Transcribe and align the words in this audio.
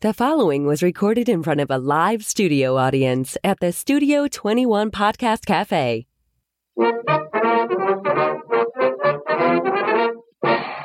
The 0.00 0.14
following 0.14 0.64
was 0.64 0.80
recorded 0.80 1.28
in 1.28 1.42
front 1.42 1.58
of 1.58 1.72
a 1.72 1.76
live 1.76 2.24
studio 2.24 2.76
audience 2.76 3.36
at 3.42 3.58
the 3.58 3.72
Studio 3.72 4.28
21 4.28 4.92
Podcast 4.92 5.44
Cafe. 5.44 6.06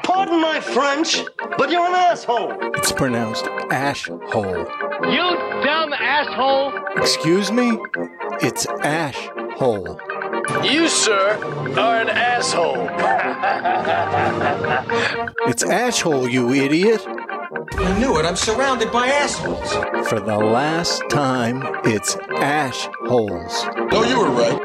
Pardon 0.04 0.42
my 0.42 0.60
French, 0.60 1.24
but 1.60 1.70
you're 1.70 1.86
an 1.86 1.94
asshole. 1.94 2.58
It's 2.74 2.92
pronounced 2.92 3.46
ash 3.70 4.06
hole. 4.06 4.66
You 5.04 5.38
dumb 5.64 5.94
asshole! 5.94 6.74
Excuse 6.98 7.52
me? 7.52 7.78
It's 8.42 8.66
ash 8.82 9.30
hole. 9.58 10.00
You, 10.64 10.88
sir, 10.88 11.38
are 11.78 12.02
an 12.02 12.10
asshole. 12.10 12.90
It's 15.46 15.64
ash 15.64 16.02
hole, 16.02 16.28
you 16.28 16.52
idiot. 16.52 17.06
I 17.78 17.98
knew 18.00 18.18
it. 18.20 18.26
I'm 18.26 18.36
surrounded 18.36 18.92
by 18.92 19.08
assholes. 19.08 19.72
For 20.08 20.20
the 20.20 20.38
last 20.38 21.02
time, 21.10 21.64
it's 21.84 22.16
ash 22.38 22.88
holes. 23.06 23.66
No, 23.92 24.04
you 24.04 24.20
were 24.20 24.30
right. 24.30 24.60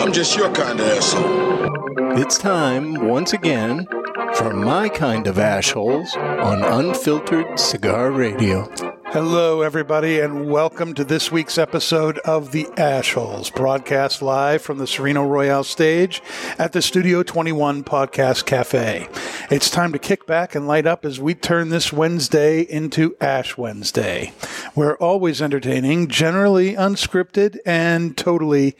I'm 0.00 0.12
just 0.12 0.36
your 0.36 0.52
kind 0.52 0.78
of 0.78 0.86
asshole. 0.86 2.18
It's 2.18 2.38
time, 2.38 3.06
once 3.06 3.32
again, 3.32 3.86
for 4.34 4.52
my 4.52 4.88
kind 4.88 5.26
of 5.26 5.38
ash 5.38 5.72
holes 5.72 6.14
on 6.16 6.62
Unfiltered 6.62 7.58
Cigar 7.58 8.10
Radio. 8.10 8.68
Hello, 9.12 9.62
everybody, 9.62 10.20
and 10.20 10.48
welcome 10.48 10.94
to 10.94 11.02
this 11.02 11.32
week's 11.32 11.58
episode 11.58 12.18
of 12.20 12.52
The 12.52 12.66
Ashholes, 12.76 13.52
broadcast 13.52 14.22
live 14.22 14.62
from 14.62 14.78
the 14.78 14.86
Sereno 14.86 15.26
Royale 15.26 15.64
stage 15.64 16.22
at 16.60 16.72
the 16.72 16.80
Studio 16.80 17.24
21 17.24 17.82
Podcast 17.82 18.46
Cafe. 18.46 19.08
It's 19.50 19.68
time 19.68 19.92
to 19.94 19.98
kick 19.98 20.26
back 20.26 20.54
and 20.54 20.68
light 20.68 20.86
up 20.86 21.04
as 21.04 21.18
we 21.18 21.34
turn 21.34 21.70
this 21.70 21.92
Wednesday 21.92 22.60
into 22.60 23.16
Ash 23.20 23.58
Wednesday. 23.58 24.32
We're 24.76 24.96
always 24.98 25.42
entertaining, 25.42 26.06
generally 26.06 26.74
unscripted, 26.74 27.58
and 27.66 28.16
totally 28.16 28.76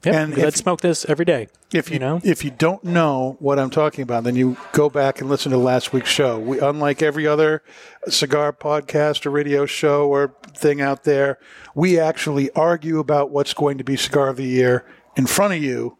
Yep. 0.04 0.14
And 0.14 0.42
I'd 0.42 0.54
smoke 0.54 0.80
this 0.80 1.04
every 1.06 1.24
day. 1.24 1.48
If 1.72 1.88
you, 1.88 1.94
you 1.94 1.98
know, 2.00 2.20
if 2.22 2.44
you 2.44 2.50
don't 2.50 2.84
know 2.84 3.36
what 3.40 3.58
I'm 3.58 3.70
talking 3.70 4.02
about, 4.02 4.24
then 4.24 4.36
you 4.36 4.56
go 4.72 4.88
back 4.88 5.20
and 5.20 5.28
listen 5.28 5.50
to 5.52 5.58
last 5.58 5.92
week's 5.92 6.10
show. 6.10 6.38
We, 6.38 6.60
unlike 6.60 7.02
every 7.02 7.26
other 7.26 7.62
cigar 8.08 8.52
podcast 8.52 9.26
or 9.26 9.30
radio 9.30 9.66
show 9.66 10.08
or 10.08 10.34
thing 10.56 10.80
out 10.80 11.04
there, 11.04 11.38
we 11.74 11.98
actually 11.98 12.50
argue 12.52 12.98
about 12.98 13.30
what's 13.30 13.54
going 13.54 13.78
to 13.78 13.84
be 13.84 13.96
cigar 13.96 14.28
of 14.28 14.36
the 14.36 14.44
year 14.44 14.84
in 15.16 15.26
front 15.26 15.54
of 15.54 15.62
you, 15.62 15.98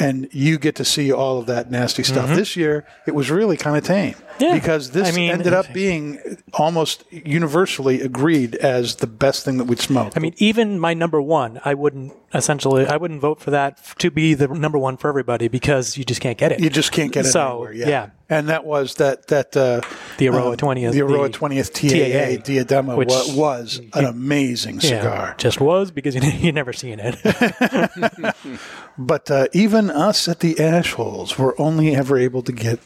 and 0.00 0.28
you 0.32 0.58
get 0.58 0.74
to 0.76 0.84
see 0.84 1.12
all 1.12 1.38
of 1.38 1.46
that 1.46 1.70
nasty 1.70 2.02
stuff. 2.02 2.28
This 2.34 2.56
year, 2.56 2.86
it 3.06 3.14
was 3.14 3.30
really 3.30 3.56
kind 3.56 3.76
of 3.76 3.84
tame 3.84 4.14
Mm-hmm. 4.14 4.42
Yeah. 4.44 4.54
because 4.54 4.92
this 4.92 5.06
I 5.06 5.12
mean- 5.14 5.30
ended 5.30 5.52
up 5.52 5.70
being 5.74 6.18
almost 6.54 7.04
universally 7.12 8.00
agreed 8.00 8.54
as 8.54 8.96
the 8.96 9.06
best 9.06 9.44
thing 9.44 9.58
that 9.58 9.64
we'd 9.64 9.78
smoked. 9.80 10.16
I 10.16 10.20
mean, 10.20 10.32
even 10.38 10.78
my 10.80 10.94
number 10.94 11.20
one, 11.20 11.60
I 11.64 11.74
wouldn't 11.74 12.14
essentially, 12.32 12.86
I 12.86 12.96
wouldn't 12.96 13.20
vote 13.20 13.40
for 13.40 13.50
that 13.50 13.78
to 13.98 14.10
be 14.10 14.32
the 14.34 14.48
number 14.48 14.78
one 14.78 14.96
for 14.96 15.08
everybody 15.08 15.48
because 15.48 15.98
you 15.98 16.04
just 16.04 16.20
can't 16.22 16.38
get 16.38 16.52
it. 16.52 16.60
You 16.60 16.70
just 16.70 16.90
can't 16.90 17.12
get 17.12 17.26
it 17.26 17.30
So, 17.32 17.50
anywhere. 17.50 17.72
Yeah. 17.74 17.88
yeah. 17.88 18.10
And 18.30 18.48
that 18.48 18.64
was 18.64 18.94
that 18.94 19.26
that 19.26 19.56
uh, 19.56 19.80
The 20.18 20.26
Eiroa 20.26 20.52
um, 20.52 20.56
20th, 20.56 20.92
the 20.92 21.00
Eiroa 21.00 21.24
the 21.24 21.30
twentieth 21.30 21.72
TAA, 21.72 21.88
TAA, 21.88 22.42
Diadema 22.44 22.96
which- 22.96 23.08
wa- 23.08 23.34
was 23.34 23.80
an 23.92 24.04
amazing 24.04 24.76
yeah, 24.76 24.80
cigar. 24.80 25.34
just 25.36 25.60
was 25.60 25.90
because 25.90 26.14
you 26.14 26.22
you 26.38 26.52
never 26.52 26.72
seen 26.72 27.00
it. 27.00 27.16
But 28.98 29.30
uh, 29.30 29.46
even 29.52 29.90
us 29.90 30.28
at 30.28 30.40
the 30.40 30.54
Ashholes 30.56 31.38
were 31.38 31.58
only 31.58 31.96
ever 31.96 32.18
able 32.18 32.42
to 32.42 32.52
get 32.52 32.80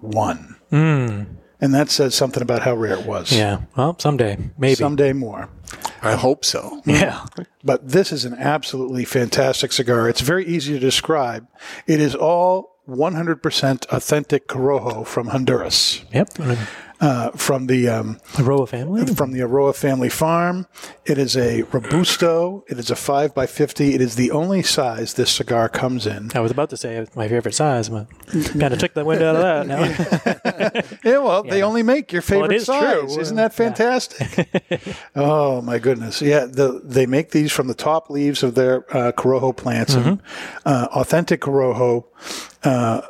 one, 0.00 0.56
mm. 0.72 1.26
and 1.60 1.74
that 1.74 1.90
says 1.90 2.14
something 2.14 2.42
about 2.42 2.62
how 2.62 2.74
rare 2.74 2.94
it 2.94 3.06
was. 3.06 3.30
Yeah. 3.30 3.62
Well, 3.76 3.96
someday, 3.98 4.36
maybe. 4.58 4.74
someday 4.74 5.12
more. 5.12 5.48
I 6.02 6.16
hope 6.16 6.44
so. 6.44 6.82
Yeah. 6.86 7.24
But 7.62 7.88
this 7.88 8.10
is 8.10 8.24
an 8.24 8.34
absolutely 8.34 9.04
fantastic 9.04 9.70
cigar. 9.72 10.08
It's 10.08 10.22
very 10.22 10.44
easy 10.46 10.72
to 10.72 10.80
describe. 10.80 11.46
It 11.86 12.00
is 12.00 12.16
all 12.16 12.79
100% 12.90 13.86
authentic 13.88 14.48
Corojo 14.48 15.06
from 15.06 15.28
Honduras, 15.28 16.04
Yep. 16.12 16.28
uh, 17.00 17.30
from 17.30 17.66
the 17.66 17.88
um, 17.88 18.18
Eiroa 18.34 18.68
family. 18.68 19.06
from 19.14 19.32
the 19.32 19.40
Eiroa 19.40 19.74
family 19.74 20.08
farm. 20.10 20.66
It 21.06 21.16
is 21.18 21.34
a 21.36 21.62
Robusto. 21.72 22.62
It 22.68 22.78
is 22.78 22.90
a 22.90 22.96
5 22.96 23.34
by 23.34 23.46
50 23.46 23.94
It 23.94 24.00
is 24.02 24.16
the 24.16 24.30
only 24.30 24.62
size 24.62 25.14
this 25.14 25.30
cigar 25.30 25.68
comes 25.68 26.06
in. 26.06 26.30
I 26.34 26.40
was 26.40 26.50
about 26.50 26.68
to 26.70 26.76
say 26.76 26.96
it's 26.96 27.16
my 27.16 27.26
favorite 27.26 27.54
size, 27.54 27.88
but 27.88 28.06
kind 28.58 28.72
of 28.74 28.78
took 28.78 28.92
the 28.94 29.04
wind 29.04 29.22
out 29.22 29.36
of 29.36 29.42
that 29.42 29.66
now. 29.66 30.90
Yeah, 31.02 31.18
well, 31.18 31.42
they 31.42 31.62
only 31.62 31.82
make 31.82 32.12
your 32.12 32.20
favorite 32.22 32.52
it 32.52 32.56
is 32.56 32.66
size. 32.66 32.82
true. 33.14 33.20
Isn't 33.20 33.36
that 33.36 33.54
fantastic? 33.54 34.48
oh, 35.16 35.62
my 35.62 35.78
goodness. 35.78 36.20
Yeah, 36.20 36.44
the, 36.44 36.80
they 36.84 37.06
make 37.06 37.30
these 37.30 37.50
from 37.50 37.66
the 37.68 37.74
top 37.74 38.10
leaves 38.10 38.42
of 38.42 38.54
their 38.54 38.84
uh, 38.94 39.12
Corojo 39.12 39.56
plants. 39.56 39.94
Mm-hmm. 39.94 40.24
uh, 40.66 40.88
authentic 40.92 41.40
Corojo 41.40 42.04
uh, 42.64 43.02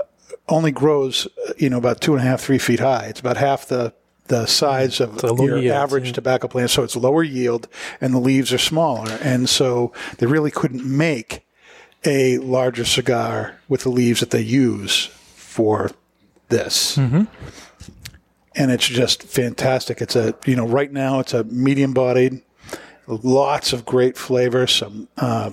only 0.49 0.73
grows, 0.73 1.29
you 1.57 1.71
know, 1.71 1.79
about 1.79 2.01
two 2.01 2.13
and 2.15 2.21
a 2.21 2.25
half, 2.25 2.41
three 2.41 2.59
feet 2.59 2.81
high. 2.81 3.07
It's 3.07 3.21
about 3.21 3.37
half 3.37 3.67
the 3.67 3.95
the 4.31 4.47
size 4.47 5.01
of 5.01 5.21
your 5.41 5.59
yield, 5.59 5.75
average 5.75 6.07
yeah. 6.07 6.13
tobacco 6.13 6.47
plant, 6.47 6.71
so 6.71 6.85
it's 6.85 6.95
lower 6.95 7.25
yield, 7.25 7.67
and 8.01 8.15
the 8.15 8.19
leaves 8.21 8.53
are 8.53 8.59
smaller, 8.59 9.19
and 9.23 9.49
so 9.49 9.93
they 10.19 10.27
really 10.27 10.53
couldn't 10.53 10.85
make 10.85 11.45
a 12.05 12.39
larger 12.39 12.85
cigar 12.85 13.57
with 13.69 13.83
the 13.83 13.91
leaves 13.91 14.21
that 14.21 14.31
they 14.31 14.41
use 14.41 15.07
for 15.35 15.91
this. 16.49 16.97
Mm-hmm. 16.97 17.25
And 18.55 18.71
it's 18.71 18.87
just 18.87 19.25
fantastic. 19.25 20.01
It's 20.01 20.15
a 20.15 20.35
you 20.47 20.55
know 20.55 20.67
right 20.67 20.93
now 20.93 21.19
it's 21.19 21.35
a 21.35 21.43
medium 21.45 21.93
bodied, 21.93 22.43
lots 23.09 23.73
of 23.73 23.85
great 23.85 24.17
flavor, 24.17 24.69
some 24.69 25.09
uh, 25.17 25.51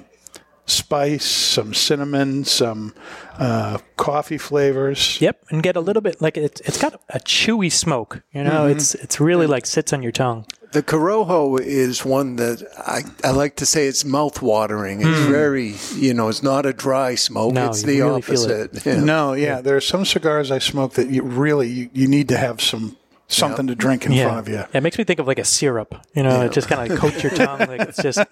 spice, 0.68 1.26
some 1.26 1.74
cinnamon, 1.74 2.44
some 2.46 2.94
uh, 3.40 3.80
coffee 3.96 4.38
flavors. 4.38 5.19
Yep, 5.19 5.46
and 5.50 5.64
get 5.64 5.75
a 5.75 5.80
little 5.81 6.02
bit 6.02 6.22
like 6.22 6.38
it's 6.38 6.62
it's 6.62 6.80
got 6.80 7.02
a 7.10 7.19
chewy 7.19 7.72
smoke. 7.72 8.22
You 8.34 8.44
know, 8.44 8.68
it's 8.68 8.94
it's 8.96 9.19
really 9.19 9.48
like 9.48 9.66
sits 9.66 9.92
on 9.94 10.04
your 10.04 10.12
tongue. 10.12 10.46
The 10.74 10.84
Corojo 10.84 11.60
is 11.62 12.04
one 12.04 12.36
that 12.36 12.62
I, 12.78 13.04
I 13.25 13.31
like 13.31 13.56
to 13.56 13.66
say 13.66 13.88
it's 13.88 14.04
mouth 14.04 14.42
watering. 14.42 15.00
It's 15.02 15.19
very, 15.22 15.75
you 15.96 16.14
know, 16.14 16.28
it's 16.28 16.44
not 16.44 16.66
a 16.66 16.74
dry 16.74 17.16
smoke. 17.16 17.54
No, 17.54 17.68
it's 17.70 17.84
you 17.84 17.88
the 17.88 18.02
really 18.02 18.22
feel 18.22 18.44
it. 18.52 18.70
opposite. 18.72 18.86
Yeah. 18.98 19.04
No, 19.04 19.31
yeah, 19.34 19.62
there 19.62 19.78
are 19.78 19.81
some 19.81 20.04
cigars 20.04 20.52
I 20.52 20.60
smoke 20.60 20.94
that 20.96 21.10
you 21.10 21.24
really 21.24 21.70
you, 21.70 21.90
you 21.94 22.08
need 22.10 22.28
to 22.30 22.38
have 22.38 22.62
some 22.62 22.98
something 23.30 23.68
to 23.68 23.75
drink 23.75 24.06
in 24.06 24.12
Yeah. 24.12 24.25
front 24.25 24.40
of 24.40 24.50
you. 24.50 24.66
it 24.74 24.84
makes 24.84 24.98
me 24.98 25.06
think 25.06 25.20
of 25.20 25.28
like 25.28 25.40
a 25.40 25.46
syrup. 25.46 25.96
You 26.13 26.24
know, 26.24 26.42
it 26.42 26.52
just 26.52 26.68
kind 26.68 26.92
of 26.92 27.00
coats 27.00 27.24
your 27.24 27.31
tongue. 27.31 27.60
Like 27.60 27.81
it's 27.88 28.02
just 28.04 28.20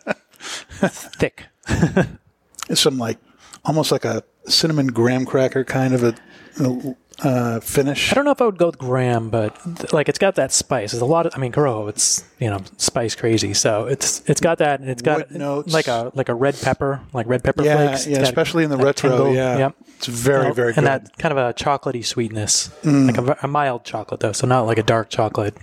thick. 1.17 1.45
Some 2.73 2.97
like 2.97 3.17
almost 3.63 3.91
like 3.91 4.05
a 4.05 4.23
cinnamon 4.47 4.87
graham 4.87 5.25
cracker 5.25 5.63
kind 5.63 5.93
of 5.93 6.03
a 6.03 6.15
uh, 7.23 7.59
finish. 7.61 8.11
I 8.11 8.15
don't 8.15 8.25
know 8.25 8.31
if 8.31 8.41
I 8.41 8.45
would 8.45 8.57
go 8.57 8.65
with 8.67 8.77
graham, 8.77 9.29
but 9.29 9.55
th- 9.77 9.93
like 9.93 10.09
it's 10.09 10.19
got 10.19 10.35
that 10.35 10.51
spice. 10.51 10.91
There's 10.91 11.01
a 11.01 11.05
lot 11.05 11.25
of. 11.25 11.33
I 11.35 11.37
mean, 11.37 11.51
grow. 11.51 11.87
It's 11.87 12.25
you 12.39 12.49
know 12.49 12.61
spice 12.77 13.15
crazy. 13.15 13.53
So 13.53 13.85
it's 13.85 14.21
it's 14.29 14.41
got 14.41 14.57
that, 14.57 14.81
and 14.81 14.89
it's 14.89 15.01
got 15.01 15.31
like 15.67 15.87
a 15.87 16.11
like 16.13 16.29
a 16.29 16.33
red 16.33 16.59
pepper, 16.61 17.01
like 17.13 17.27
red 17.27 17.43
pepper 17.43 17.63
Yeah, 17.63 17.87
flakes. 17.87 18.05
It's 18.05 18.17
yeah, 18.17 18.23
especially 18.23 18.63
in 18.65 18.69
the 18.69 18.77
retro, 18.77 19.09
tingle. 19.09 19.33
yeah. 19.33 19.57
Yep. 19.57 19.75
It's 19.97 20.07
very, 20.07 20.53
very 20.53 20.73
and 20.73 20.75
good. 20.75 20.83
Mm. 20.83 21.03
that 21.05 21.17
kind 21.17 21.31
of 21.31 21.37
a 21.37 21.53
chocolatey 21.53 22.05
sweetness, 22.05 22.69
like 22.83 23.17
a 23.43 23.47
mild 23.47 23.85
chocolate 23.85 24.19
though. 24.19 24.33
So 24.33 24.45
not 24.45 24.65
like 24.65 24.77
a 24.77 24.83
dark 24.83 25.09
chocolate, 25.09 25.55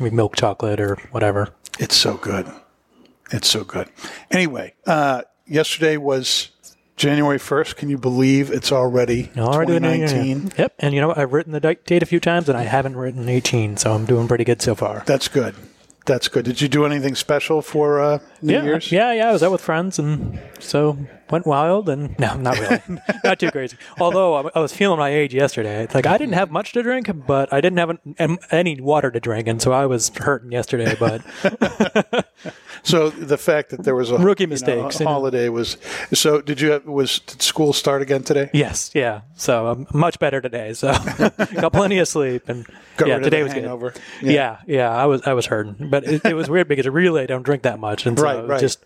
maybe 0.00 0.14
milk 0.14 0.34
chocolate 0.34 0.80
or 0.80 0.96
whatever. 1.10 1.50
It's 1.78 1.94
so 1.94 2.14
good. 2.16 2.50
It's 3.32 3.48
so 3.48 3.64
good. 3.64 3.88
Anyway, 4.30 4.72
uh, 4.86 5.22
yesterday 5.46 5.96
was 5.96 6.50
January 6.96 7.38
1st. 7.38 7.76
Can 7.76 7.88
you 7.88 7.98
believe 7.98 8.50
it's 8.50 8.72
already 8.72 9.30
Already 9.36 9.76
in 9.76 9.82
2019? 9.82 10.52
Yep. 10.56 10.74
And 10.78 10.94
you 10.94 11.00
know 11.00 11.08
what? 11.08 11.18
I've 11.18 11.32
written 11.32 11.52
the 11.52 11.60
date 11.60 12.02
a 12.02 12.06
few 12.06 12.20
times, 12.20 12.48
and 12.48 12.56
I 12.56 12.62
haven't 12.62 12.96
written 12.96 13.28
18, 13.28 13.76
so 13.76 13.92
I'm 13.92 14.06
doing 14.06 14.28
pretty 14.28 14.44
good 14.44 14.62
so 14.62 14.74
far. 14.74 15.02
That's 15.06 15.28
good. 15.28 15.54
That's 16.06 16.28
good. 16.28 16.44
Did 16.44 16.60
you 16.60 16.68
do 16.68 16.86
anything 16.86 17.16
special 17.16 17.60
for 17.62 18.00
uh, 18.00 18.18
New 18.40 18.52
yeah, 18.52 18.62
Year's? 18.62 18.92
yeah, 18.92 19.12
yeah. 19.12 19.28
I 19.28 19.32
was 19.32 19.42
out 19.42 19.50
with 19.50 19.60
friends, 19.60 19.98
and 19.98 20.38
so 20.60 20.96
went 21.30 21.46
wild. 21.46 21.88
And 21.88 22.16
no, 22.16 22.36
not 22.36 22.60
really, 22.60 22.80
not 23.24 23.40
too 23.40 23.50
crazy. 23.50 23.76
Although 23.98 24.34
I, 24.36 24.50
I 24.54 24.60
was 24.60 24.72
feeling 24.72 25.00
my 25.00 25.08
age 25.08 25.34
yesterday. 25.34 25.82
It's 25.82 25.96
like 25.96 26.06
I 26.06 26.16
didn't 26.16 26.34
have 26.34 26.52
much 26.52 26.72
to 26.74 26.82
drink, 26.84 27.10
but 27.26 27.52
I 27.52 27.60
didn't 27.60 27.78
have 27.78 27.90
an, 27.90 28.38
any 28.52 28.80
water 28.80 29.10
to 29.10 29.18
drink, 29.18 29.48
and 29.48 29.60
so 29.60 29.72
I 29.72 29.86
was 29.86 30.10
hurting 30.10 30.52
yesterday. 30.52 30.94
But 30.96 31.22
So 32.86 33.10
the 33.10 33.36
fact 33.36 33.70
that 33.70 33.82
there 33.82 33.96
was 33.96 34.12
a 34.12 34.16
Rookie 34.18 34.46
mistakes, 34.46 35.00
you 35.00 35.04
know. 35.06 35.10
holiday 35.10 35.48
was. 35.48 35.76
So 36.14 36.40
did 36.40 36.60
you? 36.60 36.70
Have, 36.70 36.84
was 36.86 37.18
did 37.18 37.42
school 37.42 37.72
start 37.72 38.00
again 38.00 38.22
today? 38.22 38.48
yes, 38.54 38.92
yeah. 38.94 39.22
So 39.36 39.66
I'm 39.66 39.86
much 39.92 40.20
better 40.20 40.40
today. 40.40 40.72
So 40.72 40.92
got 41.60 41.72
plenty 41.72 41.98
of 41.98 42.06
sleep, 42.06 42.48
and 42.48 42.64
Got 42.96 43.08
yeah, 43.08 43.18
today 43.18 43.42
was 43.42 43.52
hangover. 43.52 43.90
good. 44.20 44.30
Yeah. 44.30 44.58
yeah, 44.68 44.88
I 44.90 45.06
was 45.06 45.20
I 45.26 45.32
was 45.32 45.46
hurting, 45.46 45.88
but 45.90 46.04
it, 46.04 46.24
it 46.24 46.34
was 46.34 46.48
weird 46.48 46.68
because 46.68 46.86
I 46.86 46.90
really 46.90 47.26
don't 47.26 47.42
drink 47.42 47.62
that 47.62 47.80
much, 47.80 48.06
and 48.06 48.16
so 48.16 48.24
Right, 48.24 48.46
right. 48.46 48.60
just 48.60 48.78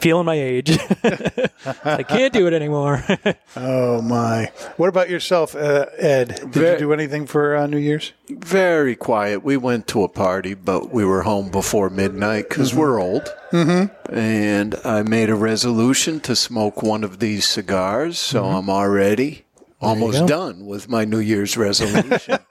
feeling 0.00 0.26
my 0.26 0.34
age. 0.34 0.78
I 1.84 2.02
can't 2.02 2.32
do 2.32 2.46
it 2.46 2.52
anymore. 2.52 3.04
Oh 3.56 4.00
my! 4.02 4.52
What 4.76 4.88
about 4.88 5.10
yourself, 5.10 5.56
uh, 5.56 5.86
Ed? 5.96 6.50
Did 6.52 6.56
you 6.56 6.78
do 6.78 6.92
anything 6.92 7.26
for 7.26 7.56
uh, 7.56 7.66
New 7.66 7.78
Year's? 7.78 8.12
Very 8.28 8.94
quiet. 8.94 9.42
We 9.42 9.56
went 9.56 9.88
to 9.88 10.04
a 10.04 10.08
party, 10.08 10.54
but 10.54 10.92
we 10.92 11.04
were 11.04 11.22
home 11.22 11.50
before 11.50 11.90
midnight 11.90 12.48
because 12.48 12.74
we're 12.74 13.00
old. 13.00 13.34
Mm-hmm. 13.50 14.14
And 14.16 14.76
I 14.84 15.02
made 15.02 15.28
a 15.28 15.34
resolution 15.34 16.20
to 16.20 16.36
smoke 16.36 16.82
one 16.82 17.02
of 17.02 17.18
these 17.18 17.48
cigars, 17.48 18.18
so 18.18 18.44
I'm 18.44 18.70
already 18.70 19.44
almost 19.80 20.26
done 20.26 20.66
with 20.66 20.88
my 20.88 21.04
New 21.04 21.20
Year's 21.20 21.56
resolution. 21.56 22.38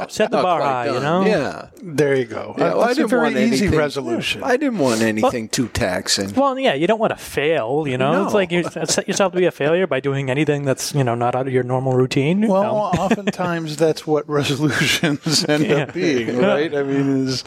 set 0.00 0.08
the, 0.08 0.12
set 0.12 0.30
the 0.30 0.42
bar 0.42 0.60
quite 0.60 0.68
high, 0.70 0.86
you 0.92 1.00
know. 1.00 1.24
Yeah. 1.24 1.68
There 1.82 2.14
you 2.16 2.24
go. 2.24 2.54
Yeah, 2.58 2.64
Uh, 2.64 2.68
well, 2.70 2.80
I 2.82 2.86
that's 2.86 2.92
a 2.92 2.94
didn't 3.02 3.10
very 3.10 3.22
want 3.22 3.36
easy 3.36 3.64
anything- 3.66 3.78
resolution. 3.78 4.42
I 4.42 4.56
didn't 4.56 4.78
want 4.78 5.02
anything 5.02 5.48
too 5.48 5.68
taxing. 5.68 6.32
Well, 6.34 6.58
yeah, 6.58 6.74
you 6.74 6.86
don't 6.86 6.98
want 7.00 7.10
to 7.10 7.16
fail. 7.22 7.84
You 7.86 7.98
know, 7.98 8.12
No. 8.12 8.24
it's 8.24 8.34
like 8.34 8.50
you 8.52 8.64
set 8.64 9.06
yourself 9.08 9.32
to 9.32 9.38
be 9.38 9.46
a 9.46 9.50
failure 9.50 9.86
by 9.86 10.00
doing 10.00 10.30
anything 10.30 10.64
that's 10.64 10.94
you 10.94 11.04
know 11.04 11.14
not 11.14 11.34
out 11.34 11.46
of 11.46 11.52
your 11.52 11.62
normal 11.62 11.92
routine. 11.94 12.46
Well, 12.48 12.62
No. 12.62 12.74
oftentimes 13.04 13.76
that's 13.76 14.06
what 14.06 14.28
resolutions 14.28 15.44
end 15.48 15.66
Yeah. 15.66 15.74
up 15.84 15.92
being, 15.94 16.38
right? 16.38 16.74
I 16.74 16.82
mean, 16.82 17.26
is 17.26 17.44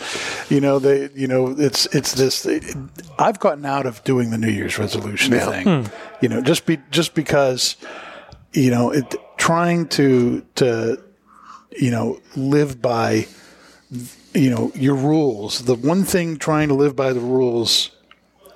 you 0.50 0.62
know 0.62 0.80
they, 0.80 1.10
you 1.16 1.28
know, 1.28 1.56
it's 1.58 1.86
it's 1.88 2.14
this. 2.14 2.48
I've 3.20 3.40
gotten 3.40 3.66
out 3.66 3.86
of 3.86 4.04
doing 4.04 4.30
the 4.30 4.38
New 4.38 4.50
Year's 4.52 4.78
resolution 4.78 5.34
Yeah. 5.34 5.46
thing, 5.52 5.90
you 6.22 6.30
know, 6.30 6.42
just 6.42 6.66
be 6.66 6.78
just 6.92 7.14
because, 7.16 7.76
you 8.54 8.72
know, 8.72 8.92
it 8.92 9.16
trying 9.38 9.88
to 9.88 10.44
to, 10.56 10.98
you 11.79 11.91
know, 11.91 12.19
live 12.35 12.81
by, 12.81 13.27
you 14.33 14.50
know, 14.50 14.71
your 14.75 14.95
rules. 14.95 15.65
The 15.65 15.75
one 15.75 16.03
thing 16.03 16.38
trying 16.38 16.68
to 16.69 16.74
live 16.74 16.95
by 16.95 17.13
the 17.13 17.19
rules. 17.19 17.91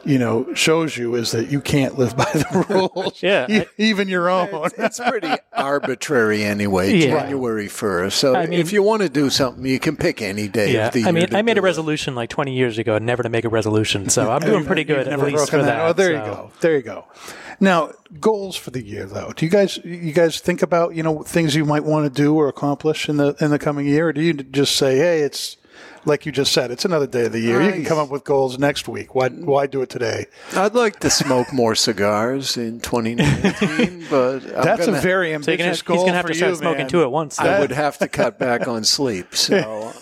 You 0.04 0.18
know, 0.18 0.52
shows 0.56 0.98
you 0.98 1.14
is 1.14 1.30
that 1.34 1.52
you 1.52 1.62
can't 1.62 1.96
live 1.96 2.18
by 2.18 2.26
the 2.34 2.66
rules. 2.96 3.22
Yeah, 3.22 3.46
E- 3.48 3.60
I- 3.60 3.68
even 3.78 4.08
your 4.08 4.32
own. 4.32 4.50
it's 4.76 5.00
pretty 5.00 5.30
arbitrary 5.54 6.44
anyway, 6.44 6.96
Yeah. 6.98 7.20
January 7.22 7.68
1st. 7.68 8.12
So 8.14 8.36
I 8.36 8.48
mean- 8.48 8.60
if 8.60 8.74
you 8.74 8.82
want 8.82 9.04
to 9.04 9.10
do 9.10 9.30
something, 9.30 9.64
you 9.64 9.78
can 9.78 9.96
pick 9.96 10.24
any 10.24 10.48
day 10.48 10.74
yeah, 10.74 10.88
of 10.88 10.94
the 10.94 11.02
year. 11.02 11.08
I 11.08 11.12
mean, 11.12 11.28
to 11.28 11.38
I 11.38 11.44
made 11.44 11.52
a 11.52 11.56
do 11.56 11.60
it. 11.60 11.66
resolution 11.66 12.16
like 12.16 12.32
20 12.32 12.52
years 12.52 12.80
ago, 12.80 12.98
never 12.98 13.22
to 13.22 13.30
make 13.30 13.46
a 13.46 13.50
resolution. 13.50 14.10
So 14.10 14.32
I'm 14.32 14.42
doing 14.52 14.66
pretty 14.66 14.86
good 14.86 15.08
at 15.08 15.20
least 15.20 15.52
for 15.52 15.62
that. 15.62 15.82
Oh, 15.82 15.94
there 15.94 16.14
you 16.14 16.18
go. 16.18 16.52
There 16.62 16.76
you 16.76 16.82
go. 16.82 17.06
Now, 17.62 17.92
goals 18.20 18.56
for 18.56 18.72
the 18.72 18.82
year, 18.82 19.06
though. 19.06 19.34
Do 19.36 19.46
you 19.46 19.52
guys 19.52 19.78
you 19.86 20.14
guys 20.14 20.40
think 20.40 20.64
about 20.64 20.96
you 20.96 21.04
know 21.04 21.22
things 21.22 21.56
you 21.56 21.64
might 21.64 21.84
want 21.84 22.12
to 22.14 22.22
do 22.22 22.34
or 22.36 22.48
accomplish 22.48 23.08
in 23.08 23.18
the 23.18 23.36
in 23.40 23.52
the 23.52 23.60
coming 23.60 23.86
year, 23.86 24.08
or 24.08 24.14
do 24.14 24.22
you 24.22 24.34
just 24.34 24.76
say, 24.76 24.98
hey, 24.98 25.22
it's 25.22 25.58
like 26.06 26.26
you 26.26 26.32
just 26.32 26.52
said, 26.52 26.72
it's 26.72 26.86
another 26.86 27.08
day 27.08 27.26
of 27.26 27.32
the 27.32 27.40
year. 27.40 27.62
You 27.62 27.72
can 27.72 27.86
come 27.86 27.98
up 27.98 28.10
with 28.10 28.24
goals 28.24 28.58
next 28.58 28.88
week. 28.88 29.14
Why 29.16 29.30
why 29.30 29.68
do 29.68 29.82
it 29.82 29.90
today? 29.90 30.26
I'd 30.56 30.74
like 30.74 31.00
to 31.02 31.10
smoke 31.10 31.52
more 31.54 31.76
cigars 31.76 32.58
in 32.58 32.80
2019, 32.80 34.08
but 34.10 34.44
I'm 34.44 34.64
That's 34.64 34.86
gonna, 34.86 34.98
a 34.98 35.02
very 35.02 35.30
So 35.32 35.36
ambitious 35.36 35.58
you're 35.58 35.58
gonna, 35.58 35.72
he's 35.72 35.82
going 35.84 36.06
to 36.08 36.14
have 36.14 36.26
to 36.26 36.34
start 36.34 36.50
you, 36.52 36.56
smoking 36.58 36.78
man. 36.82 36.90
two 36.90 37.02
at 37.04 37.12
once. 37.12 37.40
I 37.40 37.60
would 37.60 37.72
have 37.72 37.98
to 38.00 38.08
cut 38.22 38.40
back 38.40 38.68
on 38.68 38.84
sleep. 38.84 39.36
So 39.36 39.94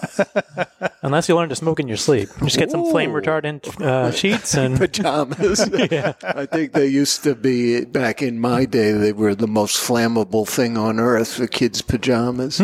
Unless 1.01 1.29
you 1.29 1.35
learn 1.35 1.49
to 1.49 1.55
smoke 1.55 1.79
in 1.79 1.87
your 1.87 1.97
sleep. 1.97 2.29
Just 2.43 2.57
get 2.57 2.71
some 2.71 2.89
flame 2.91 3.11
retardant 3.11 3.81
uh, 3.81 4.11
sheets 4.11 4.55
and 4.55 4.77
pajamas. 4.77 5.61
I 5.61 6.45
think 6.45 6.73
they 6.73 6.87
used 6.87 7.23
to 7.23 7.35
be 7.35 7.85
back 7.85 8.21
in 8.21 8.39
my 8.39 8.65
day. 8.65 8.91
They 8.91 9.13
were 9.13 9.33
the 9.35 9.47
most 9.47 9.77
flammable 9.77 10.47
thing 10.47 10.77
on 10.77 10.99
earth. 10.99 11.37
The 11.37 11.47
kids' 11.47 11.81
pajamas. 11.81 12.57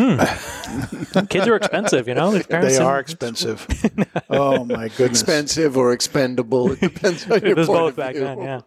kids 1.28 1.48
are 1.48 1.56
expensive, 1.56 2.08
you 2.08 2.14
know? 2.14 2.30
Their 2.30 2.44
parents 2.44 2.76
They 2.78 2.84
are 2.84 3.00
expensive. 3.00 3.25
oh 4.30 4.64
my 4.64 4.88
goodness! 4.88 5.20
Expensive 5.22 5.76
or 5.76 5.92
expendable. 5.92 6.72
It 6.72 6.80
depends 6.80 7.24
on 7.30 7.40
your 7.42 7.50
It 7.50 7.56
was 7.56 7.66
point 7.66 7.78
both 7.80 7.90
of 7.90 7.96
back 7.96 8.14
view. 8.14 8.24
then, 8.24 8.38
yeah. 8.38 8.60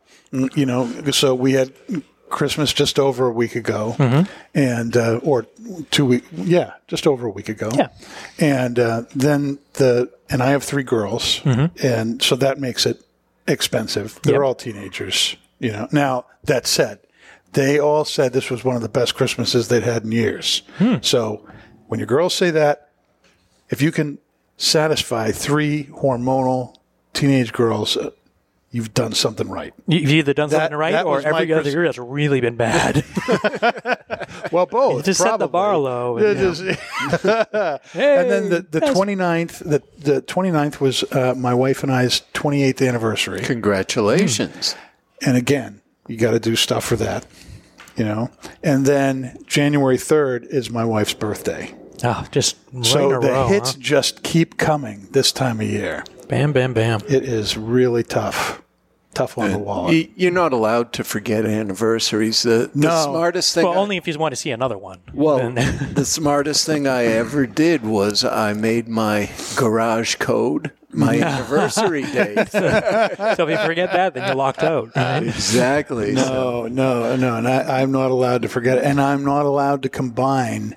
you 0.56 0.66
know, 0.66 0.86
so 1.12 1.34
we 1.36 1.54
had 1.54 1.74
Christmas 2.30 2.72
just 2.74 3.00
over 3.00 3.28
a 3.28 3.32
week 3.32 3.56
ago, 3.56 3.96
Mm-hmm. 3.98 4.32
and 4.54 4.96
uh, 4.98 5.20
or 5.24 5.44
two 5.92 6.06
week, 6.06 6.24
yeah, 6.34 6.74
just 6.88 7.08
over 7.08 7.26
a 7.28 7.32
week 7.32 7.50
ago. 7.50 7.70
Yeah. 7.74 7.88
and 8.40 8.78
uh, 8.80 9.04
then 9.16 9.60
the 9.74 10.12
and 10.30 10.44
I 10.44 10.50
have 10.52 10.64
three 10.64 10.84
girls, 10.84 11.40
Mm-hmm. 11.40 11.86
and 11.86 12.22
so 12.22 12.36
that 12.36 12.60
makes 12.60 12.86
it 12.86 13.02
expensive. 13.48 14.20
They're 14.24 14.36
Yep. 14.36 14.44
all 14.44 14.56
teenagers, 14.56 15.36
you 15.60 15.72
know. 15.72 15.88
Now 15.92 16.26
that 16.44 16.68
said, 16.68 17.00
they 17.54 17.80
all 17.80 18.06
said 18.06 18.32
this 18.34 18.50
was 18.52 18.64
one 18.64 18.76
of 18.76 18.84
the 18.84 18.90
best 18.90 19.16
Christmases 19.16 19.68
they'd 19.70 19.82
had 19.84 20.04
in 20.04 20.12
years. 20.12 20.62
Hmm. 20.78 20.98
So 21.02 21.46
when 21.88 22.00
your 22.00 22.06
girls 22.08 22.36
say 22.36 22.52
that, 22.52 22.90
if 23.72 23.82
you 23.82 23.92
can 23.92 24.20
satisfy 24.60 25.32
three 25.32 25.86
hormonal 25.86 26.76
teenage 27.14 27.52
girls. 27.54 27.98
Uh, 27.98 28.12
You've 28.72 28.94
done 28.94 29.14
something 29.14 29.50
right. 29.50 29.74
You've 29.88 30.12
either 30.12 30.32
done 30.32 30.50
That- 30.52 30.58
something 30.70 30.78
right 30.78 30.94
or 31.04 31.16
was 31.16 31.24
my 31.24 31.32
every 31.42 31.52
other 31.54 31.64
Christ- 31.64 31.74
year 31.74 31.86
has 31.86 31.98
really 31.98 32.40
been 32.40 32.56
bad. 32.56 33.04
Well, 34.52 34.68
both. 34.68 35.06
Just 35.06 35.22
set 35.22 35.40
the 35.40 35.48
bar 35.48 35.76
low. 35.76 36.18
And, 36.18 36.28
you 36.40 36.46
know, 36.46 36.54
just- 36.54 36.62
and 37.26 38.30
then 38.30 38.50
the, 38.50 38.66
the 38.70 38.80
29th, 38.82 39.60
the, 39.60 39.82
the 39.98 40.22
29th 40.22 40.80
was 40.80 41.04
uh, 41.12 41.34
my 41.36 41.54
wife 41.54 41.82
and 41.84 41.92
I's 41.92 42.22
28th 42.36 42.88
anniversary. 42.88 43.42
Congratulations. 43.42 44.76
And 45.26 45.36
again, 45.36 45.82
you 46.08 46.18
got 46.18 46.32
to 46.32 46.40
do 46.40 46.56
stuff 46.56 46.86
for 46.86 46.96
that, 46.98 47.26
you 47.96 48.06
know. 48.06 48.30
And 48.64 48.86
then 48.86 49.38
January 49.48 49.98
3rd 49.98 50.46
is 50.46 50.70
my 50.70 50.86
wife's 50.86 51.14
birthday. 51.14 51.74
Oh, 52.04 52.26
just 52.32 52.58
right 52.74 52.86
So 52.86 53.10
in 53.10 53.16
a 53.16 53.20
the 53.20 53.28
row, 53.32 53.48
hits 53.48 53.74
huh? 53.74 53.78
just 53.80 54.24
keep 54.24 54.58
coming 54.58 55.08
this 55.12 55.32
time 55.32 55.60
of 55.62 55.68
year. 55.68 56.04
Bam, 56.28 56.54
bam, 56.54 56.74
bam. 56.74 57.00
It 57.08 57.24
is 57.24 57.58
really 57.58 58.04
tough. 58.04 58.62
Tough 59.16 59.40
on 59.40 59.50
the 59.50 59.56
uh, 59.56 59.60
wallet. 59.60 59.94
You- 59.96 60.10
You're 60.16 60.32
not 60.32 60.54
allowed 60.54 60.94
to 60.94 61.04
forget 61.04 61.44
anniversaries. 61.46 62.44
The, 62.44 62.70
the 62.76 62.88
No. 62.88 63.04
smartest 63.06 63.56
thing. 63.56 63.64
Well, 63.66 63.74
I- 63.74 63.78
only 63.78 63.98
if 63.98 64.08
you 64.08 64.18
want 64.20 64.34
to 64.34 64.36
see 64.36 64.52
another 64.52 64.78
one. 64.78 65.00
Well, 65.14 65.52
the 65.94 66.06
smartest 66.06 66.66
thing 66.68 66.86
I 66.88 67.06
ever 67.06 67.48
did 67.48 67.84
was 67.84 68.24
I 68.24 68.54
made 68.54 68.88
my 68.88 69.30
garage 69.56 70.16
code 70.18 70.72
my 70.92 71.20
anniversary 71.20 72.02
date. 72.14 72.50
so 72.50 72.60
if 72.60 73.50
you 73.50 73.58
forget 73.66 73.92
that, 73.94 74.14
then 74.14 74.26
you're 74.28 74.36
locked 74.36 74.64
out. 74.64 74.90
Uh, 74.96 75.00
right? 75.02 75.24
exactly. 75.24 76.14
No, 76.14 76.22
So, 76.24 76.68
no, 76.68 77.16
no. 77.16 77.36
And 77.36 77.48
I, 77.48 77.82
I'm 77.82 77.92
not 77.92 78.12
allowed 78.12 78.42
to 78.44 78.48
forget 78.50 78.78
it. 78.80 78.84
And 78.84 79.00
I'm 79.02 79.24
not 79.24 79.46
allowed 79.46 79.84
to 79.84 79.90
combine 79.90 80.76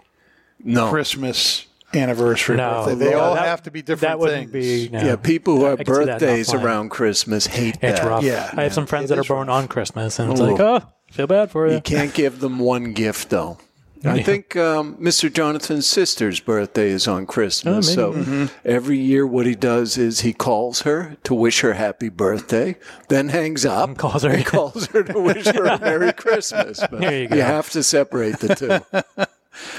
no. 0.64 0.88
Christmas, 0.90 1.66
anniversary, 1.94 2.56
No, 2.56 2.84
birthday. 2.86 3.04
They 3.06 3.10
no, 3.12 3.20
all 3.20 3.34
that- 3.34 3.44
have 3.44 3.62
to 3.64 3.70
be 3.70 3.82
different 3.82 4.00
That 4.00 4.18
wouldn't 4.18 4.50
things. 4.50 4.88
be. 4.88 4.96
No. 4.96 5.02
Yeah, 5.04 5.16
people 5.16 5.56
who 5.56 5.64
have 5.66 5.80
I 5.80 5.84
can 5.84 5.94
see 5.94 6.00
that 6.00 6.06
not 6.06 6.20
birthdays 6.20 6.54
around 6.54 6.88
Christmas 6.90 7.46
hate 7.46 7.76
It's 7.82 8.00
that. 8.00 8.06
rough. 8.08 8.22
Yeah, 8.24 8.50
I 8.56 8.62
have 8.64 8.72
some 8.74 8.86
friends 8.86 9.10
it 9.10 9.16
that 9.16 9.20
are 9.20 9.24
born 9.28 9.48
rough. 9.48 9.56
on 9.62 9.68
Christmas, 9.68 10.18
and 10.18 10.32
it's 10.32 10.40
Ooh. 10.40 10.44
like, 10.50 10.60
oh, 10.60 10.80
feel 11.10 11.26
bad 11.26 11.50
for 11.50 11.66
you. 11.68 11.74
You 11.74 11.80
can't 11.80 12.14
give 12.22 12.40
them 12.40 12.58
one 12.58 12.92
gift 12.92 13.30
though. 13.30 13.58
I 14.04 14.20
think 14.20 14.56
um, 14.56 14.96
Mr. 14.96 15.32
Jonathan's 15.32 15.86
sister's 15.86 16.40
birthday 16.40 16.88
is 16.90 17.06
on 17.06 17.24
Christmas. 17.24 17.96
Oh, 17.96 18.10
maybe. 18.10 18.24
so 18.48 18.52
every 18.64 18.98
year, 18.98 19.24
what 19.24 19.46
he 19.46 19.54
does 19.54 19.96
is 19.96 20.22
he 20.22 20.32
calls 20.32 20.82
her 20.82 21.16
to 21.22 21.32
wish 21.34 21.60
her 21.60 21.74
happy 21.74 22.08
birthday, 22.08 22.74
then 23.10 23.28
hangs 23.28 23.64
up, 23.64 23.96
calls 23.98 24.24
her, 24.24 24.30
and 24.30 24.44
calls 24.44 24.86
her 24.86 25.04
to 25.04 25.20
wish 25.20 25.46
her 25.46 25.66
a 25.66 25.78
Merry 25.78 26.12
Christmas. 26.12 26.80
But 26.90 26.98
There 26.98 27.22
you 27.22 27.28
go. 27.28 27.42
have 27.42 27.70
to 27.70 27.84
separate 27.84 28.40
the 28.40 28.56
two. 28.56 29.26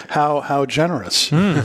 How 0.10 0.41
how 0.41 0.65
generous. 0.65 1.29
Hmm. 1.29 1.60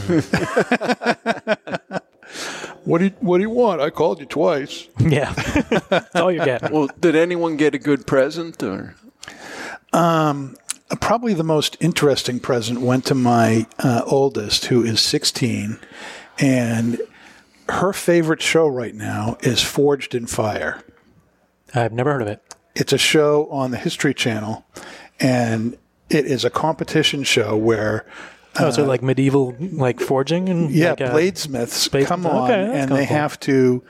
what 2.84 2.98
do 2.98 3.06
you, 3.06 3.12
what 3.20 3.38
do 3.38 3.42
you 3.42 3.50
want? 3.50 3.80
I 3.80 3.90
called 3.90 4.20
you 4.20 4.26
twice. 4.26 4.88
Yeah, 4.98 5.32
that's 5.88 6.14
all 6.16 6.32
you're 6.32 6.44
getting. 6.44 6.72
well, 6.72 6.88
did 7.00 7.16
anyone 7.16 7.56
get 7.56 7.74
a 7.74 7.78
good 7.78 8.06
present? 8.06 8.62
Or 8.62 8.94
Probably 11.00 11.34
the 11.34 11.44
most 11.44 11.76
interesting 11.80 12.40
present 12.40 12.80
went 12.80 13.04
to 13.06 13.14
my 13.14 13.66
uh, 13.78 14.02
oldest, 14.06 14.66
who 14.66 14.82
is 14.82 15.00
16, 15.00 15.78
and 16.38 17.00
her 17.68 17.92
favorite 17.92 18.40
show 18.40 18.66
right 18.66 18.94
now 18.94 19.36
is 19.40 19.62
Forged 19.62 20.14
in 20.14 20.26
Fire. 20.26 20.82
I've 21.74 21.92
never 21.92 22.12
heard 22.12 22.22
of 22.22 22.28
it. 22.28 22.42
It's 22.74 22.92
a 22.92 22.98
show 22.98 23.48
on 23.50 23.70
the 23.70 23.76
History 23.76 24.14
Channel, 24.14 24.64
and 25.20 25.76
it 26.10 26.26
is 26.26 26.44
a 26.44 26.50
competition 26.50 27.22
show 27.24 27.56
where 27.56 28.04
Oh, 28.60 28.70
so 28.70 28.84
like 28.84 29.02
medieval, 29.02 29.54
like 29.60 30.00
forging 30.00 30.48
and 30.48 30.66
Uh, 30.66 30.70
yeah, 30.72 30.90
like, 30.90 31.00
uh, 31.02 31.14
bladesmiths 31.14 31.90
blades- 31.90 32.08
come 32.08 32.26
on 32.26 32.50
okay, 32.50 32.78
and 32.80 32.90
they 32.90 33.06
cool. 33.06 33.16
have 33.16 33.38
to 33.40 33.84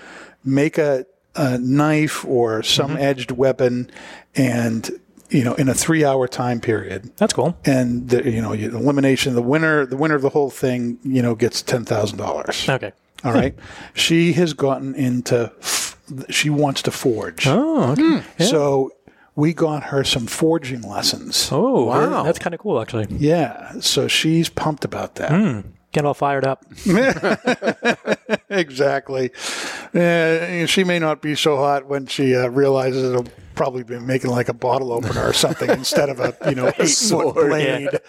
make 0.45 0.77
a, 0.79 1.07
a 1.37 1.57
knife 1.59 2.25
or 2.27 2.63
some 2.63 2.91
Mm-hmm. 2.91 3.03
edged 3.03 3.31
weapon, 3.31 3.91
and 4.37 4.91
you 5.31 5.45
know, 5.45 5.55
in 5.55 5.69
a 5.69 5.75
three-hour 5.75 6.27
time 6.29 6.59
period. 6.61 7.11
That's 7.19 7.33
cool. 7.35 7.57
And 7.65 8.09
the, 8.11 8.31
you 8.31 8.43
know, 8.43 8.53
you- 8.53 8.71
elimination. 8.77 9.35
The 9.35 9.43
winner, 9.43 9.87
the 9.87 9.97
winner 9.97 10.15
of 10.17 10.23
the 10.23 10.31
whole 10.31 10.51
thing, 10.51 10.99
you 11.03 11.23
know, 11.23 11.35
gets 11.35 11.63
ten 11.63 11.85
thousand 11.85 12.19
dollars. 12.19 12.69
Okay. 12.69 12.93
All 13.25 13.33
right. 13.33 13.55
she 13.95 14.33
has 14.35 14.53
gotten 14.55 14.95
into. 14.95 15.51
F- 15.61 15.97
she 16.31 16.49
wants 16.51 16.81
to 16.83 16.91
forge. 16.91 17.47
Oh, 17.47 17.93
okay. 17.93 18.23
So 18.45 18.91
we 19.39 19.55
got 19.55 19.85
her 19.85 20.03
some 20.03 20.27
forging 20.27 20.83
lessons. 20.83 21.49
Oh, 21.53 21.85
Wow. 21.85 22.25
That's 22.25 22.41
kind 22.41 22.55
of 22.55 22.61
cool, 22.61 22.81
actually. 22.81 23.07
Yeah. 23.09 23.75
So 23.79 24.09
she's 24.09 24.49
pumped 24.49 24.85
about 24.85 25.15
that. 25.15 25.65
Get 25.93 26.05
all 26.05 26.13
fired 26.13 26.45
up. 26.45 26.67
exactly. 28.51 29.31
Uh, 29.95 30.67
she 30.67 30.83
may 30.83 30.99
not 30.99 31.23
be 31.23 31.37
so 31.37 31.57
hot 31.57 31.87
when 31.87 32.07
she 32.07 32.35
uh, 32.35 32.49
realizes 32.49 33.11
it'll 33.11 33.29
probably 33.59 33.83
been 33.83 34.07
making 34.07 34.31
like 34.31 34.49
a 34.49 34.55
bottle 34.55 34.93
opener 34.93 35.27
or 35.27 35.33
something 35.33 35.69
instead 35.69 36.09
of 36.09 36.21
a 36.21 36.35
you 36.49 36.55
know 36.55 36.69
eight 36.69 36.77
foot 36.77 36.89
sword, 36.89 37.35
blade. 37.35 37.89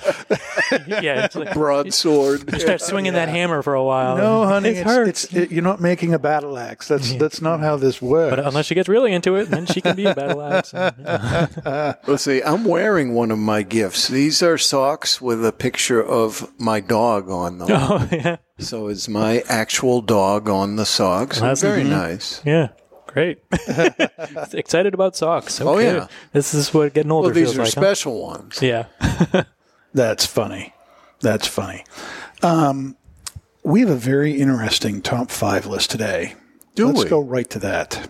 yeah, 0.88 1.26
it's 1.26 1.36
like, 1.36 1.54
broadsword? 1.54 2.54
you 2.54 2.60
start 2.60 2.80
swinging 2.82 3.14
that 3.14 3.30
hammer 3.30 3.64
for 3.64 3.74
a 3.74 3.84
while. 3.84 4.16
No, 4.16 4.46
honey, 4.46 4.70
it 4.70 4.78
it's, 4.78 4.86
hurts. 4.86 5.24
it's 5.26 5.34
it, 5.34 5.52
you're 5.52 5.64
not 5.64 5.82
making 5.82 6.14
a 6.14 6.20
battle 6.20 6.58
axe. 6.58 6.88
That's 6.88 7.16
that's 7.16 7.42
not 7.42 7.60
how 7.62 7.78
this 7.78 8.00
works. 8.00 8.36
but 8.36 8.46
unless 8.46 8.68
she 8.68 8.76
gets 8.76 8.88
really 8.88 9.12
into 9.12 9.36
it, 9.36 9.46
then 9.46 9.66
she 9.66 9.82
can 9.82 9.96
be 9.96 10.06
a 10.06 10.14
battle 10.14 10.42
axe. 10.42 10.72
Let's 12.08 12.24
see. 12.24 12.44
I'm 12.44 12.64
wearing 12.64 13.16
one 13.16 13.32
of 13.32 13.40
my 13.40 13.64
gifts. 13.64 14.08
These 14.08 14.44
are 14.44 14.58
socks 14.58 15.20
with 15.20 15.44
a 15.44 15.52
picture 15.52 16.04
of 16.04 16.52
my 16.60 16.80
dog 16.80 17.30
on 17.32 17.58
them. 17.58 17.70
oh, 17.72 18.08
yeah. 18.12 18.38
So 18.60 18.88
it's 18.88 19.10
my 19.10 19.44
actual 19.48 20.02
dog 20.02 20.48
on 20.48 20.76
the 20.76 20.86
socks. 20.86 21.40
That's- 21.40 21.62
very 21.62 21.84
mhm. 21.84 21.90
nice. 21.90 22.42
Yeah. 22.46 22.70
Great. 23.14 23.40
Excited 24.54 24.94
about 24.94 25.16
socks. 25.16 25.60
Oh, 25.62 25.78
yeah. 25.80 26.08
This 26.32 26.54
is 26.54 26.74
what 26.74 26.94
getting 26.94 27.12
older 27.12 27.28
Well, 27.30 27.34
these 27.36 27.54
feels 27.54 27.58
are 27.58 27.64
like. 27.64 27.74
huh? 27.74 27.82
special 27.82 28.22
ones. 28.22 28.62
Yeah. 28.62 28.86
That's 29.94 30.26
funny. 30.26 30.74
That's 31.22 31.48
funny. 31.48 31.84
Um, 32.44 32.96
we 33.64 33.82
have 33.82 33.90
a 33.90 33.96
very 33.96 34.40
interesting 34.40 35.02
top 35.02 35.32
five 35.32 35.66
list 35.66 35.90
today. 35.92 36.36
Do 36.76 36.86
it. 36.86 36.94
Let's 36.94 37.04
we? 37.06 37.10
go 37.10 37.20
right 37.20 37.50
to 37.50 37.60
that. 37.60 38.10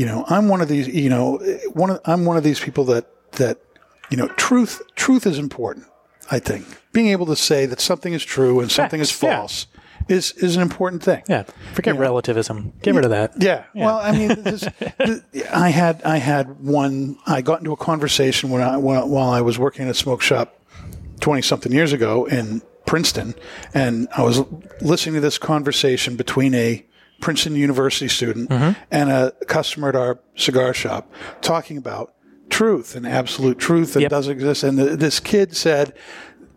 You 0.00 0.06
know, 0.06 0.24
I'm 0.28 0.48
one 0.48 0.62
of 0.62 0.68
these. 0.68 0.88
You 0.88 1.10
know, 1.10 1.36
one 1.74 1.90
of, 1.90 2.00
I'm 2.06 2.24
one 2.24 2.38
of 2.38 2.42
these 2.42 2.58
people 2.58 2.84
that 2.84 3.04
that 3.32 3.58
you 4.10 4.16
know, 4.16 4.28
truth 4.28 4.80
truth 4.96 5.26
is 5.26 5.38
important. 5.38 5.84
I 6.30 6.38
think 6.38 6.64
being 6.90 7.08
able 7.08 7.26
to 7.26 7.36
say 7.36 7.66
that 7.66 7.82
something 7.82 8.14
is 8.14 8.24
true 8.24 8.60
and 8.60 8.72
something 8.72 8.98
is 8.98 9.10
Facts, 9.10 9.22
yeah. 9.22 9.36
false 9.36 9.66
is 10.08 10.32
is 10.32 10.56
an 10.56 10.62
important 10.62 11.02
thing. 11.02 11.22
Yeah. 11.28 11.42
Forget 11.74 11.98
relativism. 11.98 12.72
Get 12.80 12.94
rid 12.94 13.04
of 13.04 13.10
that. 13.10 13.34
Yeah. 13.42 13.64
Well, 13.74 13.98
I 13.98 14.12
mean, 14.12 14.42
this, 14.42 14.60
th- 15.04 15.44
I 15.52 15.68
had 15.68 16.02
I 16.02 16.16
had 16.16 16.60
one. 16.60 17.18
I 17.26 17.42
got 17.42 17.58
into 17.58 17.72
a 17.72 17.76
conversation 17.76 18.48
when 18.48 18.62
I 18.62 18.78
while, 18.78 19.06
while 19.06 19.28
I 19.28 19.42
was 19.42 19.58
working 19.58 19.82
in 19.82 19.90
a 19.90 19.94
smoke 19.94 20.22
shop 20.22 20.58
twenty 21.20 21.42
something 21.42 21.72
years 21.72 21.92
ago 21.92 22.24
in 22.24 22.62
Princeton, 22.86 23.34
and 23.74 24.08
I 24.16 24.22
was 24.22 24.40
listening 24.80 25.16
to 25.16 25.20
this 25.20 25.36
conversation 25.36 26.16
between 26.16 26.54
a 26.54 26.86
Princeton 27.20 27.54
University 27.56 28.08
student 28.08 28.50
and 28.90 29.10
a 29.10 29.32
customer 29.46 29.88
at 29.90 29.96
our 29.96 30.18
cigar 30.36 30.72
shop 30.74 31.12
talking 31.42 31.76
about 31.76 32.14
truth 32.48 32.96
and 32.96 33.06
absolute 33.06 33.58
truth 33.58 33.92
that 33.94 34.00
Yep. 34.02 34.10
doesn't 34.10 34.32
exist. 34.32 34.62
And 34.64 34.78
this 34.78 35.20
kid 35.20 35.56
said, 35.56 35.94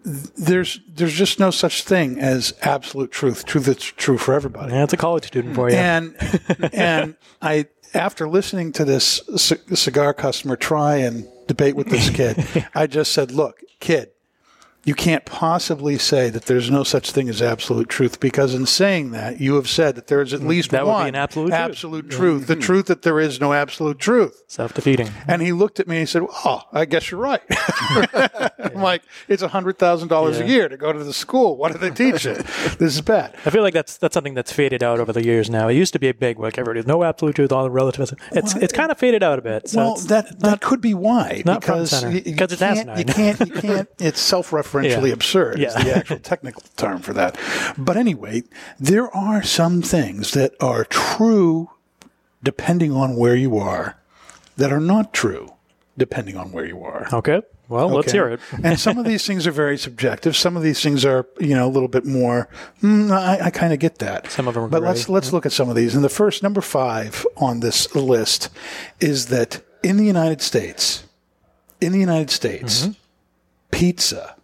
"There's 0.04 0.80
there's 0.88 1.14
just 1.14 1.40
no 1.40 1.52
such 1.52 1.84
thing 1.84 2.20
as 2.20 2.54
absolute 2.62 3.12
truth. 3.12 3.46
Truth 3.46 3.66
that's 3.66 3.84
true 3.84 4.18
for 4.18 4.34
everybody." 4.34 4.74
Yeah, 4.74 4.84
it's 4.84 4.94
a 4.94 4.98
college 4.98 5.26
student 5.28 5.56
for 5.56 5.70
you. 5.70 5.76
And 5.76 6.16
and 6.74 7.16
I 7.42 7.68
after 7.94 8.28
listening 8.28 8.72
to 8.74 8.86
this 8.86 9.22
c- 9.38 9.56
cigar 9.76 10.14
customer 10.14 10.56
try 10.56 10.96
and 10.98 11.28
debate 11.48 11.76
with 11.76 11.88
this 11.90 12.10
kid, 12.10 12.44
I 12.76 12.88
just 12.88 13.12
said, 13.12 13.32
"Look, 13.32 13.62
kid, 13.80 14.10
you 14.86 14.94
can't 14.94 15.24
possibly 15.26 15.98
say 15.98 16.30
that 16.30 16.46
there's 16.46 16.70
no 16.70 16.84
such 16.84 17.12
thing 17.12 17.30
as 17.30 17.42
absolute 17.42 17.88
truth 17.88 18.20
because 18.20 18.54
in 18.54 18.66
saying 18.66 19.12
that, 19.12 19.40
you 19.40 19.56
have 19.56 19.70
said 19.70 19.96
that 19.96 20.08
there 20.08 20.22
is 20.22 20.34
at 20.34 20.42
mm, 20.42 20.48
least 20.48 20.72
That 20.72 20.86
would 20.86 20.92
be 20.92 20.94
one 20.94 21.08
an 21.08 21.16
absolute 21.16 21.50
truth. 21.50 21.60
absolute 21.60 22.10
truth, 22.10 22.48
the 22.48 22.54
mm-hmm. 22.54 22.62
truth 22.62 22.86
that 22.88 23.02
there 23.02 23.20
is 23.20 23.40
no 23.40 23.54
absolute 23.54 23.98
truth." 23.98 24.44
Self 24.48 24.74
defeating. 24.74 25.10
And 25.28 25.42
he 25.42 25.54
looked 25.54 25.80
at 25.80 25.88
me 25.88 25.98
and 25.98 26.02
he 26.02 26.06
said, 26.06 26.24
"Oh, 26.46 26.64
I 26.74 26.84
guess 26.86 27.12
you're 27.12 27.20
right." 27.20 27.42
I'm 28.60 28.82
like, 28.82 29.04
"It's 29.30 29.42
a 29.42 29.48
hundred 29.48 29.80
thousand 29.80 30.10
dollars 30.10 30.40
a 30.40 30.48
year 30.48 30.68
to 30.68 30.76
go 30.76 30.92
to 30.92 31.04
the 31.04 31.14
school. 31.14 31.56
What 31.56 31.72
do 31.72 31.78
they 31.78 31.90
teach 31.90 32.26
it 32.26 32.46
this 32.78 32.96
is 32.96 33.02
bad." 33.02 33.36
I 33.46 33.52
feel 33.52 33.64
like 33.64 33.74
that's 33.74 33.98
that's 33.98 34.14
something 34.14 34.34
that's 34.34 34.52
faded 34.52 34.84
out 34.84 35.00
over 35.00 35.14
the 35.14 35.24
years 35.24 35.50
now. 35.50 35.70
It 35.70 35.76
used 35.76 35.94
to 35.94 36.00
be 36.00 36.10
a 36.10 36.14
big 36.14 36.40
like 36.40 36.58
everybody's 36.58 36.88
no 36.88 37.04
absolute 37.04 37.36
truth, 37.36 37.54
all 37.54 37.70
relativism. 37.70 38.18
It's 38.34 38.54
it's 38.56 38.74
kind 38.74 38.92
of 38.92 38.98
faded 38.98 39.24
out 39.24 39.40
a 39.40 39.42
bit. 39.42 39.70
So 39.70 39.80
well, 39.80 39.94
it's 39.94 40.06
that 40.06 40.40
that 40.42 40.60
could 40.60 40.82
be 40.82 40.94
why 40.94 41.42
not 41.46 41.56
and 41.56 41.62
because 41.62 41.90
center. 41.92 42.12
you, 42.12 42.22
it's 42.26 42.56
can't, 42.56 42.62
asinine. 42.62 42.98
you 42.98 43.06
can't 43.06 43.40
you 43.40 43.54
can't 43.54 43.90
it's 44.00 44.20
self-referentially 44.82 45.08
Yeah. 45.08 45.14
absurd 45.14 45.60
is 45.60 45.74
the 45.76 45.96
actual 45.96 46.20
technical 46.32 46.64
term 46.78 47.00
for 47.00 47.14
that. 47.14 47.38
But 47.78 47.98
anyway, 47.98 48.44
there 48.80 49.10
are 49.16 49.44
some 49.44 49.82
things 49.82 50.32
that 50.32 50.54
are 50.60 50.86
true 50.86 51.70
depending 52.44 52.92
on 52.92 53.16
where 53.16 53.36
you 53.36 53.58
are 53.58 53.98
that 54.58 54.72
are 54.72 54.80
not 54.82 55.14
true 55.14 55.54
depending 55.98 56.36
on 56.38 56.52
where 56.52 56.66
you 56.66 56.84
are. 56.84 57.08
okay. 57.14 57.42
Well, 57.70 57.88
let's 57.90 58.12
hear 58.12 58.28
it. 58.28 58.40
and 58.64 58.78
some 58.80 58.98
of 58.98 59.06
these 59.06 59.26
things 59.26 59.48
are 59.48 59.52
very 59.52 59.78
subjective. 59.78 60.36
Some 60.36 60.58
of 60.58 60.64
these 60.64 60.82
things 60.84 61.06
are, 61.06 61.26
you 61.40 61.56
know, 61.56 61.66
a 61.66 61.72
little 61.72 61.88
bit 61.88 62.06
more. 62.06 62.50
Mm, 62.84 63.10
I, 63.10 63.46
I 63.46 63.50
kind 63.52 63.72
of 63.74 63.80
get 63.80 64.00
that. 64.00 64.30
Some 64.30 64.48
of 64.50 64.54
them 64.54 64.66
are 64.66 64.68
but 64.68 64.80
gray. 64.80 64.90
let's 64.90 65.08
let's 65.10 65.32
look 65.34 65.46
at 65.46 65.54
some 65.54 65.70
of 65.70 65.76
these. 65.76 65.96
And 65.96 66.04
the 66.04 66.10
first 66.10 66.44
number 66.44 66.60
five 66.62 67.26
on 67.38 67.62
this 67.62 67.96
list 67.96 68.50
is 69.00 69.28
that 69.28 69.62
in 69.82 69.96
the 69.98 70.06
United 70.06 70.42
States, 70.42 71.06
in 71.80 71.94
the 71.94 72.00
United 72.00 72.30
States, 72.30 72.82
Mm-hmm. 72.82 72.92
pizza 73.72 74.36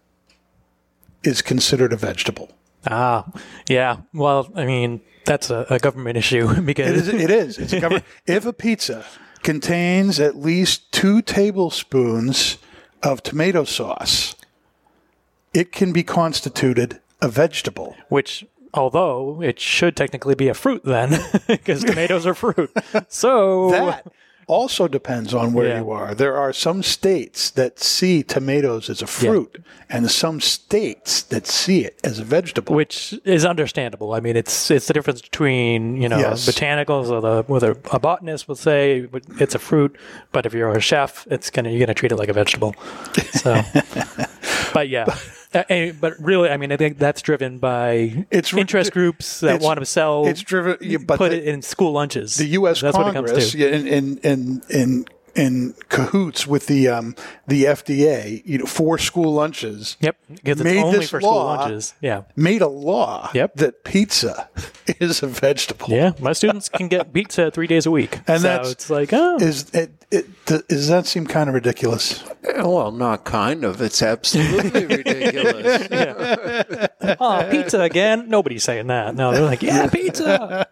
is 1.22 1.42
considered 1.42 1.92
a 1.92 1.96
vegetable. 1.96 2.50
Ah, 2.86 3.26
yeah. 3.68 3.98
Well, 4.14 4.50
I 4.54 4.64
mean 4.64 5.00
that's 5.24 5.50
a, 5.50 5.66
a 5.70 5.78
government 5.78 6.16
issue 6.16 6.60
because 6.62 7.08
It 7.08 7.14
is. 7.14 7.22
It 7.24 7.30
is. 7.30 7.58
It's 7.58 7.72
a 7.72 7.80
government. 7.84 8.04
if 8.26 8.46
a 8.46 8.52
pizza 8.52 9.04
contains 9.42 10.18
at 10.20 10.36
least 10.36 10.90
two 10.92 11.22
tablespoons 11.22 12.58
of 13.02 13.22
tomato 13.22 13.64
sauce, 13.64 14.34
it 15.54 15.72
can 15.72 15.92
be 15.92 16.02
constituted 16.02 17.00
a 17.22 17.28
vegetable. 17.28 17.96
which 18.08 18.46
although 18.72 19.42
it 19.42 19.58
should 19.58 19.96
technically 19.96 20.34
be 20.34 20.46
a 20.48 20.54
fruit 20.54 20.82
then 20.84 21.10
because 21.48 21.82
tomatoes 21.82 22.24
are 22.26 22.34
fruit. 22.34 22.70
So 23.08 23.70
That 23.72 24.06
also 24.50 24.88
depends 24.88 25.32
on 25.32 25.52
where 25.54 25.68
Yeah. 25.68 25.80
you 25.80 25.90
are. 25.90 26.14
There 26.14 26.36
are 26.36 26.52
some 26.52 26.82
states 26.82 27.50
that 27.50 27.78
see 27.78 28.22
tomatoes 28.22 28.90
as 28.90 29.00
a 29.02 29.06
fruit, 29.06 29.62
and 29.88 30.10
some 30.10 30.40
states 30.40 31.22
that 31.32 31.46
see 31.46 31.80
it 31.88 31.94
as 32.04 32.18
a 32.18 32.24
vegetable. 32.24 32.74
which 32.76 33.14
is 33.24 33.44
understandable. 33.44 34.12
I 34.12 34.20
mean, 34.20 34.36
it's 34.36 34.70
it's 34.70 34.86
the 34.86 34.92
difference 34.94 35.22
between 35.22 35.80
you 36.02 36.08
know 36.08 36.18
Yes. 36.18 36.46
botanicals 36.48 37.06
or 37.10 37.20
the 37.20 37.44
whether 37.52 37.72
a 37.92 37.98
botanist 37.98 38.48
will 38.48 38.56
say 38.70 39.06
it's 39.38 39.54
a 39.54 39.58
fruit, 39.58 39.96
but 40.32 40.46
if 40.46 40.52
you're 40.54 40.70
a 40.76 40.80
chef, 40.80 41.26
it's 41.30 41.48
gonna 41.50 41.70
you're 41.70 41.80
gonna 41.86 41.94
treat 41.94 42.12
it 42.12 42.16
like 42.16 42.28
a 42.30 42.38
vegetable. 42.42 42.74
So, 43.42 43.52
but 44.72 44.88
yeah. 44.88 45.06
Uh, 45.52 45.64
eh, 45.68 45.90
but 46.00 46.14
really, 46.20 46.48
I 46.48 46.56
mean, 46.58 46.70
I 46.70 46.76
think 46.76 46.96
that's 46.98 47.22
driven 47.22 47.58
by 47.58 48.24
It's 48.30 48.54
interest 48.54 48.92
groups 48.92 49.40
that 49.40 49.56
it's- 49.56 49.64
want 49.64 49.80
to 49.80 49.84
sell. 49.84 50.28
it's 50.28 50.42
driven- 50.42 50.76
yeah, 50.80 50.98
but 51.04 51.18
put 51.18 51.30
the- 51.30 51.38
it 51.38 51.48
in 51.48 51.60
school 51.60 51.90
lunches. 51.90 52.36
the 52.36 52.46
U.S. 52.50 52.80
That's 52.80 52.96
what 52.96 53.08
it 53.08 53.14
comes 53.14 53.30
Congress 53.32 53.50
to. 53.50 53.58
yeah, 53.58 53.66
in 53.70 54.18
in 54.18 54.62
in 54.70 55.06
in 55.34 55.74
cahoots 55.88 56.46
with 56.46 56.66
the 56.66 56.88
um, 56.88 57.14
the 57.46 57.64
FDA, 57.64 58.42
you 58.44 58.58
know, 58.58 58.66
for 58.66 58.98
school 58.98 59.32
lunches. 59.32 59.96
Yep, 60.00 60.16
because 60.28 60.60
it's 60.60 60.64
made 60.64 60.78
only 60.82 60.98
this 61.00 61.10
for 61.10 61.20
school 61.20 61.34
law- 61.34 61.56
lunches. 61.56 61.94
Yeah, 62.00 62.22
Made 62.36 62.62
a 62.62 62.68
law 62.68 63.30
Yep. 63.34 63.56
that 63.56 63.84
pizza 63.84 64.48
is 64.86 65.22
a 65.22 65.26
vegetable. 65.26 65.88
yeah. 65.90 66.12
My 66.20 66.32
students 66.32 66.68
can 66.68 66.88
get 66.88 67.12
pizza 67.12 67.50
three 67.50 67.66
days 67.66 67.86
a 67.86 67.90
week, 67.90 68.18
And 68.26 68.40
so 68.42 68.48
that's- 68.48 68.70
it's 68.72 68.90
like, 68.90 69.10
oh, 69.12 69.36
Is 69.40 69.70
it, 69.70 69.90
it 70.10 70.26
th- 70.46 70.66
does 70.68 70.88
that 70.88 71.06
seem 71.06 71.26
kind 71.26 71.48
of 71.48 71.54
ridiculous? 71.54 72.22
Well, 72.56 72.90
not 72.90 73.24
kind 73.24 73.64
of. 73.64 73.80
It's 73.80 74.02
absolutely 74.02 74.86
ridiculous. 74.96 75.88
oh, 77.20 77.48
pizza 77.50 77.80
again? 77.80 78.28
Nobody's 78.28 78.64
saying 78.64 78.88
that. 78.88 79.14
No, 79.14 79.32
they're 79.32 79.42
like, 79.42 79.62
yeah, 79.62 79.86
pizza. 79.88 80.66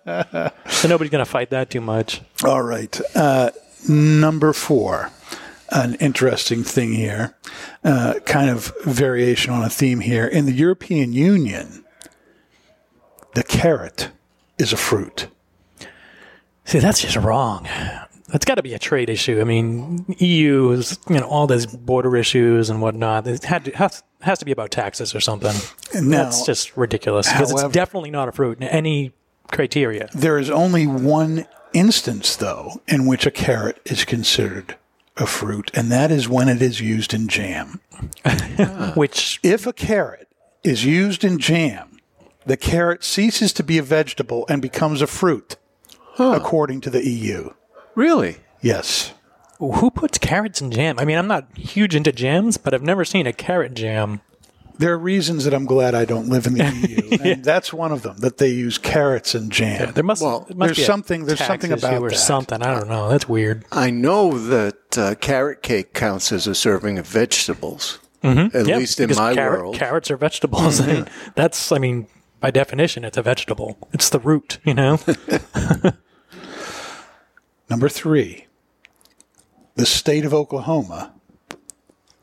so 0.69 0.89
nobody's 0.89 1.11
gonna 1.11 1.25
fight 1.25 1.51
that 1.51 1.71
too 1.71 1.81
much. 1.81 2.21
All 2.45 2.63
right. 2.63 3.01
Uh, 3.15 3.51
number 3.89 4.53
four, 4.53 5.11
an 5.71 5.95
interesting 5.97 6.63
thing 6.65 6.93
here, 6.93 7.37
uh, 7.85 8.15
kind 8.25 8.51
of 8.51 8.73
variation 8.85 9.53
on 9.53 9.63
a 9.63 9.71
theme 9.71 10.01
here. 10.01 10.27
In 10.27 10.47
the 10.47 10.53
European 10.53 11.13
Union, 11.13 11.85
the 13.35 13.43
carrot 13.43 14.11
is 14.59 14.73
a 14.73 14.77
fruit. 14.77 15.29
See, 16.65 16.79
that's 16.79 17.01
just 17.01 17.17
wrong. 17.17 17.67
That's 18.29 18.45
got 18.45 18.57
to 18.57 18.63
be 18.63 18.75
a 18.75 18.79
trade 18.79 19.09
issue. 19.09 19.41
I 19.41 19.45
mean, 19.45 20.05
EU 20.19 20.71
is 20.71 20.99
you 21.09 21.19
know 21.19 21.27
all 21.27 21.47
these 21.47 21.65
border 21.67 22.15
issues 22.17 22.69
and 22.69 22.83
whatnot. 22.83 23.27
It 23.27 23.45
had 23.45 23.65
to, 23.65 23.71
has, 23.73 24.03
has 24.21 24.39
to 24.41 24.45
be 24.45 24.53
about 24.53 24.71
taxes 24.71 25.15
or 25.15 25.21
something. 25.21 25.55
Now, 25.95 26.25
that's 26.25 26.45
just 26.45 26.77
ridiculous 26.77 27.27
because 27.27 27.51
however- 27.51 27.67
it's 27.69 27.75
definitely 27.75 28.11
not 28.11 28.29
a 28.29 28.33
fruit 28.33 28.59
in 28.59 28.65
any 28.65 29.13
criteria. 29.51 30.11
there 30.15 30.39
is 30.39 30.51
only 30.51 30.87
one 30.87 31.47
instance, 31.73 32.37
though, 32.37 32.81
in 32.87 33.07
which 33.07 33.27
a 33.27 33.31
carrot 33.31 33.81
is 33.85 34.05
considered 34.05 34.77
a 35.17 35.27
fruit, 35.27 35.71
and 35.75 35.91
that 35.91 36.11
is 36.11 36.29
when 36.29 36.49
it 36.49 36.63
is 36.63 36.81
used 36.81 37.13
in 37.13 37.29
jam. 37.29 37.81
Which 38.95 39.41
If 39.43 39.67
a 39.67 39.73
carrot 39.73 40.29
is 40.63 40.85
used 40.85 41.25
in 41.25 41.39
jam, 41.39 41.99
the 42.47 42.57
carrot 42.57 43.03
ceases 43.03 43.53
to 43.55 43.65
be 43.65 43.79
a 43.79 43.83
vegetable 43.83 44.47
and 44.49 44.63
becomes 44.63 45.03
a 45.03 45.07
fruit, 45.09 45.57
according 46.19 46.81
to 46.83 46.91
the 46.91 47.05
EU. 47.07 47.51
really? 47.95 48.37
Yes. 48.61 49.13
who 49.59 49.91
puts 49.91 50.19
carrots 50.19 50.61
in 50.61 50.71
jam? 50.71 50.99
I 50.99 51.05
mean, 51.05 51.19
I'm 51.19 51.29
not 51.29 51.49
huge 51.57 51.95
into 51.95 52.13
jams, 52.13 52.57
but 52.57 52.75
I've 52.75 52.83
never 52.83 53.05
seen 53.05 53.27
a 53.27 53.33
carrot 53.33 53.75
jam. 53.75 54.21
There 54.79 54.93
are 54.93 54.99
reasons 54.99 55.45
that 55.45 55.53
I'm 55.55 55.65
glad 55.67 55.95
I 55.97 56.05
don't 56.05 56.29
live 56.29 56.47
in 56.47 56.55
the 56.55 56.65
EU, 56.89 57.19
and 57.33 57.45
that's 57.45 57.73
one 57.73 57.91
of 57.91 58.03
them. 58.03 58.17
That 58.19 58.39
they 58.39 58.49
use 58.49 58.79
carrots 58.79 59.35
in 59.35 59.51
jam. 59.51 59.93
There 59.93 60.05
must, 60.05 60.23
Well, 60.23 60.47
must 60.55 60.59
there's 60.59 60.77
be 60.79 60.83
something- 60.85 61.25
there's 61.25 61.45
something 61.45 61.73
about 61.73 62.01
or 62.03 62.11
that. 62.11 62.17
something. 62.17 62.63
I 62.63 62.73
don't 62.79 62.89
know. 62.89 63.09
That's 63.09 63.29
weird. 63.29 63.65
I 63.73 63.91
know 63.91 64.39
that 64.39 64.97
uh, 64.97 65.15
carrot 65.17 65.63
cake 65.63 65.95
counts 65.95 66.31
as 66.31 66.47
a 66.47 66.55
serving 66.55 66.99
of 66.99 67.07
vegetables. 67.07 67.99
At 68.23 68.67
Yeah, 68.67 68.77
least 68.79 69.01
in 69.01 69.11
my 69.15 69.35
carrot- 69.35 69.61
world. 69.61 69.75
carrots 69.77 70.11
are 70.11 70.17
vegetables, 70.17 70.81
and 70.81 71.09
that's, 71.35 71.71
I 71.73 71.79
mean, 71.79 72.07
by 72.41 72.51
definition, 72.53 73.05
it's 73.05 73.17
a 73.17 73.23
vegetable. 73.23 73.79
It's 73.93 74.11
the 74.11 74.19
root, 74.21 74.59
you 74.65 74.75
know. 74.75 74.99
Number 77.71 77.89
three, 77.89 78.47
the 79.77 79.87
state 79.87 80.25
of 80.25 80.33
Oklahoma 80.33 81.13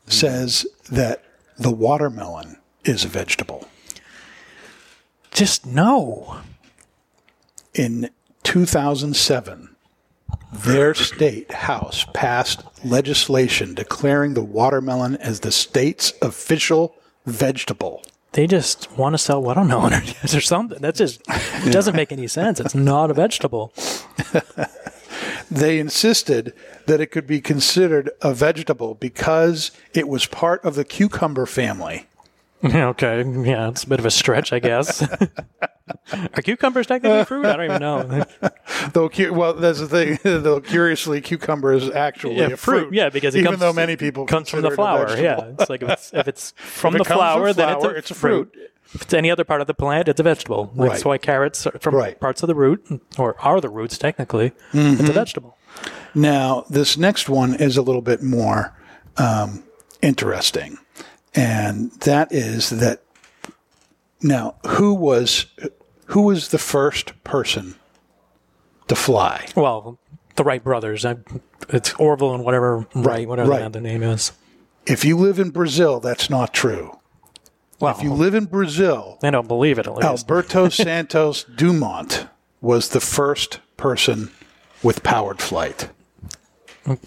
says 0.06 0.66
that 0.90 1.22
the 1.58 1.70
watermelon 1.70 2.58
is 2.84 3.04
a 3.04 3.08
vegetable. 3.08 3.68
Just 5.30 5.66
no. 5.66 6.38
In 7.74 8.10
2007, 8.44 9.76
their 10.52 10.94
state 10.94 11.52
house 11.52 12.06
passed 12.14 12.62
legislation 12.84 13.74
declaring 13.74 14.34
the 14.34 14.42
watermelon 14.42 15.16
as 15.16 15.40
the 15.40 15.52
state's 15.52 16.12
official 16.22 16.94
vegetable. 17.26 18.02
They 18.32 18.46
just 18.46 18.90
want 18.92 19.14
to 19.14 19.18
sell 19.18 19.42
watermelon 19.42 19.94
or 19.94 20.02
or 20.24 20.40
something. 20.40 20.80
That 20.80 20.94
just 20.94 21.22
it 21.28 21.72
doesn't 21.72 21.96
make 21.96 22.12
any 22.12 22.26
sense. 22.26 22.60
It's 22.60 22.74
not 22.74 23.10
a 23.10 23.14
vegetable. 23.14 23.72
They 25.50 25.78
insisted 25.78 26.52
that 26.86 27.00
it 27.00 27.06
could 27.10 27.26
be 27.26 27.40
considered 27.40 28.10
a 28.22 28.34
vegetable 28.34 28.94
because 28.94 29.70
it 29.94 30.08
was 30.08 30.26
part 30.26 30.64
of 30.64 30.74
the 30.74 30.84
cucumber 30.84 31.46
family. 31.46 32.06
okay, 32.64 33.22
yeah, 33.44 33.68
it's 33.68 33.84
a 33.84 33.88
bit 33.88 34.00
of 34.00 34.06
a 34.06 34.10
stretch, 34.10 34.52
I 34.52 34.58
guess. 34.58 35.02
Are 36.12 36.42
cucumbers 36.42 36.86
technically 36.86 37.24
fruit? 37.24 37.44
I 37.46 37.56
don't 37.56 37.64
even 37.66 37.80
know. 37.80 38.24
Though, 38.92 39.08
cu- 39.08 39.32
well, 39.32 39.54
that's 39.54 39.78
the 39.78 39.88
thing. 39.88 40.18
Though 40.22 40.60
curiously, 40.60 41.20
cucumber 41.20 41.72
is 41.74 41.88
actually 41.90 42.36
Yeah, 42.36 42.46
a 42.48 42.56
fruit. 42.56 42.92
Yeah, 42.92 43.10
because 43.10 43.34
it 43.34 43.40
even 43.40 43.52
comes, 43.52 43.60
though 43.60 43.72
many 43.72 43.96
people 43.96 44.26
comes 44.26 44.48
from 44.48 44.62
the 44.62 44.70
it 44.70 44.74
flower. 44.74 45.16
Yeah, 45.16 45.52
it's 45.58 45.68
like 45.70 45.82
if 45.82 45.90
it's, 45.90 46.12
if 46.14 46.28
it's 46.28 46.52
from 46.56 46.94
If 46.94 47.00
it 47.00 47.04
the 47.04 47.08
from 47.10 47.18
flower, 47.18 47.52
then 47.52 47.76
it's 47.76 47.84
a, 47.84 47.88
it's 47.90 48.10
a 48.10 48.14
fruit. 48.14 48.52
fruit. 48.52 48.70
If 48.94 49.02
it's 49.02 49.14
any 49.14 49.30
other 49.30 49.44
part 49.44 49.60
of 49.60 49.66
the 49.66 49.74
plant, 49.74 50.08
it's 50.08 50.20
a 50.20 50.22
vegetable. 50.22 50.70
That's 50.76 51.04
Right. 51.04 51.04
why 51.04 51.18
carrots 51.18 51.66
are 51.66 51.78
from 51.80 51.94
Right. 51.94 52.18
parts 52.20 52.42
of 52.42 52.46
the 52.46 52.54
root, 52.54 52.84
or 53.18 53.36
are 53.40 53.60
the 53.60 53.68
roots 53.68 53.98
technically. 53.98 54.52
Mm-hmm. 54.72 55.00
It's 55.00 55.10
a 55.10 55.12
vegetable. 55.12 55.56
Now, 56.14 56.64
this 56.70 56.96
next 56.96 57.28
one 57.28 57.54
is 57.54 57.76
a 57.76 57.82
little 57.82 58.00
bit 58.02 58.22
more 58.22 58.72
um, 59.18 59.64
interesting, 60.02 60.78
and 61.34 61.90
that 62.02 62.32
is 62.32 62.70
that 62.70 63.02
now 64.22 64.54
who 64.66 64.94
was 64.94 65.46
who 66.06 66.22
was 66.22 66.48
the 66.48 66.58
first 66.58 67.12
person 67.24 67.74
to 68.88 68.94
fly? 68.94 69.46
Well, 69.56 69.98
the 70.36 70.44
Wright 70.44 70.62
brothers. 70.62 71.04
I, 71.04 71.16
it's 71.68 71.92
Orville 71.94 72.34
and 72.34 72.44
whatever 72.44 72.86
Wright, 72.94 73.28
whatever 73.28 73.50
right. 73.50 73.72
the 73.72 73.80
name 73.80 74.02
is. 74.02 74.32
If 74.86 75.04
you 75.04 75.16
live 75.16 75.38
in 75.40 75.50
Brazil, 75.50 75.98
that's 75.98 76.30
not 76.30 76.54
true. 76.54 76.95
Well, 77.78 77.94
If 77.96 78.02
you 78.02 78.12
live 78.12 78.34
in 78.34 78.46
Brazil, 78.46 79.18
they 79.20 79.30
don't 79.30 79.48
believe 79.48 79.78
it 79.78 79.86
at 79.86 79.94
least. 79.94 80.06
Alberto 80.06 80.68
Santos 80.70 81.44
Dumont 81.44 82.26
was 82.60 82.88
the 82.90 83.00
first 83.00 83.60
person 83.76 84.30
with 84.82 85.02
powered 85.02 85.40
flight. 85.40 85.90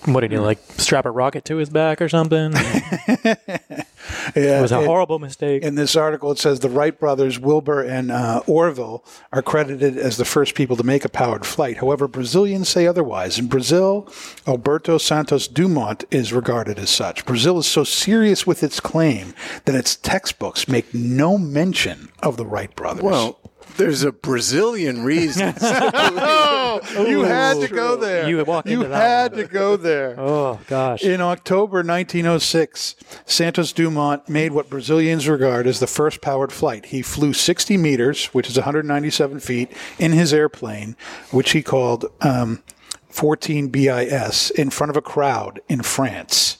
What 0.06 0.22
did 0.22 0.32
he 0.32 0.38
like? 0.38 0.60
Strap 0.78 1.06
a 1.06 1.12
rocket 1.12 1.46
to 1.46 1.56
his 1.58 1.70
back 1.70 2.02
or 2.02 2.10
something? 2.10 2.52
yeah, 4.36 4.60
it 4.60 4.62
was 4.62 4.72
a 4.72 4.82
it- 4.82 4.86
horrible 4.86 5.20
mistake. 5.20 5.64
In 5.64 5.76
this 5.76 5.96
article, 5.96 6.32
it 6.32 6.40
says 6.40 6.60
the 6.60 6.70
Wright 6.70 6.98
brothers, 7.00 7.40
Wilbur 7.40 7.82
and 7.84 8.12
uh, 8.12 8.42
Orville, 8.46 9.06
are 9.32 9.42
credited 9.42 9.98
as 9.98 10.18
the 10.18 10.26
first 10.26 10.54
people 10.56 10.76
to 10.76 10.84
make 10.84 11.06
a 11.06 11.10
powered 11.10 11.46
flight. 11.46 11.78
However, 11.78 12.08
Brazilians 12.08 12.68
say 12.68 12.88
otherwise. 12.88 13.40
In 13.40 13.48
Brazil, 13.48 14.12
Alberto 14.46 14.98
Santos 14.98 15.48
Dumont 15.48 16.04
is 16.12 16.34
regarded 16.34 16.78
as 16.78 16.90
such. 16.90 17.26
Brazil 17.26 17.58
is 17.60 17.68
so 17.68 17.84
serious 17.84 18.46
with 18.46 18.64
its 18.64 18.80
claim 18.80 19.34
that 19.66 19.76
its 19.76 19.96
textbooks 19.96 20.68
make 20.68 20.94
no 20.94 21.38
mention 21.38 22.10
of 22.22 22.36
the 22.38 22.46
Wright 22.46 22.76
brothers. 22.76 23.04
Well, 23.04 23.39
there's 23.80 24.04
a 24.04 24.12
Brazilian 24.12 25.04
reason. 25.04 25.48
you 25.58 27.24
had 27.24 27.60
to 27.62 27.68
go 27.68 27.96
there. 27.96 28.30
You 28.30 28.44
walked 28.44 28.68
You 28.68 28.80
into 28.82 28.90
that 28.90 29.00
had 29.02 29.32
one. 29.32 29.42
to 29.42 29.48
go 29.48 29.76
there. 29.78 30.16
oh 30.20 30.60
gosh. 30.68 31.02
In 31.04 31.22
October 31.22 31.78
1906, 31.78 32.96
Santos 33.26 33.74
Dumont 33.74 34.30
made 34.30 34.52
what 34.52 34.70
Brazilians 34.70 35.28
regard 35.28 35.66
as 35.66 35.80
the 35.80 35.88
first 35.88 36.22
powered 36.22 36.52
flight. 36.52 36.88
He 36.88 37.02
flew 37.02 37.34
60 37.34 37.78
meters, 37.78 38.26
which 38.28 38.50
is 38.50 38.58
197 38.58 39.40
feet, 39.40 39.72
in 39.98 40.12
his 40.12 40.34
airplane, 40.34 40.96
which 41.32 41.52
he 41.52 41.64
called 41.64 42.06
um, 42.22 42.62
14 43.10 43.70
BIS, 43.70 44.52
in 44.52 44.70
front 44.70 44.90
of 44.92 44.98
a 44.98 45.02
crowd 45.02 45.62
in 45.68 45.82
France. 45.82 46.58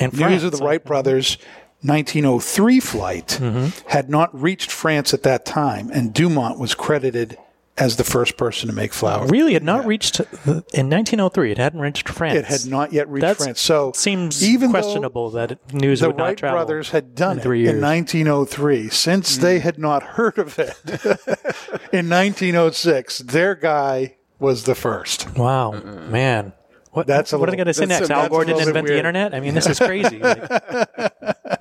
In 0.00 0.10
News 0.10 0.18
France, 0.18 0.42
of 0.42 0.52
the 0.52 0.64
Wright 0.64 0.84
brothers' 0.84 1.38
1903 1.84 2.80
flight 2.80 3.38
Mm-hmm. 3.40 3.88
had 3.88 4.08
not 4.08 4.30
reached 4.40 4.70
France 4.70 5.12
at 5.14 5.22
that 5.24 5.44
time, 5.44 5.90
and 5.92 6.12
Dumont 6.14 6.58
was 6.58 6.74
credited 6.74 7.36
as 7.76 7.96
the 7.96 8.04
first 8.04 8.36
person 8.36 8.68
to 8.68 8.74
make 8.74 8.92
flour. 8.94 9.26
Really, 9.26 9.52
had 9.54 9.64
not 9.64 9.84
reached 9.84 10.20
in 10.20 10.88
1903. 10.88 11.50
It 11.50 11.58
hadn't 11.58 11.80
reached 11.80 12.08
France. 12.08 12.38
It 12.38 12.44
had 12.44 12.66
not 12.66 12.92
yet 12.92 13.08
reached 13.08 13.22
That's- 13.22 13.42
France. 13.42 13.60
So 13.60 13.88
it 13.88 13.96
seems 13.96 14.44
even 14.48 14.70
questionable 14.70 15.30
that 15.30 15.50
it- 15.52 15.58
news 15.74 15.98
the 16.00 16.06
would 16.06 16.16
not 16.16 16.24
Wright 16.24 16.38
travel. 16.38 16.56
brothers 16.58 16.90
had 16.90 17.16
done 17.16 17.32
in 17.32 17.38
it 17.38 17.42
three 17.42 17.60
years. 17.62 17.74
in 17.74 17.80
1903. 17.80 18.88
Since 18.90 19.38
they 19.38 19.58
had 19.58 19.76
not 19.78 20.02
heard 20.04 20.38
of 20.38 20.56
it 20.58 20.76
in 21.92 22.08
1906, 22.08 23.18
their 23.18 23.56
guy 23.56 24.14
was 24.38 24.64
the 24.64 24.74
first. 24.76 25.36
wow, 25.36 25.72
man. 25.72 26.52
What, 26.92 27.08
That's 27.08 27.32
a 27.32 27.38
what 27.38 27.48
are 27.48 27.50
they 27.50 27.56
going 27.56 27.66
to 27.66 27.74
say 27.74 27.86
next? 27.86 28.08
Al 28.08 28.28
Gore 28.28 28.44
didn't 28.44 28.58
little 28.58 28.68
invent 28.68 28.86
the 28.86 28.96
internet. 28.96 29.34
I 29.34 29.40
mean, 29.40 29.54
this 29.54 29.66
is 29.66 29.80
crazy. 29.80 30.20
Like, 30.20 30.48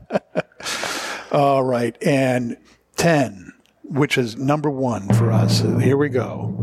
All 1.33 1.63
right, 1.63 1.97
and 2.03 2.57
ten, 2.95 3.53
which 3.83 4.19
is 4.19 4.37
number 4.37 4.69
one 4.69 5.07
for 5.15 5.31
us. 5.31 5.61
Here 5.61 5.97
we 5.97 6.09
go. 6.09 6.61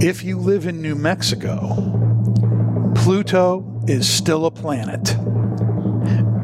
If 0.00 0.24
you 0.24 0.38
live 0.38 0.66
in 0.66 0.82
New 0.82 0.96
Mexico, 0.96 2.92
Pluto 2.96 3.80
is 3.86 4.08
still 4.08 4.44
a 4.46 4.50
planet. 4.50 5.16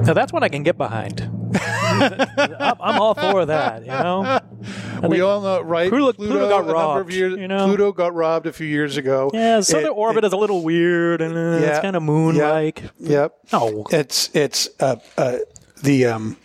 Now 0.06 0.12
that's 0.12 0.32
one 0.32 0.42
I 0.42 0.48
can 0.48 0.62
get 0.62 0.76
behind. 0.78 1.20
I'm, 1.54 3.00
all 3.00 3.14
for 3.14 3.46
that. 3.46 3.82
You 3.82 3.88
know. 3.92 4.22
I 5.02 5.06
we 5.08 5.20
all 5.20 5.40
know, 5.40 5.60
right? 5.60 5.88
Pluto- 5.90 6.12
Pluto 6.14 6.48
got 6.48 6.64
a 6.64 6.66
number 6.66 6.70
of 6.70 6.74
robbed, 6.74 7.12
years- 7.12 7.38
you 7.38 7.46
know? 7.48 7.66
Pluto 7.66 7.92
got 7.92 8.14
robbed 8.14 8.46
a 8.46 8.52
few 8.52 8.66
years 8.66 8.96
ago. 8.96 9.30
Yeah, 9.32 9.60
southern 9.60 9.86
It- 9.86 9.96
orbit 9.96 10.24
it- 10.24 10.28
is 10.28 10.32
a 10.32 10.36
little 10.36 10.62
weird, 10.62 11.20
and 11.20 11.34
uh, 11.36 11.64
Yeah, 11.64 11.70
it's 11.72 11.80
kind 11.80 11.96
of 11.96 12.02
moon-like. 12.02 12.82
Yep. 12.98 13.34
No. 13.52 13.86
It's 13.90 14.30
it's 14.34 14.68
uh, 14.80 14.96
uh, 15.18 15.38
the 15.82 16.06
um, 16.06 16.36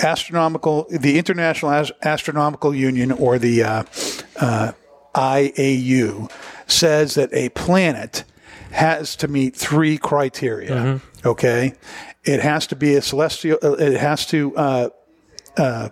astronomical, 0.00 0.86
the 0.90 1.18
International 1.18 1.72
As- 1.72 1.92
Astronomical 2.02 2.74
Union, 2.74 3.10
or 3.12 3.38
the 3.38 3.62
uh, 3.64 3.82
uh, 4.40 4.72
IAU, 5.14 6.30
says 6.66 7.14
that 7.14 7.32
a 7.32 7.48
planet 7.50 8.24
has 8.74 9.16
to 9.16 9.28
meet 9.28 9.56
three 9.56 9.98
criteria. 9.98 10.70
Mm-hmm. 10.70 11.28
Okay, 11.28 11.74
it 12.24 12.40
has 12.40 12.66
to 12.68 12.76
be 12.76 12.94
a 12.94 13.02
celestial. 13.02 13.58
uh, 13.62 13.72
It 13.72 13.98
has 13.98 14.26
to. 14.26 14.56
Uh, 14.56 14.88
uh, 15.56 15.88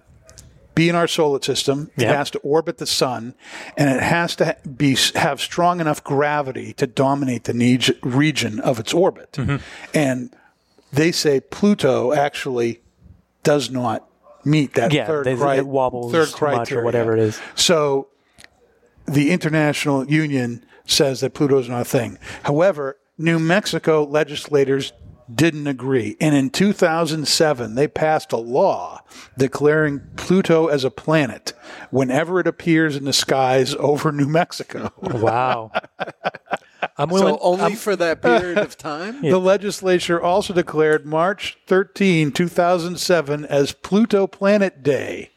be 0.74 0.88
in 0.88 0.94
our 0.94 1.06
solar 1.06 1.42
system. 1.42 1.90
It 1.98 2.08
has 2.08 2.30
to 2.30 2.38
orbit 2.38 2.78
the 2.78 2.86
sun, 2.86 3.34
and 3.76 3.90
it 3.94 4.02
has 4.02 4.34
to 4.36 4.56
be 4.76 4.96
have 5.14 5.38
strong 5.38 5.80
enough 5.82 6.02
gravity 6.02 6.72
to 6.74 6.86
dominate 6.86 7.44
the 7.44 7.94
region 8.02 8.58
of 8.58 8.80
its 8.80 8.94
orbit. 8.94 9.32
Mm-hmm. 9.32 9.56
And 9.92 10.34
they 10.90 11.12
say 11.12 11.40
Pluto 11.40 12.14
actually 12.14 12.80
does 13.42 13.70
not 13.70 14.08
meet 14.46 14.72
that 14.72 14.94
Yeah, 14.94 15.06
third, 15.06 15.26
they- 15.26 15.36
cri- 15.36 15.58
it 15.58 15.66
wobbles 15.66 16.10
third 16.10 16.28
much 16.28 16.32
or 16.32 16.36
criteria, 16.38 16.84
whatever 16.86 17.12
it 17.12 17.18
is. 17.20 17.38
So 17.54 18.08
the 19.04 19.30
International 19.30 20.06
Union 20.10 20.64
says 20.86 21.20
that 21.20 21.34
Pluto 21.34 21.58
is 21.58 21.68
not 21.68 21.82
a 21.82 21.84
thing. 21.84 22.18
However, 22.44 22.98
New 23.18 23.38
Mexico 23.38 24.04
legislators 24.04 24.92
didn't 25.32 25.66
agree. 25.66 26.16
And 26.20 26.34
in 26.34 26.50
2007, 26.50 27.74
they 27.74 27.88
passed 27.88 28.32
a 28.32 28.36
law 28.36 29.02
declaring 29.38 30.00
Pluto 30.16 30.66
as 30.66 30.84
a 30.84 30.90
planet 30.90 31.52
whenever 31.90 32.40
it 32.40 32.46
appears 32.46 32.96
in 32.96 33.04
the 33.04 33.12
skies 33.12 33.74
over 33.76 34.12
New 34.12 34.28
Mexico. 34.28 34.92
Wow. 35.02 35.70
I'm 36.98 37.08
willing. 37.10 37.34
So 37.34 37.38
only 37.40 37.62
I'm- 37.62 37.76
for 37.76 37.94
that 37.96 38.20
period 38.22 38.58
of 38.58 38.76
time? 38.76 39.20
The 39.22 39.38
legislature 39.38 40.20
also 40.20 40.52
declared 40.52 41.06
March 41.06 41.56
13, 41.66 42.32
2007 42.32 43.44
as 43.46 43.72
Pluto 43.72 44.26
Planet 44.26 44.82
Day. 44.82 45.30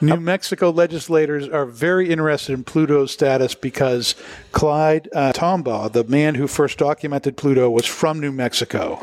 New 0.00 0.20
Mexico 0.20 0.70
legislators 0.70 1.48
are 1.48 1.64
very 1.64 2.08
interested 2.08 2.52
in 2.52 2.62
Pluto's 2.62 3.10
status 3.10 3.54
because 3.54 4.14
Clyde 4.52 5.08
uh, 5.12 5.32
Tombaugh, 5.32 5.92
the 5.92 6.04
man 6.04 6.36
who 6.36 6.46
first 6.46 6.78
documented 6.78 7.36
Pluto, 7.36 7.68
was 7.68 7.84
from 7.84 8.20
New 8.20 8.30
Mexico. 8.30 9.02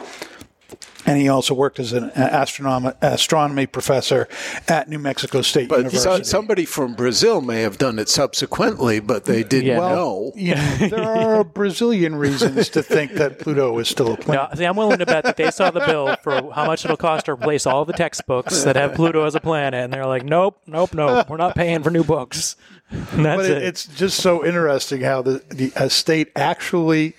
And 1.06 1.20
he 1.22 1.30
also 1.30 1.54
worked 1.54 1.80
as 1.80 1.94
an 1.94 2.06
astronomy, 2.15 2.94
astronomy 3.02 3.68
professor 3.68 4.28
at 4.68 4.89
New 4.89 4.98
Mexico 5.00 5.41
State 5.41 5.70
But 5.70 5.78
University. 5.80 6.04
so, 6.04 6.22
somebody 6.24 6.65
from 6.65 6.96
Brazil 6.96 7.41
may 7.41 7.62
have 7.62 7.78
done 7.78 8.00
it 8.00 8.10
subsequently, 8.10 9.00
but 9.00 9.26
they 9.26 9.44
didn't 9.44 9.68
Yeah. 9.68 9.78
know. 9.80 10.32
you 10.36 10.56
know, 10.56 10.76
there 10.89 11.04
are 11.04 11.44
Brazilian 11.60 12.15
reasons 12.15 12.70
to 12.70 12.82
think 12.82 13.13
that 13.13 13.39
Pluto 13.39 13.78
is 13.80 13.88
still 13.88 14.13
a 14.13 14.18
planet. 14.18 14.50
No, 14.52 14.58
see, 14.58 14.65
I'm 14.65 14.76
willing 14.76 14.98
to 15.00 15.06
bet 15.06 15.24
that 15.26 15.38
they 15.38 15.52
saw 15.52 15.70
the 15.72 15.82
bill 15.82 16.15
for 16.24 16.52
how 16.54 16.65
much 16.65 16.84
it'll 16.86 16.98
cost 16.98 17.26
to 17.28 17.34
replace 17.34 17.65
all 17.68 17.86
the 17.86 17.94
textbooks 17.94 18.63
that 18.63 18.76
have 18.76 18.94
Pluto 18.96 19.26
as 19.26 19.36
a 19.36 19.39
planet, 19.39 19.84
and 19.84 19.94
they're 19.94 20.06
like, 20.08 20.24
"Nope, 20.24 20.60
nope, 20.65 20.94
nope, 20.94 21.30
we're 21.30 21.38
not 21.38 21.56
paying 21.56 21.84
for 21.84 21.91
new 21.91 22.04
books." 22.04 22.56
And 22.91 23.26
that's 23.26 23.41
but 23.41 23.46
it, 23.50 23.58
it. 23.58 23.63
it's 23.63 23.88
just 23.88 24.18
so 24.22 24.46
interesting 24.46 25.02
how 25.02 25.24
the, 25.24 25.44
the 25.50 25.72
a 25.76 25.89
state 25.89 26.32
actually 26.36 27.15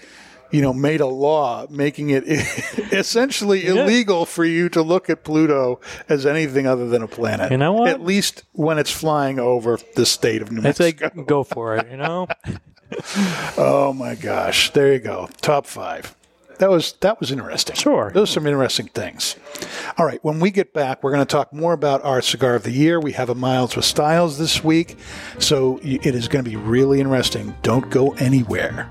you 0.56 0.62
know 0.62 0.72
made 0.72 1.02
a 1.02 1.06
law 1.06 1.66
making 1.68 2.08
it 2.08 2.24
essentially 2.92 3.66
illegal 3.66 4.24
for 4.24 4.42
you 4.42 4.70
to 4.70 4.80
look 4.80 5.10
at 5.10 5.22
pluto 5.22 5.78
as 6.08 6.24
anything 6.24 6.66
other 6.66 6.88
than 6.88 7.02
a 7.02 7.08
planet 7.08 7.50
You 7.50 7.58
know 7.58 7.74
what? 7.74 7.88
at 7.90 8.00
least 8.00 8.44
when 8.52 8.78
it's 8.78 8.90
flying 8.90 9.38
over 9.38 9.78
the 9.96 10.06
state 10.06 10.40
of 10.40 10.50
new 10.50 10.62
It's 10.66 10.80
like, 10.80 11.02
mexico 11.02 11.24
go 11.24 11.44
for 11.44 11.76
it, 11.76 11.90
you 11.90 11.98
know. 11.98 12.26
oh 13.58 13.92
my 13.92 14.14
gosh 14.14 14.70
there 14.70 14.94
you 14.94 14.98
go 14.98 15.28
top 15.42 15.66
five 15.66 16.16
that 16.58 16.70
was 16.70 16.94
that 17.00 17.20
was 17.20 17.30
interesting. 17.30 17.76
Sure. 17.76 18.10
those 18.14 18.30
are 18.30 18.32
some 18.32 18.46
interesting 18.46 18.86
things. 18.88 19.36
All 19.98 20.06
right, 20.06 20.24
when 20.24 20.40
we 20.40 20.50
get 20.50 20.72
back, 20.72 21.02
we're 21.02 21.12
going 21.12 21.26
to 21.26 21.30
talk 21.30 21.52
more 21.52 21.74
about 21.74 22.02
our 22.02 22.22
cigar 22.22 22.54
of 22.54 22.62
the 22.62 22.70
year. 22.70 22.98
We 22.98 23.12
have 23.12 23.28
a 23.28 23.34
Miles 23.34 23.76
with 23.76 23.84
Styles 23.84 24.38
this 24.38 24.64
week, 24.64 24.96
so 25.38 25.78
it 25.82 26.14
is 26.14 26.28
going 26.28 26.42
to 26.42 26.50
be 26.50 26.56
really 26.56 26.98
interesting. 27.00 27.54
Don't 27.62 27.90
go 27.90 28.12
anywhere. 28.14 28.90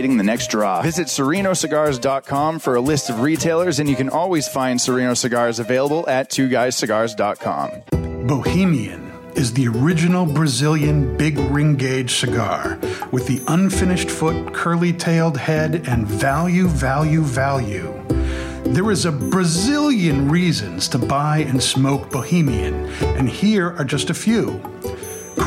the 0.00 0.24
next 0.24 0.50
draw. 0.50 0.82
Visit 0.82 1.08
serenocigars.com 1.08 2.58
for 2.58 2.74
a 2.74 2.80
list 2.80 3.10
of 3.10 3.20
retailers, 3.20 3.78
and 3.78 3.88
you 3.88 3.96
can 3.96 4.08
always 4.08 4.48
find 4.48 4.80
Sereno 4.80 5.14
cigars 5.14 5.58
available 5.58 6.08
at 6.08 6.30
twoguyscigars.com. 6.30 8.26
Bohemian 8.26 9.12
is 9.34 9.52
the 9.52 9.68
original 9.68 10.26
Brazilian 10.26 11.16
big 11.16 11.38
ring 11.38 11.76
gauge 11.76 12.14
cigar 12.14 12.78
with 13.12 13.26
the 13.26 13.42
unfinished 13.48 14.10
foot, 14.10 14.52
curly 14.54 14.92
tailed 14.92 15.36
head, 15.36 15.86
and 15.88 16.06
value, 16.06 16.66
value, 16.66 17.22
value. 17.22 17.94
There 18.64 18.90
is 18.90 19.04
a 19.04 19.12
Brazilian 19.12 20.30
reasons 20.30 20.86
to 20.88 20.98
buy 20.98 21.38
and 21.38 21.62
smoke 21.62 22.10
Bohemian, 22.10 22.86
and 23.02 23.28
here 23.28 23.70
are 23.76 23.84
just 23.84 24.10
a 24.10 24.14
few. 24.14 24.60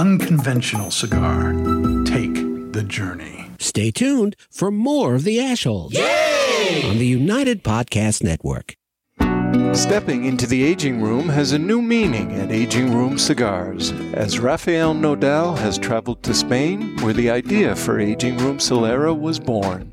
unconventional 0.00 0.90
cigar. 0.90 1.52
Take 2.06 2.72
the 2.72 2.82
journey. 2.82 3.50
Stay 3.58 3.90
tuned 3.90 4.34
for 4.50 4.70
more 4.70 5.14
of 5.14 5.24
the 5.24 5.36
Ashholes 5.36 5.94
on 6.88 6.96
the 6.96 7.06
United 7.06 7.62
Podcast 7.62 8.22
Network. 8.22 8.76
Stepping 9.74 10.24
into 10.24 10.46
the 10.46 10.64
aging 10.64 11.02
room 11.02 11.28
has 11.28 11.52
a 11.52 11.58
new 11.58 11.82
meaning 11.82 12.32
at 12.32 12.50
Aging 12.50 12.94
Room 12.94 13.18
Cigars, 13.18 13.92
as 14.14 14.38
Rafael 14.38 14.94
Nodal 14.94 15.54
has 15.56 15.76
traveled 15.76 16.22
to 16.22 16.32
Spain, 16.32 16.96
where 17.02 17.12
the 17.12 17.28
idea 17.28 17.76
for 17.76 18.00
Aging 18.00 18.38
Room 18.38 18.56
Solera 18.56 19.14
was 19.18 19.38
born. 19.38 19.92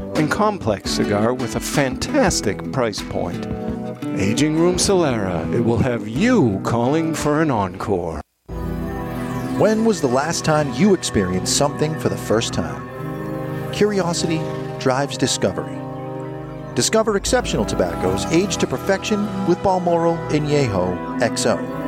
and 0.15 0.29
complex 0.29 0.91
cigar 0.91 1.33
with 1.33 1.55
a 1.55 1.59
fantastic 1.59 2.71
price 2.71 3.01
point. 3.01 3.45
Aging 4.19 4.59
Room 4.59 4.75
Solera, 4.75 5.51
it 5.53 5.61
will 5.61 5.77
have 5.77 6.07
you 6.07 6.59
calling 6.63 7.13
for 7.13 7.41
an 7.41 7.51
encore. 7.51 8.21
When 9.57 9.85
was 9.85 10.01
the 10.01 10.07
last 10.07 10.43
time 10.43 10.73
you 10.73 10.93
experienced 10.93 11.55
something 11.55 11.97
for 11.99 12.09
the 12.09 12.17
first 12.17 12.53
time? 12.53 12.89
Curiosity 13.71 14.41
drives 14.79 15.17
discovery. 15.17 15.77
Discover 16.73 17.17
exceptional 17.17 17.65
tobaccos 17.65 18.25
aged 18.27 18.59
to 18.61 18.67
perfection 18.67 19.25
with 19.47 19.61
Balmoral 19.61 20.15
Añejo 20.29 21.19
XO. 21.19 21.81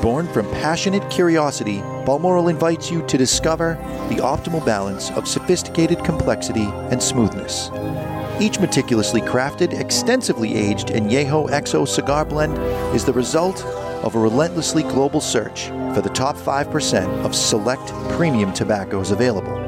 Born 0.00 0.26
from 0.28 0.48
passionate 0.52 1.08
curiosity, 1.10 1.82
Balmoral 2.08 2.48
invites 2.48 2.90
you 2.90 3.06
to 3.06 3.18
discover 3.18 3.74
the 4.08 4.22
optimal 4.22 4.64
balance 4.64 5.10
of 5.10 5.28
sophisticated 5.28 6.02
complexity 6.02 6.64
and 6.90 7.02
smoothness. 7.02 7.68
Each 8.40 8.58
meticulously 8.58 9.20
crafted, 9.20 9.78
extensively 9.78 10.54
aged 10.56 10.88
Añejo 10.88 11.50
XO 11.50 11.86
cigar 11.86 12.24
blend 12.24 12.56
is 12.96 13.04
the 13.04 13.12
result 13.12 13.62
of 14.02 14.14
a 14.14 14.18
relentlessly 14.18 14.84
global 14.84 15.20
search 15.20 15.66
for 15.94 16.00
the 16.00 16.08
top 16.08 16.34
5% 16.34 17.26
of 17.26 17.34
select 17.36 17.88
premium 18.16 18.54
tobaccos 18.54 19.10
available, 19.10 19.58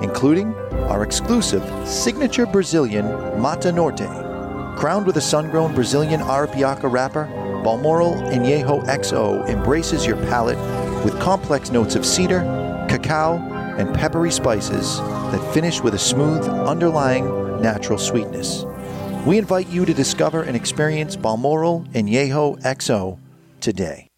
including 0.00 0.54
our 0.88 1.02
exclusive 1.02 1.62
signature 1.86 2.46
Brazilian 2.46 3.04
Mata 3.38 3.70
Norte. 3.70 4.08
Crowned 4.78 5.04
with 5.04 5.18
a 5.18 5.20
sun-grown 5.20 5.74
Brazilian 5.74 6.22
Arapiraca 6.22 6.90
wrapper, 6.90 7.26
Balmoral 7.62 8.14
Añejo 8.32 8.82
XO 8.86 9.46
embraces 9.46 10.06
your 10.06 10.16
palate 10.28 10.56
with 11.04 11.18
complex 11.20 11.70
notes 11.70 11.94
of 11.94 12.06
cedar, 12.06 12.40
cacao, 12.88 13.36
and 13.78 13.94
peppery 13.94 14.30
spices 14.30 14.98
that 14.98 15.54
finish 15.54 15.80
with 15.80 15.94
a 15.94 15.98
smooth, 15.98 16.44
underlying, 16.44 17.26
natural 17.60 17.98
sweetness. 17.98 18.64
We 19.26 19.38
invite 19.38 19.68
you 19.68 19.84
to 19.84 19.94
discover 19.94 20.42
and 20.42 20.56
experience 20.56 21.16
Balmoral 21.16 21.82
Añejo 21.94 22.60
XO 22.62 23.18
today. 23.60 24.08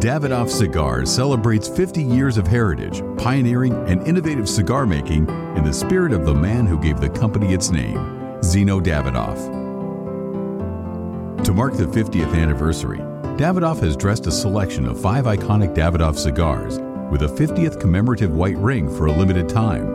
Davidoff 0.00 0.48
Cigars 0.48 1.14
celebrates 1.14 1.68
50 1.68 2.02
years 2.02 2.38
of 2.38 2.46
heritage, 2.46 3.02
pioneering, 3.18 3.74
and 3.86 4.06
innovative 4.08 4.48
cigar 4.48 4.86
making 4.86 5.28
in 5.56 5.62
the 5.62 5.72
spirit 5.72 6.12
of 6.12 6.24
the 6.24 6.34
man 6.34 6.66
who 6.66 6.80
gave 6.80 7.00
the 7.00 7.10
company 7.10 7.52
its 7.52 7.70
name, 7.70 8.40
Zeno 8.42 8.80
Davidoff. 8.80 9.36
To 11.44 11.52
mark 11.52 11.74
the 11.74 11.84
50th 11.84 12.34
anniversary, 12.34 13.00
Davidoff 13.40 13.80
has 13.80 13.96
dressed 13.96 14.26
a 14.26 14.30
selection 14.30 14.84
of 14.84 15.00
five 15.00 15.24
iconic 15.24 15.74
Davidoff 15.74 16.18
cigars 16.18 16.78
with 17.10 17.22
a 17.22 17.26
50th 17.26 17.80
commemorative 17.80 18.32
white 18.32 18.58
ring 18.58 18.86
for 18.94 19.06
a 19.06 19.12
limited 19.12 19.48
time. 19.48 19.86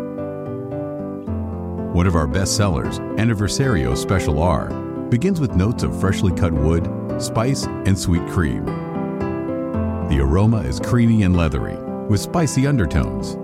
One 1.94 2.08
of 2.08 2.16
our 2.16 2.26
best 2.26 2.58
sellers, 2.58 2.98
Aniversario 2.98 3.96
Special 3.96 4.42
R, 4.42 4.70
begins 5.10 5.40
with 5.40 5.56
notes 5.56 5.84
of 5.84 6.00
freshly 6.00 6.34
cut 6.34 6.54
wood, 6.54 6.90
spice, 7.22 7.68
and 7.86 7.96
sweet 7.96 8.26
cream. 8.30 8.66
The 8.66 10.18
aroma 10.22 10.62
is 10.62 10.80
creamy 10.80 11.22
and 11.22 11.38
leathery, 11.38 11.76
with 12.08 12.22
spicy 12.22 12.66
undertones. 12.66 13.38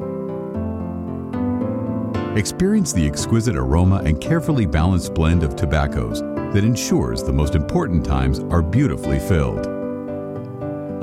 Experience 2.36 2.92
the 2.92 3.06
exquisite 3.06 3.56
aroma 3.56 3.98
and 3.98 4.20
carefully 4.20 4.66
balanced 4.66 5.14
blend 5.14 5.44
of 5.44 5.56
tobaccos 5.56 6.22
that 6.22 6.64
ensures 6.64 7.22
the 7.22 7.32
most 7.32 7.54
important 7.54 8.04
times 8.04 8.40
are 8.50 8.64
beautifully 8.64 9.20
filled. 9.20 9.81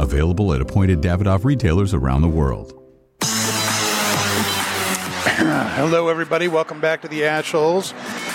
Available 0.08 0.54
at 0.54 0.62
appointed 0.62 1.02
Davidoff 1.02 1.44
retailers 1.44 1.92
around 1.92 2.22
the 2.22 2.28
world. 2.28 2.72
Hello, 5.20 6.08
everybody. 6.08 6.48
Welcome 6.48 6.80
back 6.80 7.02
to 7.02 7.08
the 7.08 7.20
Ashholes. 7.20 7.92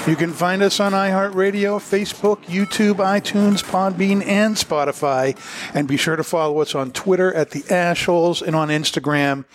You 0.08 0.16
can 0.16 0.34
find 0.34 0.62
us 0.62 0.80
on 0.80 0.92
iHeartRadio, 0.92 1.80
Facebook, 1.80 2.44
YouTube, 2.46 2.98
iTunes, 2.98 3.64
Podbean, 3.64 4.24
and 4.24 4.56
Spotify. 4.56 5.36
And 5.74 5.88
be 5.88 5.98
sure 5.98 6.16
to 6.16 6.24
follow 6.24 6.60
us 6.60 6.76
on 6.76 6.92
Twitter 6.92 7.34
at 7.34 7.50
the 7.50 7.62
Ashholes 7.62 8.44
and 8.44 8.56
on 8.56 8.68
Instagram 8.68 9.46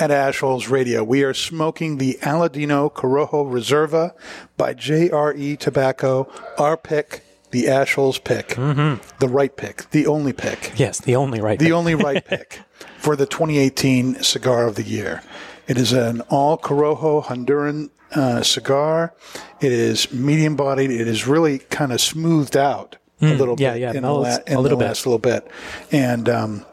at 0.00 0.10
Ashholes 0.10 0.68
Radio. 0.68 1.04
We 1.04 1.22
are 1.22 1.32
smoking 1.32 1.98
the 1.98 2.18
Aladino 2.22 2.92
Corojo 2.92 3.48
Reserva 3.48 4.14
by 4.56 4.74
JRE 4.74 5.56
Tobacco, 5.60 6.28
our 6.58 6.76
pick, 6.76 7.22
the 7.50 7.64
Ashholes 7.64 8.22
pick, 8.22 8.48
the 8.48 9.28
right 9.28 9.54
pick, 9.56 9.90
the 9.90 10.06
only 10.06 10.32
pick. 10.32 10.72
Yes, 10.76 11.00
the 11.00 11.16
only 11.16 11.40
right. 11.40 11.58
Pick. 11.58 11.60
The 11.60 11.64
pick. 11.66 11.74
only 11.74 11.94
right 11.94 12.24
pick 12.24 12.60
for 12.98 13.16
the 13.16 13.26
2018 13.26 14.22
Cigar 14.22 14.66
of 14.66 14.74
the 14.76 14.82
Year. 14.82 15.22
It 15.66 15.76
is 15.78 15.92
an 15.92 16.20
all 16.30 16.56
Corojo 16.58 17.24
Honduran 17.24 17.90
uh, 18.14 18.42
cigar. 18.42 19.14
It 19.60 19.72
is 19.72 20.12
medium 20.12 20.56
bodied. 20.56 20.90
It 20.90 21.06
is 21.06 21.26
really 21.26 21.58
kind 21.58 21.92
of 21.92 22.00
smoothed 22.00 22.56
out 22.56 22.96
a 23.20 23.24
Mm, 23.24 23.38
little 23.38 23.56
yeah, 23.58 23.72
bit 23.72 23.80
yeah, 23.80 23.92
in, 23.94 24.02
the, 24.02 24.12
la- 24.12 24.36
a 24.46 24.56
little 24.60 24.62
the 24.62 24.76
bit. 24.76 24.84
last 24.86 25.04
little 25.04 25.18
bit. 25.18 25.50
And, 25.90 26.28
um, 26.28 26.64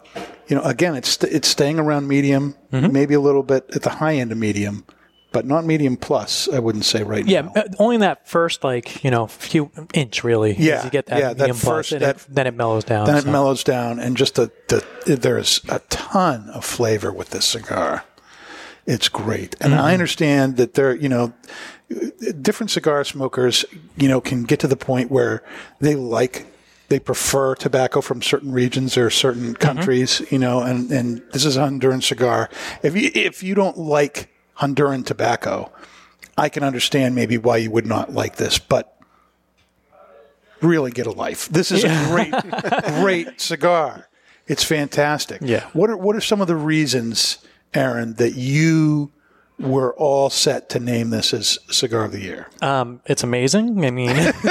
you 0.47 0.55
know, 0.55 0.61
again, 0.61 0.95
it's, 0.95 1.17
it's 1.23 1.47
staying 1.47 1.79
around 1.79 2.07
medium, 2.07 2.55
Mm-hmm. 2.71 2.93
maybe 2.93 3.13
a 3.15 3.19
little 3.19 3.41
bit 3.41 3.65
at 3.75 3.81
the 3.81 3.89
high 3.89 4.15
end 4.15 4.31
of 4.31 4.37
medium, 4.37 4.85
but 5.35 5.45
not 5.45 5.65
medium 5.65 5.97
plus, 5.97 6.47
I 6.47 6.59
wouldn't 6.59 6.85
say 6.85 7.03
right 7.03 7.25
Yeah, 7.25 7.41
now. 7.41 7.51
Yeah, 7.57 7.63
only 7.77 7.97
that 7.97 8.25
first 8.27 8.63
like 8.63 9.03
you 9.03 9.11
know 9.11 9.27
few 9.27 9.69
inch 9.93 10.23
really. 10.23 10.55
Yeah, 10.57 10.85
you 10.85 10.89
get 10.89 11.07
that 11.07 11.19
yeah, 11.19 11.33
that 11.33 11.49
plus, 11.49 11.61
first- 11.63 11.91
and 11.91 12.01
that- 12.01 12.15
it, 12.15 12.25
then 12.29 12.47
it 12.47 12.55
mellows 12.55 12.85
down. 12.85 13.05
then 13.05 13.17
it 13.17 13.25
mellows 13.25 13.61
down, 13.63 13.99
and 13.99 14.15
just 14.15 14.35
the, 14.35 14.49
the 14.69 15.15
there's 15.17 15.59
a 15.67 15.79
ton 15.89 16.49
of 16.51 16.63
flavor 16.63 17.11
with 17.11 17.31
this 17.31 17.45
cigar. 17.45 18.05
It's 18.87 19.09
great, 19.09 19.55
and 19.59 19.73
Mm-hmm. 19.73 19.81
I 19.83 19.93
understand 19.93 20.55
that 20.57 20.75
there, 20.75 20.95
you 20.95 21.09
know, 21.09 21.33
different 22.41 22.71
cigar 22.71 23.03
smokers, 23.03 23.65
you 23.97 24.07
know, 24.07 24.21
can 24.21 24.43
get 24.43 24.59
to 24.61 24.67
the 24.67 24.77
point 24.77 25.11
where 25.11 25.43
they 25.79 25.95
like. 25.95 26.45
They 26.87 26.99
prefer 26.99 27.55
tobacco 27.55 27.99
from 27.99 28.21
certain 28.21 28.51
regions 28.51 28.95
or 28.95 29.09
certain 29.09 29.53
Mm-hmm. 29.55 29.67
countries, 29.67 30.21
you 30.31 30.37
know, 30.37 30.61
and, 30.61 30.91
and 30.91 31.21
this 31.33 31.43
is 31.43 31.57
a 31.57 31.61
Honduran 31.61 32.03
cigar. 32.03 32.47
If 32.83 32.95
you, 32.95 33.09
if 33.15 33.41
you 33.41 33.55
don't 33.55 33.75
like 33.75 34.29
Honduran 34.59 35.05
tobacco, 35.05 35.71
I 36.37 36.49
can 36.49 36.63
understand 36.63 37.15
maybe 37.15 37.37
why 37.37 37.57
you 37.57 37.71
would 37.71 37.85
not 37.85 38.13
like 38.13 38.37
this, 38.37 38.59
but 38.59 38.97
really 40.61 40.91
get 40.91 41.07
a 41.07 41.11
life. 41.11 41.47
This 41.49 41.71
is 41.71 41.83
a 41.83 42.05
great, 42.09 42.33
great 43.01 43.41
cigar. 43.41 44.07
It's 44.47 44.63
fantastic. 44.63 45.41
Yeah. 45.41 45.67
What 45.73 45.89
are 45.89 45.97
what 45.97 46.15
are 46.15 46.21
some 46.21 46.41
of 46.41 46.47
the 46.47 46.55
reasons, 46.55 47.39
Aaron, 47.73 48.13
that 48.15 48.35
you 48.35 49.11
were 49.57 49.93
all 49.95 50.29
set 50.29 50.69
to 50.69 50.79
name 50.79 51.11
this 51.11 51.33
as 51.33 51.57
cigar 51.69 52.03
of 52.05 52.11
the 52.11 52.19
year? 52.19 52.47
Um, 52.61 53.01
it's 53.05 53.23
amazing. 53.23 53.85
I 53.85 53.91
mean, 53.91 54.09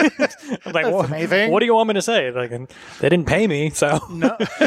like, 0.66 0.86
what, 0.86 1.06
amazing. 1.06 1.50
what 1.50 1.60
do 1.60 1.66
you 1.66 1.74
want 1.74 1.88
me 1.88 1.94
to 1.94 2.02
say? 2.02 2.30
Like, 2.30 2.50
they 2.50 3.08
didn't 3.10 3.26
pay 3.26 3.46
me, 3.46 3.70
so 3.70 4.00
no. 4.10 4.36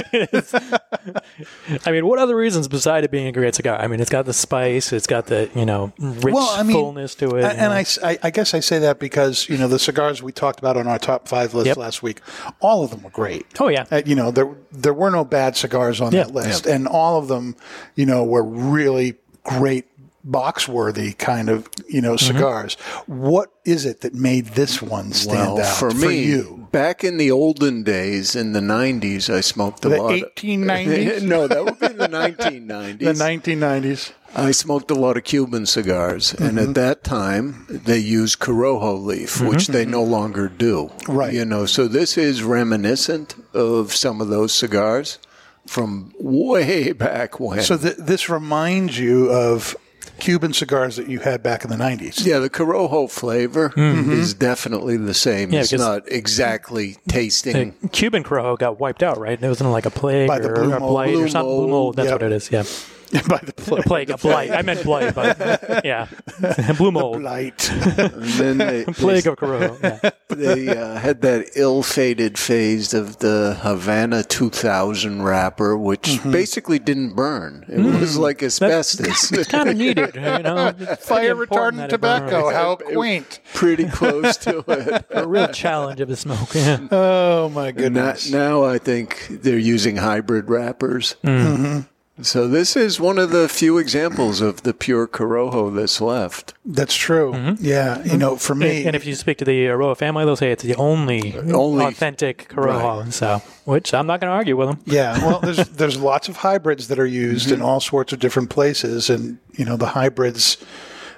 I 1.86 1.92
mean, 1.92 2.06
what 2.06 2.20
other 2.20 2.36
reasons 2.36 2.68
besides 2.68 3.06
it 3.06 3.12
being 3.12 3.28
a 3.28 3.32
great 3.32 3.56
cigar? 3.56 3.80
I 3.80 3.88
mean, 3.88 4.00
it's 4.00 4.10
got 4.10 4.26
the 4.26 4.34
spice, 4.34 4.94
it's 4.94 5.08
got 5.08 5.28
the 5.28 5.50
you 5.56 5.66
know 5.66 5.94
rich 5.98 6.34
fullness 6.36 7.16
to 7.16 7.36
it. 7.38 7.44
And, 7.44 7.54
you 7.58 7.60
and 7.60 7.60
know. 7.60 7.72
I 7.72 7.80
s- 7.82 8.00
I, 8.04 8.18
I 8.24 8.30
guess 8.30 8.54
I 8.54 8.60
say 8.60 8.80
that 8.80 9.00
because 9.00 9.48
you 9.50 9.58
know 9.58 9.68
the 9.68 9.80
cigars 9.80 10.22
we 10.22 10.32
talked 10.32 10.60
about 10.60 10.78
on 10.78 10.88
our 10.88 11.00
top 11.00 11.28
five 11.28 11.54
list 11.54 11.68
Yep. 11.68 11.78
last 11.78 12.04
week, 12.04 12.22
all 12.60 12.84
of 12.84 12.92
them 12.92 13.04
were 13.04 13.10
great. 13.10 13.46
oh 13.60 13.68
yeah, 13.70 13.86
Uh, 13.92 14.02
you 14.06 14.16
know, 14.16 14.32
there 14.32 14.56
there 14.72 14.94
were 14.94 15.10
no 15.10 15.26
bad 15.26 15.56
cigars 15.58 16.00
on 16.02 16.12
Yeah. 16.12 16.24
that 16.24 16.34
list, 16.34 16.66
and 16.66 16.88
all 16.88 17.18
of 17.18 17.28
them, 17.28 17.56
you 17.96 18.06
know, 18.06 18.24
were 18.24 18.44
really 18.44 19.16
great 19.44 19.86
box 20.28 20.68
worthy 20.68 21.14
kind 21.14 21.50
of 21.50 21.68
you 21.88 22.02
know 22.02 22.14
mm-hmm. 22.14 22.38
cigars. 22.38 22.76
What 23.08 23.52
is 23.66 23.86
it 23.86 24.02
that 24.02 24.14
made 24.14 24.48
this 24.48 24.82
one 24.82 25.14
stand 25.14 25.56
well, 25.56 25.62
out 25.62 25.78
for 25.78 25.92
me, 25.92 26.24
you? 26.26 26.68
back 26.72 27.04
in 27.04 27.18
the 27.18 27.32
olden 27.32 27.84
days, 27.84 28.36
in 28.36 28.54
the 28.54 28.60
'90s, 28.60 29.34
I 29.34 29.42
smoked 29.42 29.86
a 29.86 29.90
The 29.90 29.98
lot. 29.98 30.12
1890s? 30.12 31.22
no, 31.24 31.48
that 31.48 31.64
would 31.66 31.80
be 31.80 31.88
the 31.88 32.08
1990s. 32.08 33.00
The 33.00 33.14
1990s. 33.14 34.12
I 34.36 34.52
smoked 34.52 34.92
a 34.92 34.96
lot 34.96 35.18
of 35.18 35.24
Cuban 35.24 35.66
cigars, 35.66 36.34
and 36.34 36.58
Mm-hmm. 36.58 36.70
at 36.70 36.76
that 36.76 37.04
time 37.04 37.66
they 37.70 37.98
used 37.98 38.40
Corojo 38.40 39.04
leaf, 39.04 39.36
mm-hmm. 39.36 39.48
which 39.48 39.68
they 39.68 39.86
no 39.86 40.02
mm-hmm. 40.02 40.12
longer 40.12 40.48
do. 40.50 40.92
Right. 41.08 41.34
You 41.34 41.46
know, 41.46 41.66
so 41.66 41.88
this 41.88 42.18
is 42.18 42.44
reminiscent 42.44 43.36
of 43.54 43.96
some 43.96 44.22
of 44.22 44.28
those 44.28 44.54
cigars 44.54 45.20
from 45.66 46.14
way 46.20 46.92
back 47.08 47.40
when. 47.40 47.62
So 47.62 47.78
th- 47.78 47.98
this 47.98 48.30
reminds 48.30 49.00
you 49.00 49.32
of 49.32 49.76
Cuban 50.20 50.54
cigars 50.54 50.96
that 50.98 51.08
you 51.08 51.20
had 51.20 51.44
back 51.44 51.64
in 51.64 51.70
the 51.70 51.76
90s. 51.76 52.26
yeah, 52.26 52.40
the 52.40 52.50
Corojo 52.50 53.10
flavor 53.10 53.70
mm-hmm. 53.70 54.12
is 54.12 54.34
definitely 54.34 54.98
the 54.98 55.14
same. 55.14 55.52
Yeah, 55.52 55.62
it's 55.62 55.74
not 55.74 56.04
exactly 56.12 56.98
tasting. 57.08 57.76
The 57.82 57.90
Cuban 57.90 58.24
Corojo 58.24 58.58
got 58.58 58.80
wiped 58.80 59.04
out, 59.04 59.18
right? 59.20 59.42
It 59.42 59.48
was 59.48 59.62
in 59.62 59.72
like 59.72 59.86
a 59.86 59.92
plague 59.92 60.28
By 60.28 60.40
the 60.40 60.50
or 60.50 60.56
blue 60.56 60.74
a 60.74 60.80
blight 60.80 61.14
Blue 61.14 61.24
or 61.24 61.28
something. 61.28 61.48
Blue 61.48 61.58
mold, 61.60 61.70
mold. 61.70 61.96
That's 61.96 62.08
yep. 62.08 62.22
what 62.22 62.24
it 62.24 62.32
is. 62.32 62.52
Yeah, 62.52 62.64
By 63.28 63.38
the 63.38 63.54
a 63.58 63.62
plague. 63.62 63.84
plague, 63.86 64.10
a 64.10 64.18
blight. 64.18 64.52
I 64.52 64.62
meant 64.64 64.84
blight, 64.84 65.16
but 65.16 65.38
yeah, 65.86 66.08
blue 66.78 66.92
mold. 66.92 67.22
Light. 67.22 67.70
And 67.72 68.24
then 68.24 68.58
they, 68.58 68.84
Plague 68.86 69.28
of 69.28 69.36
Corojo. 69.38 69.82
Yeah. 69.82 70.10
they 70.30 70.68
uh, 70.68 70.96
had 71.00 71.22
that 71.22 71.52
ill-fated 71.56 72.38
phase 72.38 72.94
of 72.94 73.18
the 73.20 73.58
Havana 73.62 74.24
2000 74.24 75.22
wrapper, 75.22 75.78
which 75.78 76.02
Mm-hmm. 76.18 76.32
basically 76.32 76.80
didn't 76.80 77.14
burn. 77.16 77.64
It 77.70 77.80
Mm. 77.80 78.00
was 78.00 78.18
like 78.18 78.42
asbestos. 78.44 79.32
It's 79.32 79.50
kind 79.50 79.70
of 79.70 79.78
needed, 79.78 80.16
you 80.16 80.22
know. 80.22 80.74
Fire 81.00 81.36
retardant 81.36 81.78
that 81.78 81.86
it 81.86 81.90
tobacco. 81.92 82.42
burns. 82.44 82.54
How 82.56 82.76
quaint. 82.76 83.40
Pretty 83.54 83.86
close 83.86 84.36
to 84.38 84.64
it. 84.68 85.06
A 85.12 85.28
real 85.28 85.48
challenge 85.50 86.00
of 86.02 86.10
the 86.10 86.16
smoke. 86.18 86.54
Yeah. 86.54 86.80
Oh, 86.92 87.50
my 87.50 87.66
Now, 87.68 87.72
goodness. 87.72 88.30
now 88.32 88.64
I 88.66 88.78
think 88.80 89.28
they're 89.30 89.58
using 89.58 89.98
hybrid 89.98 90.50
wrappers. 90.50 91.16
Mm-hmm. 91.24 91.82
So 92.22 92.48
this 92.48 92.76
is 92.76 93.00
one 93.00 93.20
of 93.20 93.30
the 93.30 93.48
few 93.48 93.78
examples 93.78 94.42
of 94.42 94.64
the 94.64 94.74
pure 94.74 95.08
Corojo 95.08 95.74
that's 95.76 96.02
left. 96.02 96.56
That's 96.66 96.96
true. 96.96 97.34
Mm-hmm. 97.34 97.64
Yeah. 97.64 97.98
You 97.98 98.04
mm-hmm. 98.04 98.18
know, 98.18 98.36
for 98.38 98.56
me, 98.56 98.86
And 98.86 98.96
if 98.96 99.06
you 99.06 99.14
speak 99.14 99.38
to 99.38 99.46
the 99.46 99.66
Eiroa 99.66 99.96
family, 99.96 100.26
they'll 100.26 100.36
say 100.36 100.52
it's 100.52 100.64
the 100.64 100.76
only, 100.76 101.38
Only- 101.38 101.86
authentic 101.86 102.50
Corojo. 102.50 103.12
So, 103.14 103.42
which 103.66 103.94
I'm 103.94 104.08
not 104.08 104.20
going 104.20 104.32
to 104.32 104.36
argue 104.36 104.58
with 104.58 104.70
them. 104.70 104.80
Yeah, 104.86 105.18
well, 105.26 105.40
there's 105.40 105.68
there's 105.70 106.00
lots 106.00 106.28
of 106.28 106.38
hybrids 106.38 106.88
that 106.88 107.00
are 107.00 107.06
used 107.06 107.52
in 107.52 107.58
mm-hmm. 107.58 107.66
all 107.66 107.80
sorts 107.80 108.14
of 108.14 108.20
different 108.20 108.50
places, 108.50 109.10
and 109.10 109.38
you 109.54 109.66
know 109.66 109.78
the 109.78 109.88
hybrids. 109.88 110.58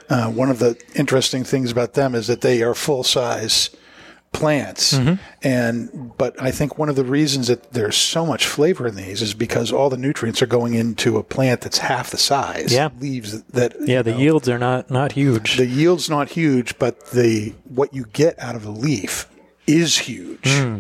Uh, 0.10 0.30
one 0.32 0.50
of 0.50 0.58
the 0.58 0.76
interesting 0.96 1.44
things 1.44 1.72
about 1.72 1.94
them 1.94 2.16
is 2.16 2.26
that 2.28 2.42
they 2.42 2.64
are 2.64 2.74
full 2.74 3.04
size 3.04 3.70
plants, 4.32 4.94
mm-hmm. 4.94 5.16
and 5.42 6.16
but 6.18 6.40
I 6.42 6.52
think 6.52 6.78
one 6.78 6.90
of 6.90 6.96
the 6.96 7.04
reasons 7.04 7.48
that 7.48 7.72
there's 7.74 7.96
so 7.98 8.26
much 8.26 8.46
flavor 8.46 8.88
in 8.88 8.96
these 8.96 9.22
is 9.22 9.34
because 9.34 9.72
all 9.72 9.90
the 9.90 9.98
nutrients 9.98 10.42
are 10.42 10.48
going 10.48 10.74
into 10.76 11.18
a 11.18 11.24
plant 11.24 11.62
that's 11.62 11.80
half 11.80 12.12
the 12.12 12.18
size. 12.18 12.72
Yeah. 12.74 12.90
leaves 13.00 13.42
that. 13.44 13.76
Yeah, 13.80 14.02
the 14.02 14.12
know, 14.12 14.18
yields 14.18 14.50
are 14.50 14.60
not 14.60 14.90
not 14.90 15.14
huge. 15.14 15.58
the 15.58 15.66
yield's 15.66 16.10
not 16.10 16.30
huge, 16.30 16.78
but 16.78 17.12
the 17.12 17.54
what 17.68 17.94
you 17.94 18.06
get 18.14 18.38
out 18.40 18.56
of 18.56 18.64
the 18.64 18.72
leaf 18.72 19.28
is 19.68 19.98
huge. 20.00 20.48
Hmm. 20.48 20.80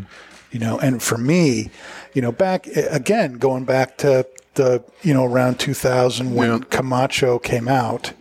You 0.51 0.59
know, 0.59 0.79
and 0.79 1.01
for 1.01 1.17
me, 1.17 1.69
you 2.13 2.21
know, 2.21 2.31
back 2.31 2.67
again 2.67 3.33
going 3.33 3.65
back 3.65 3.97
to 3.99 4.27
the 4.55 4.83
you 5.01 5.13
know 5.13 5.25
around 5.25 5.59
2000 5.59 6.35
when 6.35 6.49
Yeah. 6.49 6.59
Camacho 6.69 7.39
came 7.39 7.67
out. 7.67 8.13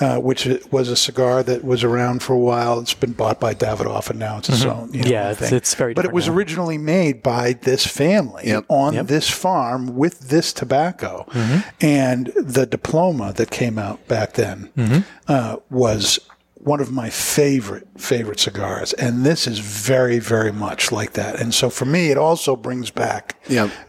Uh, 0.00 0.18
which 0.18 0.48
was 0.72 0.88
a 0.88 0.96
cigar 0.96 1.42
that 1.44 1.64
was 1.64 1.84
around 1.84 2.22
for 2.22 2.32
a 2.32 2.38
while. 2.38 2.80
It's 2.80 2.94
been 2.94 3.12
bought 3.12 3.38
by 3.38 3.54
Davidoff, 3.54 4.10
and 4.10 4.18
now 4.18 4.38
it's 4.38 4.48
its 4.48 4.64
own. 4.64 4.92
You 4.92 5.02
know, 5.04 5.10
Yeah, 5.10 5.30
it's- 5.30 5.52
it's 5.52 5.74
very 5.74 5.94
But 5.94 6.04
it 6.04 6.12
was 6.12 6.26
now. 6.26 6.34
originally 6.34 6.78
made 6.78 7.22
by 7.22 7.52
this 7.62 7.86
family 7.86 8.42
Yep. 8.48 8.64
on 8.68 8.94
Yep. 8.94 9.06
this 9.06 9.28
farm 9.30 9.94
with 9.96 10.28
this 10.28 10.52
tobacco, 10.52 11.26
Mm-hmm. 11.30 11.58
and 11.80 12.32
the 12.36 12.66
diploma 12.66 13.32
that 13.36 13.50
came 13.50 13.78
out 13.78 14.06
back 14.08 14.32
then 14.34 14.70
Mm-hmm. 14.76 14.98
uh, 15.28 15.56
was 15.70 16.18
one 16.64 16.80
of 16.80 16.90
my 16.90 17.10
favorite 17.10 17.86
favorite 17.98 18.40
cigars, 18.40 18.92
and 18.94 19.24
this 19.24 19.46
is 19.46 19.58
very 19.58 20.18
very 20.18 20.50
much 20.52 20.90
like 20.90 21.12
that. 21.12 21.38
And 21.40 21.52
so 21.54 21.70
for 21.70 21.84
me, 21.84 22.10
it 22.10 22.16
also 22.18 22.56
brings 22.56 22.90
back 22.90 23.36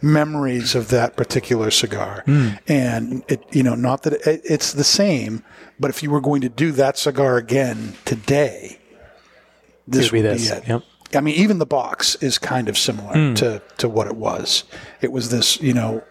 memories 0.02 0.74
of 0.74 0.88
that 0.88 1.16
particular 1.16 1.70
cigar. 1.70 2.22
Hmm. 2.26 2.48
And 2.68 3.24
it, 3.28 3.42
you 3.52 3.62
know, 3.62 3.74
not 3.74 4.02
that 4.04 4.12
it, 4.26 4.42
it's 4.44 4.72
the 4.74 4.84
same, 4.84 5.42
but 5.80 5.90
if 5.90 6.02
you 6.02 6.10
were 6.10 6.20
going 6.20 6.42
to 6.42 6.48
do 6.50 6.70
that 6.72 6.98
cigar 6.98 7.36
again 7.38 7.94
today, 8.04 8.78
this 9.88 10.06
It'd 10.06 10.12
be 10.12 10.20
this, 10.22 10.50
be 10.50 10.56
it. 10.56 10.68
yep. 10.68 10.82
I 11.14 11.20
mean, 11.20 11.36
even 11.36 11.58
the 11.58 11.66
box 11.66 12.16
is 12.16 12.38
kind 12.38 12.68
of 12.68 12.76
similar 12.76 13.12
Hmm. 13.14 13.34
to, 13.34 13.62
to 13.78 13.88
what 13.88 14.06
it 14.06 14.16
was. 14.16 14.64
It 15.00 15.12
was 15.12 15.30
this, 15.30 15.60
you 15.62 15.72
know, 15.72 16.02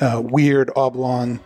uh, 0.00 0.20
weird 0.24 0.70
oblong, 0.76 1.40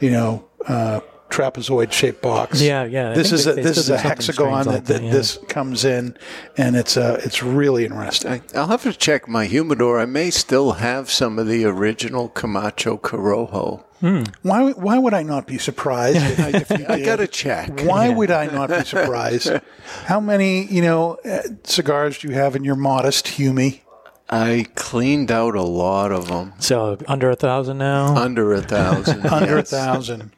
you 0.00 0.10
know, 0.10 0.44
uh, 0.66 1.00
trapezoid 1.30 1.92
shaped 1.92 2.22
box. 2.22 2.60
Yeah, 2.60 2.84
yeah, 2.84 3.10
I 3.10 3.14
This 3.14 3.32
is 3.32 3.44
they- 3.44 3.52
a 3.52 3.54
they 3.54 3.62
this 3.62 3.76
is 3.78 3.90
a 3.90 3.98
hexagon 3.98 4.64
that, 4.64 4.66
like 4.66 4.84
that 4.84 4.94
that, 4.94 5.02
yeah. 5.02 5.10
this 5.12 5.38
comes 5.48 5.84
in, 5.84 6.16
and 6.56 6.76
it's 6.76 6.96
uh, 6.96 7.20
it's 7.24 7.42
really 7.42 7.84
interesting. 7.84 8.30
I, 8.54 8.58
I'll 8.58 8.66
have 8.68 8.82
to 8.84 8.92
check 8.92 9.28
my 9.28 9.46
humidor. 9.46 9.98
I 10.00 10.06
may 10.06 10.30
still 10.30 10.72
have 10.72 11.10
some 11.10 11.38
of 11.38 11.46
the 11.46 11.64
original 11.64 12.28
Camacho 12.28 12.96
Corojo. 12.98 13.84
Why 14.42 14.70
why 14.72 14.96
would 14.98 15.12
I 15.12 15.24
not 15.24 15.46
be 15.48 15.58
surprised? 15.58 16.18
if, 16.18 16.70
if 16.70 16.78
you 16.78 16.86
I 16.88 16.96
did? 16.98 17.04
gotta 17.04 17.26
check. 17.26 17.80
Why 17.80 18.08
would 18.08 18.30
I 18.30 18.46
not 18.46 18.68
be 18.70 18.84
surprised? 18.84 19.50
How 20.04 20.20
many 20.20 20.64
you 20.66 20.82
know 20.82 21.14
uh, 21.24 21.40
cigars 21.64 22.18
do 22.18 22.28
you 22.28 22.34
have 22.34 22.54
in 22.54 22.62
your 22.62 22.76
modest 22.76 23.26
Humi? 23.28 23.82
I 24.30 24.66
cleaned 24.74 25.32
out 25.32 25.54
a 25.56 25.62
lot 25.62 26.12
of 26.12 26.28
them. 26.28 26.52
So 26.58 26.98
under 27.08 27.30
a 27.30 27.34
thousand 27.34 27.78
now. 27.78 28.14
Under 28.14 28.52
a 28.52 28.60
thousand. 28.60 29.26
Under 29.32 29.56
yes. 29.56 29.72
a 29.72 29.76
thousand. 29.76 30.32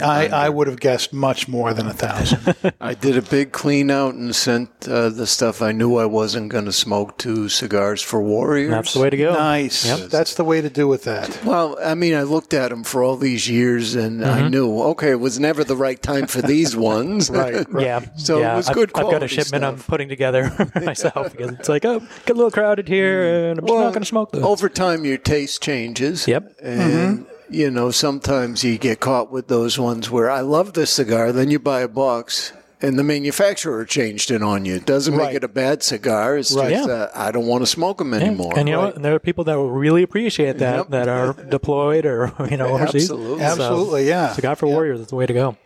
I, 0.00 0.28
I 0.28 0.48
would 0.48 0.68
have 0.68 0.78
guessed 0.80 1.12
much 1.12 1.48
more 1.48 1.74
than 1.74 1.86
a 1.86 1.92
thousand. 1.92 2.72
I 2.80 2.94
did 2.94 3.16
a 3.16 3.22
big 3.22 3.52
clean 3.52 3.90
out 3.90 4.14
and 4.14 4.34
sent 4.34 4.88
uh, 4.88 5.08
the 5.08 5.26
stuff 5.26 5.60
I 5.60 5.72
knew 5.72 5.96
I 5.96 6.06
wasn't 6.06 6.50
going 6.50 6.66
to 6.66 6.72
smoke 6.72 7.18
to 7.18 7.48
Cigars 7.48 8.00
for 8.00 8.22
Warriors. 8.22 8.70
That's 8.70 8.94
the 8.94 9.00
way 9.00 9.10
to 9.10 9.16
go. 9.16 9.32
nice. 9.32 9.84
Yep. 9.86 10.10
That's 10.10 10.34
the 10.34 10.44
way 10.44 10.60
to 10.60 10.70
do 10.70 10.86
with 10.86 11.04
that. 11.04 11.44
Well, 11.44 11.78
I 11.82 11.94
mean, 11.94 12.14
I 12.14 12.22
looked 12.22 12.54
at 12.54 12.70
them 12.70 12.84
for 12.84 13.02
all 13.02 13.16
these 13.16 13.48
years 13.48 13.94
and 13.94 14.24
I 14.24 14.48
knew, 14.48 14.80
okay, 14.82 15.10
it 15.10 15.20
was 15.20 15.40
never 15.40 15.64
the 15.64 15.76
right 15.76 16.00
time 16.00 16.26
for 16.26 16.42
these 16.42 16.76
ones. 16.76 17.30
Right. 17.30 17.66
Yeah. 17.78 18.00
So 18.22 18.38
yeah. 18.40 18.54
it 18.54 18.56
was 18.56 18.68
I've, 18.68 18.74
good 18.74 18.90
I've 18.90 18.94
got 18.94 19.00
a 19.00 19.08
quality 19.08 19.34
shipment 19.34 19.64
I'm 19.64 19.78
putting 19.78 20.08
together 20.08 20.52
myself 20.76 21.32
because 21.32 21.52
it's 21.52 21.68
like, 21.68 21.84
oh, 21.84 21.98
get 21.98 22.30
a 22.30 22.34
little 22.34 22.50
crowded 22.50 22.86
here, 22.86 23.50
and 23.50 23.58
I'm 23.58 23.66
just 23.66 23.78
not 23.78 23.88
going 23.90 24.02
to 24.02 24.06
smoke 24.06 24.32
this. 24.32 24.44
Over 24.44 24.68
time, 24.68 25.04
your 25.04 25.18
taste 25.18 25.62
changes. 25.62 26.28
Yep. 26.28 26.56
And, 26.62 27.26
you 27.54 27.70
know, 27.70 27.90
sometimes 27.90 28.64
you 28.64 28.78
get 28.78 29.00
caught 29.00 29.30
with 29.30 29.48
those 29.48 29.78
ones 29.78 30.10
where 30.10 30.30
I 30.30 30.40
love 30.40 30.72
this 30.72 30.90
cigar, 30.90 31.32
then 31.32 31.50
you 31.50 31.58
buy 31.58 31.80
a 31.80 31.88
box. 31.88 32.52
And 32.84 32.98
the 32.98 33.04
manufacturer 33.04 33.84
changed 33.84 34.32
it 34.32 34.42
on 34.42 34.64
you. 34.64 34.74
It 34.74 34.86
doesn't 34.86 35.14
Right. 35.14 35.26
make 35.26 35.36
it 35.36 35.44
a 35.44 35.48
bad 35.48 35.84
cigar. 35.84 36.36
It's 36.36 36.52
Right. 36.52 36.70
just 36.70 36.88
Yeah. 36.88 36.94
uh, 36.94 37.10
I 37.14 37.30
don't 37.30 37.46
want 37.46 37.62
to 37.62 37.66
smoke 37.68 37.98
them 37.98 38.12
Yeah. 38.12 38.18
anymore. 38.20 38.54
And 38.56 38.68
you 38.68 38.74
know? 38.74 38.86
And 38.90 39.04
there 39.04 39.14
are 39.14 39.20
people 39.20 39.44
that 39.44 39.54
will 39.56 39.70
really 39.70 40.02
appreciate 40.02 40.58
that 40.58 40.76
Yep. 40.78 40.90
that 40.90 41.08
are 41.08 41.32
deployed 41.48 42.04
or 42.06 42.32
you 42.50 42.56
know 42.56 42.66
overseas. 42.74 43.02
Absolutely. 43.08 43.38
So, 43.38 43.44
Absolutely, 43.44 44.08
yeah. 44.08 44.32
Cigar 44.32 44.56
for 44.56 44.66
Warriors 44.66 44.98
is 44.98 45.06
the 45.06 45.14
way 45.14 45.26
to 45.26 45.32
go. 45.32 45.56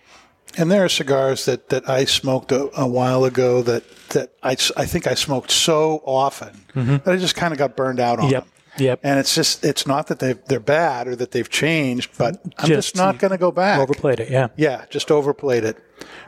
And 0.59 0.71
there 0.71 0.85
are 0.85 0.91
cigars 0.91 1.47
that, 1.47 1.71
that 1.71 1.89
I 1.89 2.05
smoked 2.05 2.53
a, 2.53 2.69
a 2.79 2.87
while 2.87 3.25
ago 3.25 3.63
that, 3.63 3.83
that 4.11 4.33
I, 4.43 4.51
I 4.77 4.85
think 4.85 5.07
I 5.07 5.15
smoked 5.15 5.51
so 5.51 6.03
often 6.05 6.51
that 6.75 7.07
I 7.09 7.17
just 7.17 7.35
kind 7.35 7.53
of 7.55 7.59
got 7.59 7.77
burned 7.77 7.99
out 7.99 8.19
on 8.19 8.27
Mm-hmm. 8.27 8.33
Yep. 8.35 8.43
them. 8.45 8.53
Yep. 8.79 9.01
And 9.03 9.19
it's 9.19 9.35
just, 9.35 9.65
it's 9.65 9.87
not 9.87 10.09
that 10.09 10.19
they 10.19 10.35
they're 10.35 10.61
bad 10.61 11.09
or 11.09 11.17
that 11.17 11.31
they've 11.31 11.49
changed, 11.49 12.11
but 12.19 12.41
I'm 12.59 12.69
just, 12.69 12.89
Just 12.89 12.97
not 12.97 13.19
going 13.19 13.31
to 13.31 13.39
go 13.39 13.51
back. 13.51 13.81
Overplayed 13.81 14.21
it. 14.21 14.31
Yeah. 14.31 14.49
Yeah, 14.57 14.85
just 14.91 15.11
overplayed 15.11 15.65
it 15.65 15.77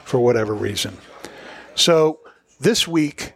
for 0.05 0.19
whatever 0.19 0.55
reason. 0.55 0.97
So 1.75 2.21
this 2.61 2.89
week, 2.89 3.35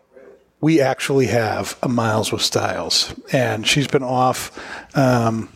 we 0.61 0.81
actually 0.81 1.27
have 1.27 1.77
a 1.83 1.89
Miles 1.89 2.31
with 2.33 2.43
Styles, 2.43 3.15
and 3.33 3.67
she's 3.67 3.89
been 3.89 4.05
off 4.05 4.57
um, 4.97 5.49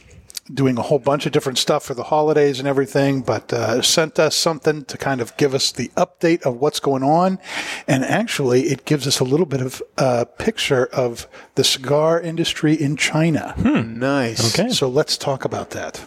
doing 0.52 0.78
a 0.78 0.82
whole 0.82 0.98
bunch 0.98 1.26
of 1.26 1.32
different 1.32 1.58
stuff 1.58 1.84
for 1.84 1.94
the 1.94 2.04
holidays 2.04 2.58
and 2.58 2.68
everything, 2.68 3.22
but 3.22 3.52
uh, 3.52 3.82
sent 3.82 4.18
us 4.18 4.34
something 4.36 4.84
to 4.84 4.98
kind 4.98 5.20
of 5.20 5.36
give 5.36 5.54
us 5.54 5.72
the 5.72 5.88
update 5.96 6.42
of 6.42 6.56
what's 6.56 6.80
going 6.80 7.02
on. 7.02 7.38
And 7.86 8.04
actually, 8.04 8.64
it 8.64 8.84
gives 8.84 9.06
us 9.06 9.20
a 9.20 9.24
little 9.24 9.46
bit 9.46 9.60
of 9.60 9.82
a 9.98 10.26
picture 10.26 10.86
of 10.86 11.26
the 11.54 11.64
cigar 11.64 12.20
industry 12.20 12.74
in 12.74 12.96
China. 12.96 13.54
Nice. 13.58 14.58
Okay. 14.58 14.70
So 14.70 14.88
let's 14.88 15.16
talk 15.16 15.44
about 15.44 15.70
that. 15.70 16.04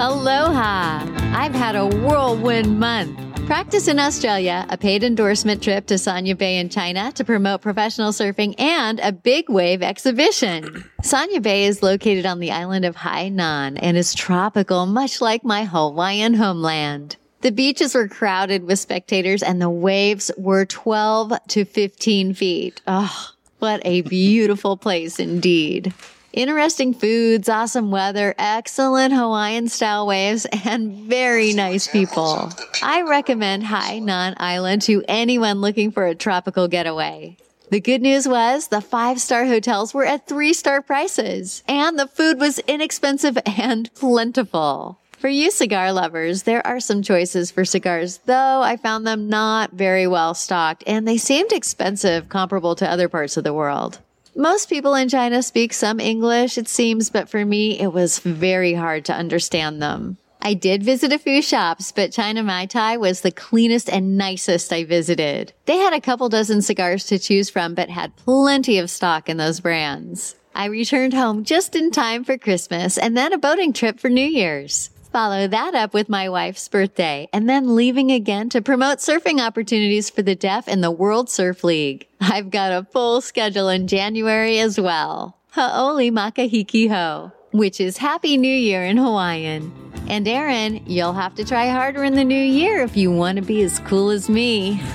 Aloha! 0.00 1.04
I've 1.34 1.54
had 1.54 1.76
a 1.76 1.86
whirlwind 1.86 2.78
month. 2.78 3.27
Practice 3.48 3.88
in 3.88 3.98
Australia, 3.98 4.66
a 4.68 4.76
paid 4.76 5.02
endorsement 5.02 5.62
trip 5.62 5.86
to 5.86 5.94
Sanya 5.94 6.36
Bay 6.36 6.58
in 6.58 6.68
China 6.68 7.10
to 7.12 7.24
promote 7.24 7.62
professional 7.62 8.12
surfing, 8.12 8.54
and 8.60 9.00
a 9.00 9.10
big 9.10 9.48
wave 9.48 9.82
exhibition. 9.82 10.84
Sanya 11.02 11.40
Bay 11.40 11.64
is 11.64 11.82
located 11.82 12.26
on 12.26 12.40
the 12.40 12.50
island 12.50 12.84
of 12.84 12.94
Hainan 12.94 13.78
and 13.80 13.96
is 13.96 14.12
tropical, 14.12 14.84
much 14.84 15.22
like 15.22 15.44
my 15.44 15.64
Hawaiian 15.64 16.34
homeland. 16.34 17.16
The 17.40 17.50
beaches 17.50 17.94
were 17.94 18.06
crowded 18.06 18.64
with 18.64 18.80
spectators 18.80 19.42
and 19.42 19.62
the 19.62 19.70
waves 19.70 20.30
were 20.36 20.66
12 20.66 21.32
to 21.48 21.64
15 21.64 22.34
feet. 22.34 22.82
Oh, 22.86 23.30
what 23.60 23.80
a 23.82 24.02
beautiful 24.02 24.76
place 24.76 25.18
indeed. 25.18 25.94
Interesting 26.38 26.94
foods, 26.94 27.48
awesome 27.48 27.90
weather, 27.90 28.32
excellent 28.38 29.12
Hawaiian 29.12 29.66
style 29.66 30.06
waves, 30.06 30.46
and 30.64 30.92
very 30.92 31.52
nice 31.52 31.88
people. 31.88 32.52
I 32.80 33.02
recommend 33.02 33.64
Hainan 33.64 34.34
Island 34.36 34.82
to 34.82 35.02
anyone 35.08 35.60
looking 35.60 35.90
for 35.90 36.06
a 36.06 36.14
tropical 36.14 36.68
getaway. 36.68 37.38
The 37.70 37.80
good 37.80 38.02
news 38.02 38.28
was 38.28 38.68
the 38.68 38.80
five 38.80 39.20
star 39.20 39.46
hotels 39.46 39.92
were 39.92 40.06
at 40.06 40.28
three 40.28 40.52
star 40.52 40.80
prices, 40.80 41.64
and 41.66 41.98
the 41.98 42.06
food 42.06 42.38
was 42.38 42.60
inexpensive 42.60 43.36
and 43.44 43.92
plentiful. 43.94 45.00
For 45.18 45.26
you 45.28 45.50
cigar 45.50 45.92
lovers, 45.92 46.44
there 46.44 46.64
are 46.64 46.78
some 46.78 47.02
choices 47.02 47.50
for 47.50 47.64
cigars, 47.64 48.18
though 48.26 48.62
I 48.62 48.76
found 48.76 49.04
them 49.04 49.28
not 49.28 49.72
very 49.72 50.06
well 50.06 50.34
stocked 50.34 50.84
and 50.86 51.08
they 51.08 51.18
seemed 51.18 51.50
expensive 51.50 52.28
comparable 52.28 52.76
to 52.76 52.88
other 52.88 53.08
parts 53.08 53.36
of 53.36 53.42
the 53.42 53.52
world. 53.52 53.98
Most 54.38 54.68
people 54.68 54.94
in 54.94 55.08
China 55.08 55.42
speak 55.42 55.72
some 55.72 55.98
English, 55.98 56.58
it 56.58 56.68
seems, 56.68 57.10
but 57.10 57.28
for 57.28 57.44
me, 57.44 57.76
it 57.80 57.92
was 57.92 58.20
very 58.20 58.72
hard 58.72 59.04
to 59.06 59.12
understand 59.12 59.82
them. 59.82 60.16
I 60.40 60.54
did 60.54 60.84
visit 60.84 61.12
a 61.12 61.18
few 61.18 61.42
shops, 61.42 61.90
but 61.90 62.12
China 62.12 62.44
Mai 62.44 62.66
Tai 62.66 62.98
was 62.98 63.22
the 63.22 63.32
cleanest 63.32 63.90
and 63.90 64.16
nicest 64.16 64.72
I 64.72 64.84
visited. 64.84 65.54
They 65.64 65.78
had 65.78 65.92
a 65.92 66.00
couple 66.00 66.28
dozen 66.28 66.62
cigars 66.62 67.06
to 67.06 67.18
choose 67.18 67.50
from, 67.50 67.74
but 67.74 67.90
had 67.90 68.14
plenty 68.14 68.78
of 68.78 68.90
stock 68.90 69.28
in 69.28 69.38
those 69.38 69.58
brands. 69.58 70.36
I 70.54 70.66
returned 70.66 71.14
home 71.14 71.42
just 71.42 71.74
in 71.74 71.90
time 71.90 72.22
for 72.22 72.38
Christmas 72.38 72.96
and 72.96 73.16
then 73.16 73.32
a 73.32 73.38
boating 73.38 73.72
trip 73.72 73.98
for 73.98 74.08
New 74.08 74.24
Year's. 74.24 74.90
Follow 75.12 75.48
that 75.48 75.74
up 75.74 75.94
with 75.94 76.08
my 76.10 76.28
wife's 76.28 76.68
birthday 76.68 77.28
and 77.32 77.48
then 77.48 77.74
leaving 77.74 78.10
again 78.10 78.50
to 78.50 78.60
promote 78.60 78.98
surfing 78.98 79.40
opportunities 79.40 80.10
for 80.10 80.20
the 80.20 80.34
deaf 80.34 80.68
in 80.68 80.82
the 80.82 80.90
World 80.90 81.30
Surf 81.30 81.64
League. 81.64 82.06
I've 82.20 82.50
got 82.50 82.72
a 82.72 82.84
full 82.84 83.20
schedule 83.22 83.68
in 83.70 83.86
January 83.88 84.58
as 84.58 84.78
well. 84.78 85.38
Ha'oli 85.52 86.10
makahiki 86.10 86.90
ho, 86.90 87.32
which 87.52 87.80
is 87.80 87.96
Happy 87.96 88.36
New 88.36 88.54
Year 88.54 88.84
in 88.84 88.98
Hawaiian. 88.98 89.72
And 90.08 90.28
Aaron, 90.28 90.82
you'll 90.86 91.14
have 91.14 91.34
to 91.36 91.44
try 91.44 91.68
harder 91.68 92.04
in 92.04 92.14
the 92.14 92.24
new 92.24 92.34
year 92.34 92.82
if 92.82 92.96
you 92.96 93.10
want 93.10 93.36
to 93.36 93.42
be 93.42 93.62
as 93.62 93.78
cool 93.80 94.10
as 94.10 94.28
me. 94.28 94.80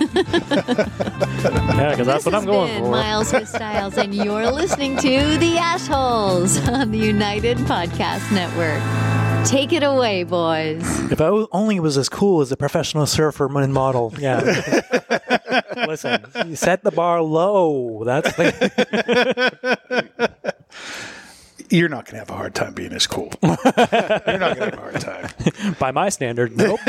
Yeah, 1.44 1.90
because 1.90 2.08
that's 2.08 2.26
what 2.26 2.34
I'm 2.36 2.46
going 2.46 2.82
for. 2.82 2.90
Miles 2.90 3.34
with 3.34 3.50
Styles, 3.50 3.98
and 3.98 4.16
you're 4.16 4.50
listening 4.50 4.96
to 4.98 5.38
The 5.38 5.56
Ashholes 5.56 6.66
on 6.72 6.92
the 6.92 6.98
United 6.98 7.58
Podcast 7.58 8.32
Network. 8.32 8.82
Take 9.46 9.74
it 9.74 9.84
away, 9.84 10.24
boys. 10.24 10.82
If 11.12 11.20
I 11.22 11.26
w- 11.26 11.48
only 11.52 11.80
was 11.80 11.98
as 11.98 12.10
cool 12.10 12.42
as 12.42 12.52
a 12.52 12.58
professional 12.58 13.06
surfer 13.06 13.46
and 13.60 13.74
model. 13.74 14.14
Yeah. 14.18 14.40
Listen, 15.88 16.26
you 16.46 16.56
set 16.56 16.84
the 16.84 16.92
bar 16.92 17.22
low. 17.22 18.04
That's 18.06 18.34
the, 18.36 19.80
You're 21.70 21.90
not 21.90 22.06
going 22.06 22.14
to 22.14 22.20
have 22.20 22.30
a 22.30 22.36
hard 22.36 22.56
time 22.56 22.74
being 22.74 22.94
as 22.94 23.06
cool. 23.08 23.32
You're 23.44 23.52
not 23.58 24.26
going 24.26 24.40
to 24.40 24.66
have 24.66 24.74
a 24.74 24.78
hard 24.78 25.02
time. 25.02 25.30
by 25.80 25.92
my 25.92 26.10
standard. 26.10 26.56
Nope. 26.56 26.80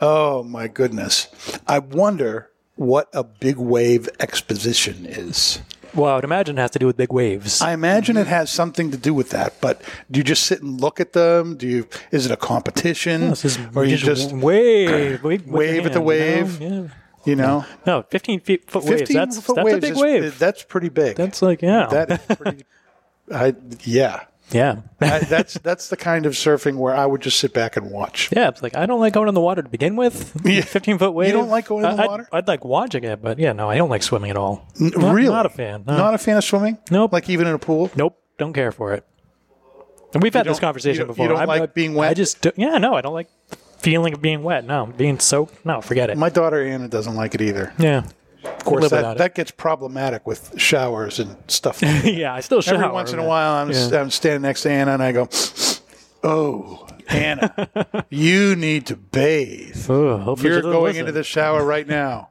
Oh 0.00 0.44
my 0.44 0.68
goodness! 0.68 1.26
I 1.66 1.80
wonder 1.80 2.50
what 2.76 3.08
a 3.12 3.24
big 3.24 3.56
wave 3.56 4.08
exposition 4.20 5.04
is. 5.06 5.60
Well, 5.94 6.12
I 6.12 6.14
would 6.16 6.24
imagine 6.24 6.58
it 6.58 6.60
has 6.60 6.70
to 6.72 6.78
do 6.78 6.86
with 6.86 6.96
big 6.96 7.12
waves. 7.12 7.60
I 7.62 7.72
imagine 7.72 8.16
it 8.16 8.26
has 8.26 8.50
something 8.50 8.90
to 8.90 8.96
do 8.96 9.12
with 9.14 9.30
that. 9.30 9.60
But 9.60 9.82
do 10.10 10.18
you 10.18 10.24
just 10.24 10.44
sit 10.44 10.62
and 10.62 10.80
look 10.80 11.00
at 11.00 11.12
them? 11.12 11.56
Do 11.56 11.66
you? 11.66 11.88
Is 12.10 12.26
it 12.26 12.32
a 12.32 12.36
competition, 12.36 13.30
This 13.30 13.44
is 13.44 13.58
or 13.74 13.84
you 13.84 13.96
just 13.96 14.30
just 14.30 14.32
wave, 14.36 15.22
wave, 15.22 15.46
wave 15.46 15.86
at 15.86 15.92
the 15.92 16.00
wave? 16.00 16.60
You 16.60 16.68
know? 16.70 16.90
you 17.24 17.36
know, 17.36 17.64
No, 17.86 18.02
15 18.10 18.40
feet, 18.40 18.70
foot 18.70 18.84
waves. 18.84 19.00
fifteen 19.00 19.16
That's, 19.16 19.40
foot 19.40 19.56
that's 19.56 19.66
waves 19.66 19.78
a 19.78 19.80
big 19.80 19.92
is- 19.92 19.98
wave. 19.98 20.38
That's 20.38 20.62
pretty 20.62 20.88
big. 20.88 21.16
That's 21.16 21.42
like, 21.42 21.60
yeah. 21.62 21.86
that 21.86 22.10
is 22.12 22.36
pretty. 22.36 22.64
I, 23.30 23.54
yeah, 23.82 24.24
yeah. 24.50 24.76
That's 24.98 25.54
that's 25.54 25.88
the 25.88 25.96
kind 25.96 26.26
of 26.26 26.32
surfing 26.32 26.76
where 26.76 26.94
I 26.94 27.04
would 27.06 27.20
just 27.20 27.38
sit 27.38 27.52
back 27.52 27.76
and 27.76 27.90
watch. 27.90 28.30
Yeah, 28.34 28.48
it's 28.48 28.62
like 28.62 28.76
I 28.76 28.86
don't 28.86 29.00
like 29.00 29.12
going 29.12 29.28
in 29.28 29.34
the 29.34 29.40
water 29.40 29.62
to 29.62 29.68
begin 29.68 29.96
with. 29.96 30.32
Yeah. 30.44 30.62
Fifteen 30.62 30.98
foot 30.98 31.12
wave. 31.12 31.28
You 31.28 31.34
don't 31.34 31.48
like 31.48 31.66
going 31.66 31.84
in 31.84 31.90
the 31.96 32.02
I- 32.02 32.04
I'd- 32.04 32.08
water? 32.08 32.28
I'd, 32.32 32.48
like 32.48 32.64
watching 32.64 33.04
it, 33.04 33.20
but 33.22 33.38
yeah, 33.38 33.52
no, 33.52 33.68
I 33.68 33.76
don't 33.76 33.90
like 33.90 34.02
swimming 34.02 34.30
at 34.30 34.36
all. 34.36 34.66
N- 34.80 34.92
Not- 34.96 35.14
really, 35.14 35.28
Not 35.28 35.46
a 35.46 35.50
fan. 35.50 35.84
No. 35.86 35.96
Not 35.96 36.14
a 36.14 36.18
fan 36.18 36.36
of 36.36 36.44
swimming. 36.44 36.78
Nope. 36.90 37.12
Like 37.12 37.28
even 37.28 37.46
in 37.46 37.54
a 37.54 37.58
pool. 37.58 37.90
Nope. 37.96 38.18
Don't 38.38 38.52
care 38.52 38.72
for 38.72 38.94
it. 38.94 39.04
And 40.14 40.22
we've 40.22 40.32
had 40.32 40.46
this 40.46 40.58
conversation 40.60 41.02
you 41.02 41.06
before. 41.08 41.24
you 41.24 41.28
don't 41.28 41.38
I'm- 41.38 41.48
like 41.48 41.62
I- 41.62 41.66
being 41.66 41.94
wet? 41.94 42.10
I 42.10 42.14
just 42.14 42.40
do, 42.40 42.52
yeah, 42.56 42.78
no, 42.78 42.94
I 42.94 43.00
don't 43.02 43.12
like 43.14 43.28
feeling 43.78 44.14
of 44.14 44.22
being 44.22 44.42
wet. 44.42 44.64
No, 44.64 44.86
being 44.86 45.18
soaked. 45.18 45.64
No, 45.66 45.80
forget 45.80 46.08
it. 46.10 46.16
My 46.16 46.30
daughter 46.30 46.62
Anna 46.66 46.88
doesn't 46.88 47.14
like 47.14 47.34
it 47.34 47.40
either. 47.42 47.72
yeah. 47.78 48.04
Of 48.56 48.64
course, 48.64 48.90
that, 48.90 49.18
that 49.18 49.34
gets 49.34 49.50
problematic 49.50 50.26
with 50.26 50.58
showers 50.58 51.18
and 51.18 51.36
stuff. 51.48 51.82
Like 51.82 52.02
that. 52.02 52.14
yeah, 52.14 52.34
I 52.34 52.40
still 52.40 52.60
shower. 52.60 52.76
Every 52.76 52.90
once 52.90 53.12
in 53.12 53.18
a 53.18 53.24
while, 53.26 53.52
I'm, 53.54 53.70
Yeah. 53.70 54.00
I'm 54.00 54.10
standing 54.10 54.42
next 54.42 54.62
to 54.62 54.70
Anna 54.70 54.92
and 54.92 55.02
I 55.02 55.12
go, 55.12 55.28
"Oh, 56.22 56.86
Anna, 57.08 58.04
you 58.10 58.56
need 58.56 58.86
to 58.86 58.96
bathe. 58.96 59.88
Ooh, 59.90 60.36
You're 60.40 60.62
going 60.62 60.82
listen. 60.84 61.00
into 61.00 61.12
the 61.12 61.24
shower 61.24 61.64
right 61.64 61.86
now. 61.86 62.30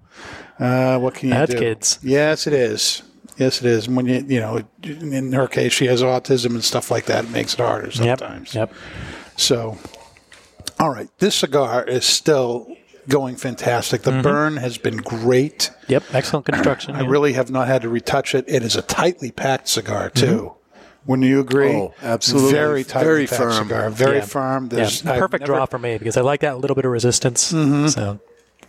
Uh, 0.59 0.97
what 0.99 1.13
can 1.15 1.29
you 1.29 1.35
That's 1.35 1.53
do? 1.53 1.59
kids. 1.59 1.99
Yes, 2.01 2.47
it 2.47 2.53
is. 2.53 3.03
Yes, 3.37 3.59
it 3.61 3.67
is. 3.67 3.87
When 3.87 4.07
you, 4.07 4.25
you 4.27 4.39
know, 4.39 4.61
in 4.83 5.31
her 5.33 5.47
case, 5.47 5.71
she 5.73 5.85
has 5.85 6.01
autism 6.01 6.51
and 6.51 6.63
stuff 6.63 6.89
like 6.89 7.05
that. 7.05 7.25
It 7.25 7.29
makes 7.31 7.53
it 7.53 7.59
harder 7.59 7.91
sometimes. 7.91 8.05
Yep. 8.07 8.19
sometimes. 8.19 8.55
Yep. 8.55 8.73
So, 9.35 9.77
all 10.79 10.89
right, 10.89 11.09
this 11.19 11.35
cigar 11.35 11.83
is 11.83 12.05
still 12.05 12.75
going 13.09 13.35
fantastic. 13.35 14.01
Mm-hmm. 14.01 14.17
The 14.17 14.23
burn 14.23 14.57
has 14.57 14.77
been 14.77 14.97
great. 14.97 15.71
Yep. 15.87 16.03
Excellent 16.13 16.45
construction. 16.45 16.95
I 16.95 17.01
yeah. 17.01 17.09
really 17.09 17.33
have 17.33 17.49
not 17.51 17.67
had 17.67 17.81
to 17.83 17.89
retouch 17.89 18.35
it. 18.35 18.45
It 18.47 18.63
is 18.63 18.75
a 18.75 18.81
tightly 18.81 19.31
packed 19.31 19.67
cigar 19.67 20.09
too. 20.09 20.53
Wouldn't 21.05 21.27
you 21.27 21.39
agree? 21.39 21.71
Oh, 21.73 21.93
absolutely. 22.01 22.51
Very 22.51 22.83
tightly 22.83 23.07
Very 23.07 23.27
packed 23.27 23.41
firm. 23.41 23.67
cigar. 23.67 23.89
Very 23.89 24.17
Yeah. 24.17 24.25
firm. 24.25 24.67
There's 24.69 25.05
I've 25.05 25.19
perfect 25.19 25.41
never- 25.43 25.53
draw 25.53 25.65
for 25.65 25.79
me 25.79 25.97
because 25.97 26.17
I 26.17 26.21
like 26.21 26.41
that 26.41 26.59
little 26.59 26.75
bit 26.75 26.83
of 26.85 26.91
resistance. 26.91 27.41
So, 27.41 28.19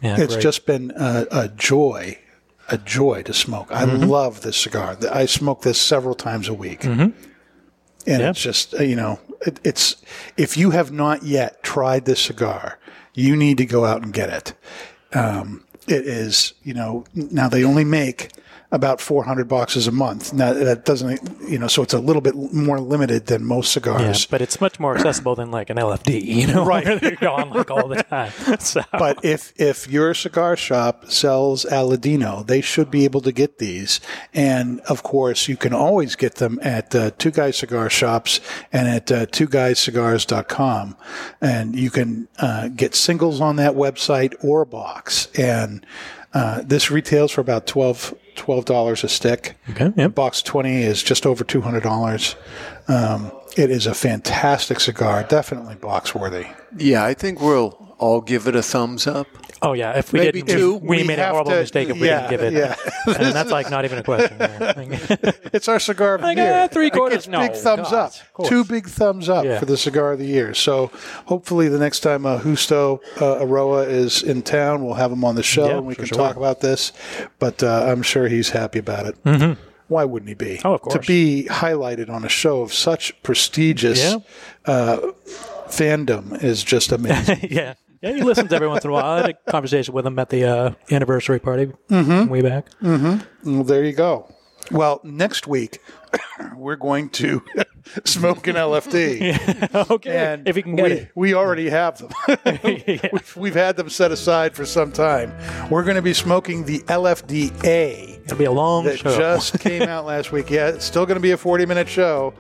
yeah, 0.00 0.16
It's 0.20 0.34
great. 0.34 0.42
just 0.42 0.64
been 0.64 0.92
a, 0.96 1.26
a 1.32 1.48
joy, 1.48 2.18
a 2.68 2.78
joy 2.78 3.22
to 3.24 3.34
smoke. 3.34 3.68
I 3.72 3.84
Mm-hmm. 3.86 4.04
love 4.04 4.42
this 4.42 4.56
cigar. 4.56 4.96
I 5.10 5.26
smoke 5.26 5.62
this 5.62 5.80
several 5.80 6.14
times 6.14 6.46
a 6.48 6.54
week, 6.54 6.82
Mm-hmm. 6.82 7.00
and 7.00 7.14
Yeah. 8.06 8.30
it's 8.30 8.40
just 8.40 8.72
uh, 8.74 8.84
you 8.84 8.94
know, 8.94 9.18
it, 9.44 9.58
it's 9.64 9.96
if 10.36 10.56
you 10.56 10.70
have 10.70 10.92
not 10.92 11.24
yet 11.24 11.64
tried 11.64 12.04
this 12.04 12.20
cigar, 12.20 12.78
you 13.18 13.36
need 13.36 13.58
to 13.58 13.66
go 13.66 13.84
out 13.84 14.02
and 14.02 14.12
get 14.12 14.30
it. 14.30 14.54
Um, 15.16 15.64
it 15.86 16.06
is 16.06 16.52
you 16.62 16.74
know 16.74 17.04
now 17.14 17.48
they 17.48 17.64
only 17.64 17.84
make 17.84 18.30
about 18.70 19.00
400 19.00 19.48
boxes 19.48 19.86
a 19.86 19.92
month. 19.92 20.32
Now 20.32 20.52
that 20.52 20.84
doesn't 20.84 21.20
you 21.48 21.58
know 21.58 21.68
so 21.68 21.82
it's 21.82 21.94
a 21.94 21.98
little 21.98 22.20
bit 22.22 22.34
more 22.52 22.80
limited 22.80 23.26
than 23.26 23.44
most 23.44 23.72
cigars. 23.72 24.22
Yeah, 24.24 24.26
but 24.30 24.42
it's 24.42 24.60
much 24.60 24.78
more 24.78 24.94
accessible 24.96 25.34
than 25.34 25.50
like 25.50 25.70
an 25.70 25.76
LFD, 25.78 26.22
you 26.24 26.46
know, 26.46 26.64
Right. 26.64 26.84
they're 27.00 27.16
gone 27.16 27.50
like 27.50 27.70
all 27.70 27.88
the 27.88 28.02
time. 28.02 28.32
So, 28.60 28.82
But 28.92 29.24
if 29.24 29.52
if 29.56 29.88
your 29.88 30.12
cigar 30.14 30.56
shop 30.56 31.10
sells 31.10 31.64
Aladino, 31.66 32.46
they 32.46 32.60
should 32.60 32.90
be 32.90 33.04
able 33.04 33.20
to 33.22 33.32
get 33.32 33.58
these. 33.58 34.00
And 34.34 34.80
of 34.80 35.02
course, 35.02 35.48
you 35.48 35.56
can 35.56 35.72
always 35.72 36.16
get 36.16 36.36
them 36.36 36.58
at 36.62 36.94
uh, 36.94 37.10
Two 37.18 37.30
Guys 37.30 37.56
Cigar 37.58 37.88
Shops 37.88 38.40
and 38.72 38.88
at 38.88 39.10
uh, 39.10 39.26
twoguyscigars.com. 39.26 40.96
And 41.40 41.76
you 41.76 41.90
can 41.90 42.28
uh, 42.38 42.68
get 42.68 42.94
singles 42.94 43.40
on 43.40 43.56
that 43.56 43.74
website 43.74 44.34
or 44.42 44.62
a 44.62 44.66
box. 44.66 45.28
And 45.38 45.84
uh, 46.34 46.62
this 46.64 46.90
retails 46.90 47.32
for 47.32 47.40
about 47.40 47.66
12 47.66 48.14
$12 48.38 49.04
a 49.04 49.08
stick. 49.08 49.56
Okay, 49.70 49.92
yep. 49.96 50.14
Box 50.14 50.42
20 50.42 50.82
is 50.82 51.02
just 51.02 51.26
over 51.26 51.44
$200. 51.44 52.34
Um, 52.88 53.32
it 53.56 53.70
is 53.70 53.86
a 53.86 53.94
fantastic 53.94 54.80
cigar, 54.80 55.24
definitely 55.24 55.74
box 55.74 56.14
worthy. 56.14 56.46
Yeah, 56.76 57.04
I 57.04 57.14
think 57.14 57.40
we'll 57.40 57.87
all 57.98 58.20
give 58.20 58.46
it 58.46 58.54
a 58.56 58.62
thumbs 58.62 59.06
up. 59.06 59.26
oh 59.62 59.72
yeah, 59.72 59.98
if 59.98 60.12
we 60.12 60.20
Maybe 60.20 60.42
didn't, 60.42 60.58
two. 60.58 60.74
we, 60.76 60.98
We 60.98 61.02
made 61.04 61.18
a 61.18 61.22
have 61.24 61.32
horrible 61.32 61.50
to- 61.52 61.60
mistake 61.60 61.88
if 61.88 62.00
we 62.00 62.06
yeah, 62.06 62.28
didn't 62.28 62.30
give 62.30 62.54
it. 62.54 62.76
yeah. 63.06 63.14
and 63.18 63.34
that's 63.34 63.50
like 63.50 63.70
not 63.70 63.84
even 63.84 63.98
a 63.98 64.02
question. 64.02 64.36
It's 65.52 65.66
our 65.66 65.80
cigar 65.80 66.14
of 66.14 66.20
the 66.20 66.26
Like, 66.28 66.36
year. 66.38 66.52
uh, 66.52 66.68
three 66.68 66.90
quarters? 66.90 67.26
gets 67.26 67.28
No, 67.28 67.40
big 67.40 67.56
thumbs 67.56 67.90
God, 67.90 68.12
up. 68.38 68.46
Two 68.46 68.64
big 68.64 68.86
thumbs 68.86 69.28
up 69.28 69.44
Yeah. 69.44 69.58
for 69.58 69.64
the 69.66 69.76
cigar 69.76 70.12
of 70.12 70.18
the 70.20 70.26
year. 70.26 70.54
So 70.54 70.90
hopefully 71.26 71.68
the 71.68 71.78
next 71.78 72.00
time 72.00 72.24
uh, 72.26 72.38
Justo 72.40 73.00
uh, 73.16 73.42
Eiroa 73.44 73.88
is 73.88 74.22
in 74.22 74.42
town, 74.42 74.84
we'll 74.84 74.94
have 74.94 75.10
him 75.10 75.24
on 75.24 75.34
the 75.34 75.42
show 75.42 75.66
Yeah, 75.66 75.78
and 75.78 75.86
we 75.86 75.94
can 75.96 76.04
sure. 76.04 76.18
talk 76.18 76.36
about 76.36 76.60
this. 76.60 76.92
But 77.40 77.62
uh, 77.62 77.86
I'm 77.90 78.02
sure 78.02 78.28
he's 78.28 78.50
happy 78.50 78.78
about 78.78 79.06
it. 79.06 79.56
Why 79.88 80.04
wouldn't 80.04 80.28
he 80.28 80.34
be? 80.34 80.60
Oh, 80.64 80.74
of 80.74 80.82
course. 80.82 80.94
To 80.94 81.00
be 81.00 81.46
highlighted 81.50 82.10
on 82.10 82.22
a 82.24 82.28
show 82.28 82.60
of 82.60 82.72
such 82.74 83.20
prestigious 83.22 83.98
Yeah. 83.98 84.18
uh, 84.66 84.98
fandom 85.66 86.42
is 86.44 86.62
just 86.62 86.92
amazing. 86.92 87.38
yeah. 87.50 87.74
Yeah, 88.00 88.12
he 88.12 88.22
listens 88.22 88.52
every 88.52 88.68
once 88.68 88.84
in 88.84 88.90
a 88.90 88.92
while. 88.92 89.04
I 89.04 89.16
had 89.22 89.30
a 89.30 89.50
conversation 89.50 89.92
with 89.94 90.06
him 90.06 90.18
at 90.18 90.28
the 90.30 90.44
uh, 90.44 90.70
anniversary 90.90 91.38
party 91.40 91.72
Mhm. 91.90 92.28
way 92.28 92.42
back. 92.42 92.66
Mm-hmm. 92.82 93.54
Well, 93.54 93.64
there 93.64 93.84
you 93.84 93.92
go. 93.92 94.32
Well, 94.70 95.00
next 95.02 95.46
week 95.46 95.80
we're 96.56 96.76
going 96.76 97.08
to 97.10 97.42
smoke 98.04 98.46
an 98.46 98.56
LFD. 98.56 99.90
okay, 99.90 100.16
and 100.32 100.46
if 100.46 100.56
you 100.56 100.62
can 100.62 100.76
get 100.76 100.84
we, 100.84 100.92
it. 100.92 101.10
we 101.14 101.34
already 101.34 101.70
have 101.70 101.98
them. 101.98 102.10
we've, 102.64 103.36
we've 103.36 103.54
had 103.54 103.76
them 103.76 103.88
set 103.88 104.12
aside 104.12 104.54
for 104.54 104.66
some 104.66 104.92
time. 104.92 105.32
We're 105.70 105.84
going 105.84 105.96
to 105.96 106.02
be 106.02 106.12
smoking 106.14 106.64
the 106.66 106.80
LFDA. 106.80 108.17
It'll 108.28 108.38
be 108.38 108.44
a 108.44 108.52
long 108.52 108.84
that 108.84 108.98
show. 108.98 109.16
just 109.16 109.58
came 109.60 109.82
out 109.82 110.04
last 110.04 110.32
week. 110.32 110.50
Yeah, 110.50 110.68
it's 110.68 110.84
still 110.84 111.06
going 111.06 111.16
to 111.16 111.20
be 111.20 111.30
a 111.30 111.36
40 111.36 111.64
minute 111.64 111.88
show, 111.88 112.34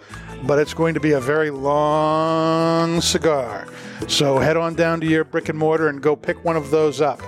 but 0.44 0.58
it's 0.58 0.74
going 0.74 0.92
to 0.92 1.00
be 1.00 1.12
a 1.12 1.20
very 1.20 1.48
long 1.48 3.00
cigar. 3.00 3.66
So 4.06 4.38
head 4.38 4.58
on 4.58 4.74
down 4.74 5.00
to 5.00 5.06
your 5.06 5.24
brick 5.24 5.48
and 5.48 5.58
mortar 5.58 5.88
and 5.88 6.02
go 6.02 6.14
pick 6.14 6.44
one 6.44 6.56
of 6.56 6.70
those 6.70 7.00
up. 7.00 7.22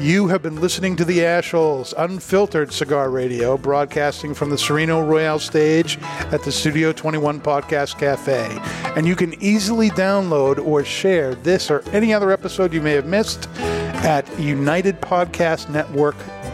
You 0.00 0.26
have 0.28 0.42
been 0.42 0.60
listening 0.60 0.96
to 0.96 1.04
the 1.04 1.18
Ashholes 1.18 1.92
Unfiltered 1.98 2.72
Cigar 2.72 3.10
Radio, 3.10 3.56
broadcasting 3.58 4.32
from 4.32 4.48
the 4.48 4.56
Sereno 4.56 5.04
Royale 5.04 5.38
stage 5.38 5.98
at 6.32 6.42
the 6.42 6.50
Studio 6.50 6.90
21 6.90 7.40
Podcast 7.40 7.98
Cafe. 7.98 8.58
And 8.96 9.06
you 9.06 9.14
can 9.14 9.40
easily 9.42 9.90
download 9.90 10.58
or 10.58 10.84
share 10.84 11.34
this 11.34 11.70
or 11.70 11.82
any 11.92 12.14
other 12.14 12.32
episode 12.32 12.72
you 12.72 12.80
may 12.80 12.92
have 12.92 13.06
missed 13.06 13.48
at 13.60 14.26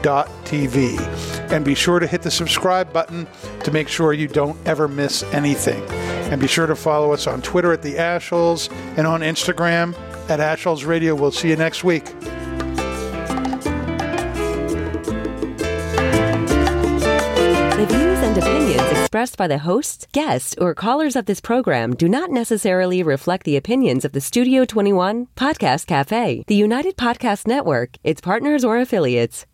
unitedpodcastnetwork.tv. 0.03 1.53
And 1.53 1.65
be 1.65 1.75
sure 1.75 1.99
to 1.99 2.07
hit 2.07 2.23
the 2.23 2.31
subscribe 2.31 2.93
button 2.93 3.27
to 3.65 3.71
make 3.71 3.89
sure 3.89 4.13
you 4.13 4.29
don't 4.29 4.57
ever 4.67 4.89
miss 4.89 5.23
anything. 5.33 5.83
And 6.31 6.41
be 6.41 6.47
sure 6.47 6.67
to 6.67 6.77
follow 6.77 7.13
us 7.13 7.27
on 7.27 7.43
Twitter 7.43 7.73
at 7.73 7.83
the 7.83 7.95
Ashholes 7.95 8.71
and 8.97 9.07
on 9.07 9.21
Instagram 9.21 9.95
at 10.29 10.39
Ashholes 10.41 10.87
Radio. 10.87 11.15
We'll 11.15 11.33
see 11.33 11.51
you 11.51 11.57
next 11.57 11.83
week. 11.85 12.05
The 17.77 17.87
views 17.89 18.19
and 18.19 18.39
opinions 18.39 19.01
expressed 19.01 19.37
by 19.37 19.49
the 19.49 19.59
hosts, 19.59 20.07
guests, 20.13 20.55
or 20.59 20.75
callers 20.75 21.17
of 21.17 21.27
this 21.27 21.41
program 21.41 21.97
do 21.97 22.09
not 22.09 22.31
necessarily 22.31 23.03
reflect 23.03 23.45
the 23.45 23.57
opinions 23.57 24.05
of 24.05 24.13
the 24.13 24.21
Studio 24.21 24.65
21 24.65 25.27
Podcast 25.35 25.87
Cafe, 25.87 26.45
the 26.47 26.55
United 26.55 26.97
Podcast 26.97 27.49
Network, 27.49 27.97
its 28.05 28.21
partners, 28.21 28.65
or 28.65 28.79
affiliates. 28.79 29.47